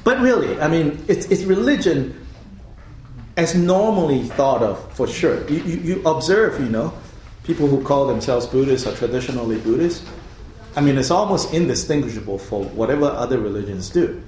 But 0.08 0.20
really, 0.20 0.58
I 0.58 0.68
mean, 0.68 1.04
it's, 1.06 1.26
it's 1.26 1.42
religion 1.42 2.18
as 3.36 3.54
normally 3.54 4.22
thought 4.22 4.62
of 4.62 4.90
for 4.94 5.06
sure. 5.06 5.46
You, 5.50 5.62
you, 5.64 5.76
you 5.80 6.02
observe, 6.06 6.58
you 6.58 6.70
know, 6.70 6.94
people 7.44 7.66
who 7.66 7.84
call 7.84 8.06
themselves 8.06 8.46
Buddhists 8.46 8.86
or 8.86 8.96
traditionally 8.96 9.58
Buddhists, 9.58 10.08
I 10.74 10.80
mean, 10.80 10.96
it's 10.96 11.10
almost 11.10 11.52
indistinguishable 11.52 12.38
for 12.38 12.64
whatever 12.64 13.04
other 13.04 13.38
religions 13.38 13.90
do. 13.90 14.22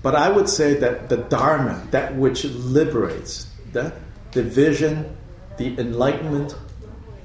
But 0.00 0.14
I 0.14 0.30
would 0.30 0.48
say 0.48 0.74
that 0.74 1.08
the 1.08 1.16
Dharma, 1.16 1.84
that 1.90 2.14
which 2.14 2.44
liberates, 2.44 3.50
the, 3.72 3.92
the 4.30 4.44
vision, 4.44 5.16
the 5.56 5.76
enlightenment 5.76 6.54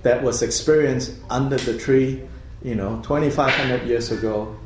that 0.01 0.23
was 0.23 0.41
experienced 0.41 1.13
under 1.29 1.57
the 1.57 1.77
tree, 1.77 2.23
you 2.63 2.73
know, 2.73 2.99
2,500 3.03 3.87
years 3.87 4.09
ago, 4.09 4.57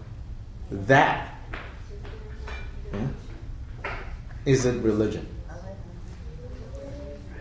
that 0.71 1.30
Hmm? 2.91 3.05
yeah, 3.83 3.91
isn't 4.45 4.83
religion. 4.83 5.27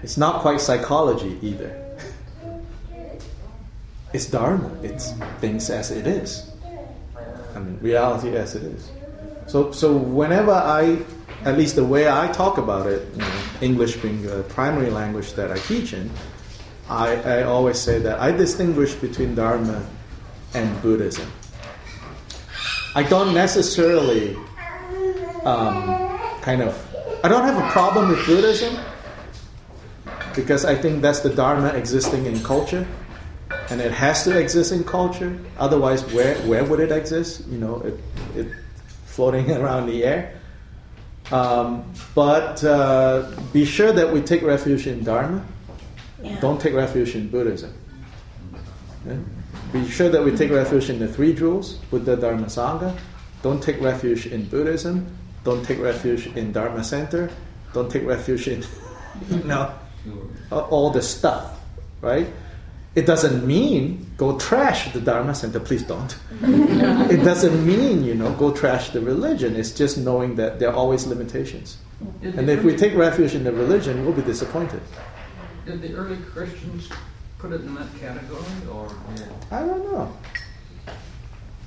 It's 0.03 0.17
not 0.17 0.41
quite 0.41 0.61
psychology 0.61 1.39
either. 1.43 1.77
It's 4.13 4.27
Dharma. 4.27 4.77
It's 4.83 5.13
things 5.41 5.71
as 5.71 5.93
it 5.93 6.05
is. 6.05 6.51
I 7.55 7.61
mean, 7.61 7.79
reality 7.81 8.37
as 8.37 8.57
it 8.57 8.65
is. 8.65 8.91
So, 9.47 9.71
so 9.71 9.97
whenever 9.97 10.51
I, 10.51 10.99
at 11.45 11.57
least 11.57 11.77
the 11.77 11.85
way 11.85 12.09
I 12.09 12.27
talk 12.33 12.59
about 12.59 12.89
it, 12.89 13.07
you 13.13 13.19
know, 13.19 13.41
English 13.61 13.97
being 13.99 14.23
the 14.23 14.43
primary 14.49 14.91
language 14.91 15.35
that 15.35 15.53
I 15.53 15.59
teach 15.59 15.93
in, 15.93 16.11
I, 16.89 17.17
I 17.23 17.43
always 17.45 17.79
say 17.79 18.01
that 18.01 18.19
I 18.19 18.33
distinguish 18.33 18.95
between 18.95 19.37
Dharma 19.37 19.87
and 20.55 20.83
Buddhism. 20.83 21.31
I 22.95 23.05
don't 23.05 23.33
necessarily 23.33 24.37
um, 25.45 26.19
kind 26.43 26.63
of, 26.63 26.87
I 27.25 27.29
don't 27.29 27.45
have 27.45 27.63
a 27.63 27.71
problem 27.71 28.09
with 28.09 28.25
Buddhism 28.27 28.77
because 30.35 30.65
I 30.65 30.75
think 30.75 31.03
that's 31.03 31.21
the 31.21 31.31
Dharma 31.31 31.69
existing 31.69 32.27
in 32.27 32.43
culture 32.43 32.87
and 33.71 33.81
it 33.81 33.93
has 33.93 34.25
to 34.25 34.39
exist 34.39 34.73
in 34.73 34.85
culture. 34.85 35.39
Otherwise, 35.59 36.05
where, 36.13 36.37
where 36.41 36.65
would 36.65 36.81
it 36.81 36.91
exist? 36.91 37.47
You 37.49 37.59
know, 37.59 37.81
it, 37.81 38.01
it 38.37 38.53
floating 39.07 39.51
around 39.57 39.87
the 39.87 40.05
air. 40.05 40.41
Um, 41.31 41.93
but 42.15 42.63
uh, 42.65 43.31
be 43.53 43.65
sure 43.65 43.93
that 43.93 44.13
we 44.13 44.21
take 44.21 44.43
refuge 44.43 44.87
in 44.87 45.05
Dharma. 45.05 45.45
Yeah. 46.23 46.41
Don't 46.41 46.61
take 46.61 46.75
refuge 46.75 47.15
in 47.15 47.29
Buddhism. 47.29 47.73
Okay? 49.07 49.19
Be 49.73 49.89
sure 49.89 50.09
that 50.09 50.25
we 50.25 50.35
take 50.37 50.51
refuge 50.51 50.91
in 50.91 50.99
the 50.99 51.07
three 51.07 51.33
jewels, 51.33 51.75
Buddha, 51.91 52.17
Dharma, 52.17 52.47
Sangha. 52.47 52.99
Don't 53.43 53.63
take 53.63 53.81
refuge 53.81 54.27
in 54.27 54.45
Buddhism. 54.47 55.07
Don't 55.45 55.65
take 55.65 55.79
refuge 55.79 56.27
in 56.29 56.53
Dharma 56.53 56.85
Center. 56.85 57.31
Don't 57.73 57.91
take 57.91 58.05
refuge 58.05 58.49
in, 58.49 58.65
you 59.31 59.45
know, 59.45 59.73
all 60.51 60.91
the 60.91 61.03
stuff, 61.03 61.59
right? 62.01 62.27
It 62.95 63.07
doesn't 63.07 63.47
mean 63.47 64.11
go 64.17 64.37
trash 64.39 64.93
the 64.93 65.01
Dharma 65.01 65.35
Center. 65.35 65.61
Please 65.61 65.85
don't. 65.85 66.17
it 66.43 67.25
doesn't 67.25 67.65
mean, 67.65 68.05
you 68.05 68.15
know, 68.15 68.33
go 68.33 68.53
trash 68.53 68.91
the 68.91 69.01
religion. 69.01 69.55
It's 69.55 69.71
just 69.71 69.97
knowing 69.97 70.35
that 70.37 70.59
there 70.59 70.71
are 70.71 70.75
always 70.75 71.07
limitations. 71.07 71.79
Did 72.21 72.35
and 72.35 72.51
if 72.51 72.65
we 72.65 72.77
take 72.77 72.95
refuge 72.95 73.35
in 73.35 73.45
the 73.45 73.53
religion, 73.53 74.05
we'll 74.05 74.15
be 74.15 74.23
disappointed. 74.23 74.81
Did 75.67 75.83
the 75.83 75.95
early 75.95 76.17
Christians 76.17 76.89
put 77.39 77.53
it 77.53 77.61
in 77.61 77.75
that 77.75 77.89
category, 78.01 78.43
or? 78.73 78.91
I 79.51 79.61
don't 79.61 79.85
know. 79.93 80.13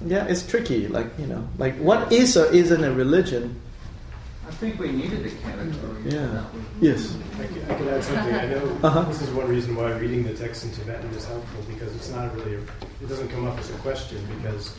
Yeah, 0.06 0.26
it's 0.26 0.46
tricky. 0.46 0.88
Like 0.88 1.08
you 1.18 1.28
know, 1.28 1.48
like 1.58 1.78
what 1.78 2.12
is 2.12 2.36
or 2.36 2.52
isn't 2.52 2.84
a 2.84 2.92
religion 2.92 3.62
I 4.46 4.52
think 4.52 4.80
we 4.80 4.92
needed 4.92 5.26
a 5.26 5.30
category. 5.42 6.04
Yeah. 6.04 6.46
Yes. 6.82 7.16
I 7.40 7.48
could, 7.48 7.72
I 7.72 7.76
could 7.76 7.88
add 7.88 8.04
something. 8.04 8.36
I 8.36 8.46
know 8.48 8.78
uh-huh. 8.84 9.04
this 9.04 9.22
is 9.22 9.30
one 9.30 9.48
reason 9.48 9.76
why 9.76 9.92
reading 9.94 10.24
the 10.24 10.34
text 10.34 10.66
in 10.66 10.72
Tibetan 10.72 11.10
is 11.12 11.26
helpful 11.26 11.62
because 11.68 11.96
it's 11.96 12.10
not 12.10 12.36
really 12.36 12.56
a, 12.56 12.60
it 12.60 13.08
doesn't 13.08 13.30
come 13.30 13.48
up 13.48 13.58
as 13.58 13.70
a 13.70 13.78
question 13.78 14.26
because 14.36 14.76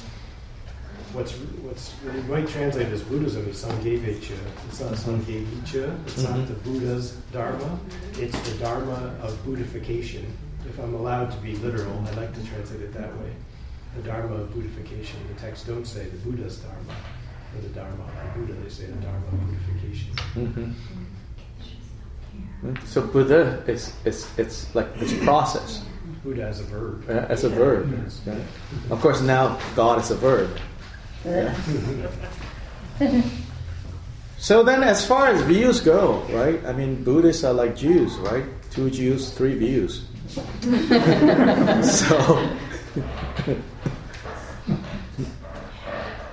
what's 1.13 1.33
what's 1.33 1.93
what 1.93 2.15
you 2.15 2.23
might 2.23 2.47
translate 2.47 2.89
as 2.89 3.03
Buddhism 3.03 3.49
is 3.49 3.65
Sanghavecha. 3.65 4.37
It's 4.69 4.81
not 4.81 4.93
mm-hmm. 4.93 6.07
It's 6.07 6.23
mm-hmm. 6.23 6.39
not 6.39 6.47
the 6.47 6.55
Buddha's 6.55 7.13
Dharma. 7.33 7.81
It's 8.19 8.39
the 8.51 8.59
Dharma 8.59 9.17
of 9.23 9.33
Buddhification. 9.47 10.25
If 10.69 10.79
I'm 10.79 10.95
allowed 10.95 11.31
to 11.33 11.39
be 11.39 11.57
literal, 11.57 12.05
I 12.07 12.11
like 12.13 12.35
to 12.35 12.45
translate 12.47 12.83
it 12.83 12.93
that 12.93 13.17
way. 13.19 13.33
The 13.97 14.03
Dharma 14.03 14.35
of 14.35 14.49
Buddhification. 14.51 15.17
The 15.29 15.41
text 15.41 15.67
don't 15.67 15.87
say 15.87 16.05
the 16.05 16.19
Buddha's 16.19 16.59
Dharma 16.59 16.95
for 17.55 17.63
the 17.63 17.69
Dharma 17.69 18.05
of 18.05 18.35
Buddha. 18.35 18.53
They 18.55 18.69
say 18.69 18.87
the 18.87 18.93
Dharma 18.95 19.27
of 19.27 19.33
purification. 19.49 20.15
Mm-hmm. 20.35 20.73
So 22.87 23.03
Buddha 23.03 23.63
is 23.67 23.95
it's 24.05 24.27
it's 24.39 24.75
like 24.75 24.99
this 24.99 25.13
process. 25.25 25.85
Buddha 26.23 26.45
as 26.45 26.61
a 26.61 26.65
verb. 26.65 27.05
Uh, 27.09 27.27
as 27.29 27.45
a 27.45 27.51
verb. 27.51 27.93
Yes. 28.03 28.21
Yeah. 28.27 28.39
Of 28.91 29.01
course, 29.01 29.21
now 29.21 29.59
God 29.77 30.01
is 30.01 30.11
a 30.11 30.17
verb. 30.17 30.59
Yeah. 31.25 31.55
so 34.39 34.63
then, 34.63 34.83
as 34.83 35.07
far 35.07 35.29
as 35.29 35.43
views 35.43 35.81
go, 35.81 36.23
right? 36.31 36.65
I 36.65 36.73
mean, 36.73 37.05
Buddhists 37.05 37.45
are 37.45 37.53
like 37.53 37.77
Jews, 37.77 38.15
right? 38.17 38.45
Two 38.71 38.91
Jews, 38.91 39.31
three 39.31 39.55
views. 39.55 40.07
so 41.85 42.41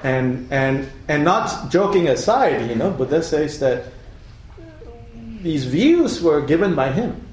and 0.04 0.52
and 0.52 0.89
and 1.08 1.24
not 1.24 1.72
joking 1.72 2.08
aside, 2.08 2.70
you 2.70 2.76
know, 2.76 2.91
Buddha 2.91 3.22
says 3.24 3.60
that 3.60 3.86
these 5.41 5.66
views 5.66 6.22
were 6.22 6.41
given 6.41 6.76
by 6.76 6.91
him. 6.91 7.28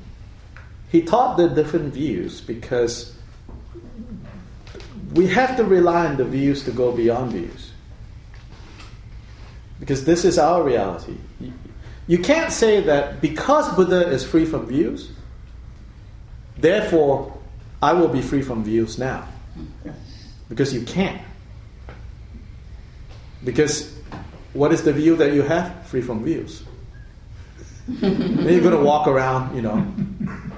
He 0.90 1.02
taught 1.02 1.36
the 1.36 1.48
different 1.48 1.92
views 1.92 2.40
because 2.40 3.14
we 5.12 5.26
have 5.28 5.56
to 5.56 5.64
rely 5.64 6.06
on 6.06 6.16
the 6.16 6.24
views 6.24 6.64
to 6.64 6.70
go 6.70 6.92
beyond 6.92 7.32
views. 7.32 7.72
Because 9.80 10.04
this 10.04 10.24
is 10.24 10.38
our 10.38 10.62
reality. 10.62 11.16
You 12.06 12.18
can't 12.18 12.52
say 12.52 12.80
that 12.80 13.20
because 13.20 13.74
Buddha 13.74 14.08
is 14.10 14.24
free 14.24 14.46
from 14.46 14.66
views, 14.66 15.10
therefore 16.56 17.38
I 17.82 17.92
will 17.92 18.08
be 18.08 18.22
free 18.22 18.42
from 18.42 18.64
views 18.64 18.98
now. 18.98 19.28
Because 20.48 20.72
you 20.72 20.82
can't. 20.82 21.20
Because 23.44 23.94
what 24.52 24.72
is 24.72 24.82
the 24.82 24.92
view 24.92 25.16
that 25.16 25.32
you 25.32 25.42
have? 25.42 25.86
Free 25.86 26.02
from 26.02 26.24
views. 26.24 26.62
then 27.88 28.42
you're 28.44 28.60
going 28.60 28.76
to 28.76 28.82
walk 28.82 29.06
around, 29.06 29.54
you 29.56 29.62
know, 29.62 29.86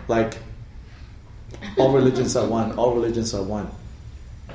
like 0.09 0.39
all 1.76 1.93
religions 1.93 2.35
are 2.37 2.47
one, 2.47 2.72
all 2.72 2.95
religions 2.95 3.35
are 3.35 3.43
one. 3.43 3.70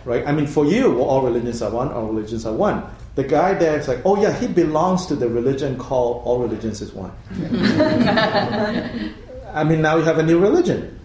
Right? 0.04 0.28
I 0.28 0.32
mean, 0.34 0.48
for 0.48 0.66
you, 0.66 1.00
all 1.00 1.22
religions 1.22 1.62
are 1.62 1.72
one, 1.72 1.92
all 1.92 2.08
religions 2.08 2.46
are 2.46 2.54
one. 2.54 2.84
The 3.16 3.24
guy 3.24 3.54
there 3.54 3.80
is 3.80 3.88
like, 3.88 4.02
oh 4.04 4.22
yeah, 4.22 4.38
he 4.38 4.48
belongs 4.48 5.06
to 5.08 5.16
the 5.16 5.30
religion 5.30 5.78
called 5.78 6.24
all 6.26 6.40
religions 6.40 6.82
is 6.82 6.92
one. 6.92 7.12
I 9.54 9.64
mean, 9.64 9.82
now 9.82 9.96
you 9.96 10.04
have 10.04 10.18
a 10.18 10.24
new 10.24 10.38
religion. 10.38 11.00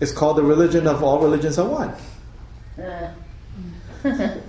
It's 0.00 0.10
called 0.10 0.38
the 0.38 0.42
religion 0.42 0.88
of 0.88 1.04
all 1.04 1.20
religions 1.20 1.56
are 1.58 1.68
one. 1.68 1.94
Uh. 2.82 3.14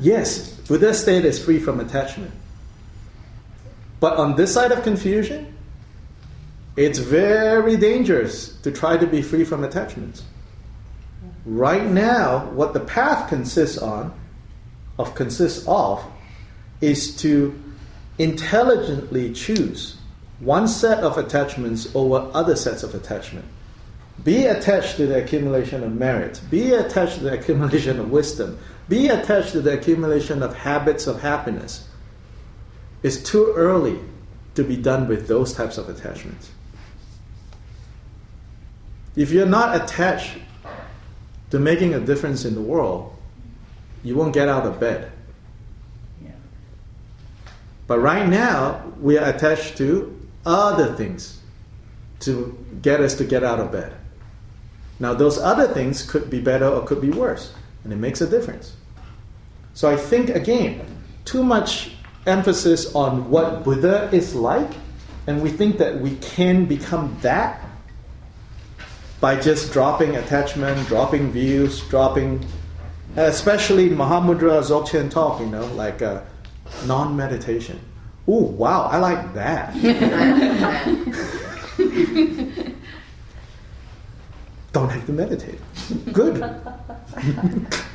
Yes, 0.00 0.48
Buddha 0.48 0.94
state 0.94 1.24
is 1.24 1.42
free 1.42 1.58
from 1.58 1.78
attachment. 1.78 2.32
But 4.00 4.16
on 4.16 4.36
this 4.36 4.54
side 4.54 4.72
of 4.72 4.82
confusion, 4.82 5.54
it's 6.76 6.98
very 6.98 7.76
dangerous 7.76 8.54
to 8.62 8.72
try 8.72 8.96
to 8.96 9.06
be 9.06 9.20
free 9.20 9.44
from 9.44 9.62
attachments. 9.62 10.24
Right 11.44 11.84
now, 11.84 12.46
what 12.52 12.72
the 12.72 12.80
path 12.80 13.28
consists 13.28 13.76
on, 13.76 14.14
of 14.98 15.14
consists 15.14 15.66
of, 15.68 16.02
is 16.80 17.14
to 17.16 17.60
intelligently 18.18 19.32
choose 19.32 19.96
one 20.38 20.66
set 20.66 21.04
of 21.04 21.18
attachments 21.18 21.94
over 21.94 22.30
other 22.32 22.56
sets 22.56 22.82
of 22.82 22.94
attachment. 22.94 23.44
Be 24.24 24.46
attached 24.46 24.96
to 24.96 25.06
the 25.06 25.22
accumulation 25.22 25.82
of 25.82 25.92
merit. 25.92 26.40
Be 26.50 26.72
attached 26.72 27.16
to 27.18 27.24
the 27.24 27.38
accumulation 27.38 27.98
of 28.00 28.10
wisdom 28.10 28.58
be 28.90 29.06
attached 29.06 29.52
to 29.52 29.60
the 29.60 29.72
accumulation 29.72 30.42
of 30.42 30.54
habits 30.54 31.06
of 31.06 31.22
happiness. 31.22 31.88
It's 33.04 33.16
too 33.16 33.54
early 33.56 34.00
to 34.56 34.64
be 34.64 34.76
done 34.76 35.06
with 35.06 35.28
those 35.28 35.54
types 35.54 35.78
of 35.78 35.88
attachments. 35.88 36.50
If 39.14 39.30
you're 39.30 39.46
not 39.46 39.80
attached 39.80 40.38
to 41.50 41.60
making 41.60 41.94
a 41.94 42.00
difference 42.00 42.44
in 42.44 42.56
the 42.56 42.60
world, 42.60 43.16
you 44.02 44.16
won't 44.16 44.34
get 44.34 44.48
out 44.48 44.66
of 44.66 44.80
bed. 44.80 45.12
But 47.86 48.00
right 48.00 48.28
now, 48.28 48.92
we 49.00 49.18
are 49.18 49.28
attached 49.28 49.76
to 49.78 50.20
other 50.44 50.94
things 50.94 51.40
to 52.20 52.58
get 52.82 53.00
us 53.00 53.14
to 53.16 53.24
get 53.24 53.44
out 53.44 53.60
of 53.60 53.70
bed. 53.70 53.94
Now, 54.98 55.14
those 55.14 55.38
other 55.38 55.68
things 55.68 56.02
could 56.02 56.28
be 56.28 56.40
better 56.40 56.66
or 56.66 56.84
could 56.84 57.00
be 57.00 57.10
worse, 57.10 57.52
and 57.84 57.92
it 57.92 57.96
makes 57.96 58.20
a 58.20 58.28
difference. 58.28 58.76
So 59.80 59.88
I 59.88 59.96
think, 59.96 60.28
again, 60.28 60.84
too 61.24 61.42
much 61.42 61.92
emphasis 62.26 62.94
on 62.94 63.30
what 63.30 63.64
Buddha 63.64 64.10
is 64.12 64.34
like 64.34 64.70
And 65.26 65.40
we 65.40 65.48
think 65.48 65.78
that 65.78 65.98
we 65.98 66.16
can 66.16 66.66
become 66.66 67.16
that 67.22 67.64
by 69.20 69.40
just 69.40 69.72
dropping 69.72 70.16
attachment, 70.16 70.86
dropping 70.86 71.32
views, 71.32 71.80
dropping, 71.88 72.44
especially 73.16 73.88
Mahamudra 73.88 74.60
Dzogchen 74.60 75.10
talk, 75.10 75.40
you 75.40 75.46
know, 75.46 75.64
like 75.68 76.02
uh, 76.02 76.20
non 76.84 77.16
meditation. 77.16 77.80
Ooh, 78.28 78.52
wow, 78.60 78.82
I 78.82 78.98
like 78.98 79.32
that. 79.32 79.72
Don't 84.72 84.90
have 84.90 85.06
to 85.06 85.12
meditate. 85.12 85.58
Good. 86.12 86.44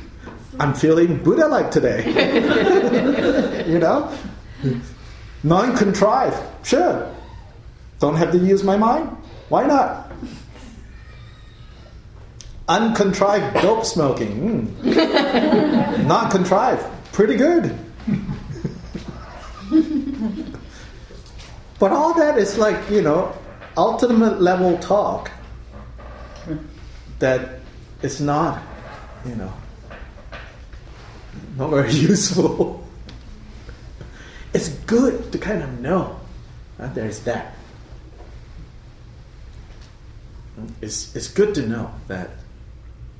I'm 0.58 0.74
feeling 0.74 1.22
Buddha 1.22 1.48
like 1.48 1.70
today. 1.70 2.04
you 3.66 3.78
know? 3.78 4.12
Non 5.42 5.76
contrived, 5.76 6.36
sure. 6.66 7.12
Don't 8.00 8.16
have 8.16 8.32
to 8.32 8.38
use 8.38 8.62
my 8.62 8.76
mind? 8.76 9.08
Why 9.48 9.66
not? 9.66 10.12
Uncontrived 12.68 13.62
dope 13.62 13.84
smoking. 13.84 14.66
Mm. 14.82 16.06
Not 16.06 16.32
contrived. 16.32 16.84
Pretty 17.12 17.36
good. 17.36 17.78
but 21.78 21.92
all 21.92 22.12
that 22.14 22.38
is 22.38 22.58
like, 22.58 22.90
you 22.90 23.02
know, 23.02 23.32
ultimate 23.76 24.40
level 24.42 24.76
talk 24.78 25.30
that 27.20 27.60
it's 28.02 28.20
not, 28.20 28.62
you 29.24 29.34
know, 29.36 29.52
not 31.56 31.70
very 31.70 31.92
useful. 32.12 32.84
it's 34.52 34.68
good 34.68 35.32
to 35.32 35.38
kind 35.38 35.62
of 35.62 35.80
know 35.80 36.20
that 36.78 36.94
there's 36.94 37.20
that. 37.20 37.54
It's, 40.80 41.14
it's 41.14 41.28
good 41.28 41.54
to 41.56 41.66
know 41.66 41.90
that 42.08 42.30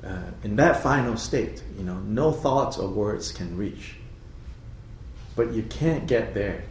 uh, 0.03 0.31
in 0.43 0.55
that 0.55 0.81
final 0.81 1.17
state, 1.17 1.61
you 1.77 1.83
know, 1.83 1.97
no 1.99 2.31
thoughts 2.31 2.77
or 2.77 2.87
words 2.87 3.31
can 3.31 3.57
reach. 3.57 3.95
But 5.35 5.53
you 5.53 5.63
can't 5.63 6.07
get 6.07 6.33
there 6.33 6.63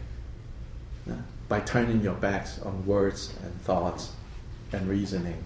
uh, 1.09 1.15
by 1.49 1.61
turning 1.61 2.01
your 2.01 2.15
backs 2.15 2.61
on 2.61 2.85
words 2.87 3.33
and 3.43 3.61
thoughts 3.63 4.13
and 4.73 4.89
reasoning 4.89 5.43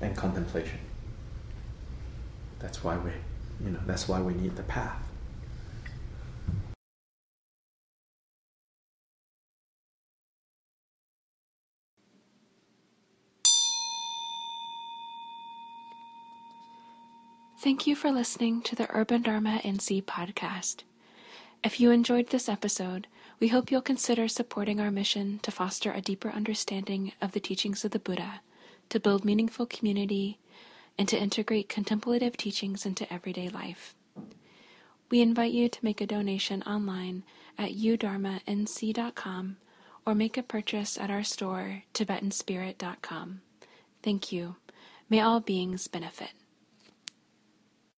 and 0.00 0.16
contemplation. 0.16 0.78
That's 2.58 2.82
why 2.82 2.96
we, 2.96 3.10
you 3.64 3.70
know, 3.70 3.80
that's 3.86 4.08
why 4.08 4.20
we 4.20 4.34
need 4.34 4.56
the 4.56 4.64
path. 4.64 4.96
Thank 17.62 17.86
you 17.86 17.94
for 17.94 18.10
listening 18.10 18.60
to 18.62 18.74
the 18.74 18.88
Urban 18.90 19.22
Dharma 19.22 19.60
NC 19.62 20.02
podcast. 20.02 20.82
If 21.62 21.78
you 21.78 21.92
enjoyed 21.92 22.30
this 22.30 22.48
episode, 22.48 23.06
we 23.38 23.48
hope 23.48 23.70
you'll 23.70 23.80
consider 23.80 24.26
supporting 24.26 24.80
our 24.80 24.90
mission 24.90 25.38
to 25.44 25.52
foster 25.52 25.92
a 25.92 26.00
deeper 26.00 26.30
understanding 26.30 27.12
of 27.22 27.30
the 27.30 27.38
teachings 27.38 27.84
of 27.84 27.92
the 27.92 28.00
Buddha, 28.00 28.40
to 28.88 28.98
build 28.98 29.24
meaningful 29.24 29.66
community, 29.66 30.40
and 30.98 31.06
to 31.06 31.16
integrate 31.16 31.68
contemplative 31.68 32.36
teachings 32.36 32.84
into 32.84 33.10
everyday 33.14 33.48
life. 33.48 33.94
We 35.08 35.22
invite 35.22 35.52
you 35.52 35.68
to 35.68 35.84
make 35.84 36.00
a 36.00 36.06
donation 36.06 36.64
online 36.64 37.22
at 37.56 37.76
udharmanc.com 37.76 39.56
or 40.04 40.14
make 40.16 40.36
a 40.36 40.42
purchase 40.42 40.98
at 40.98 41.12
our 41.12 41.22
store, 41.22 41.84
tibetanspirit.com. 41.94 43.40
Thank 44.02 44.32
you. 44.32 44.56
May 45.08 45.20
all 45.20 45.38
beings 45.38 45.86
benefit. 45.86 46.32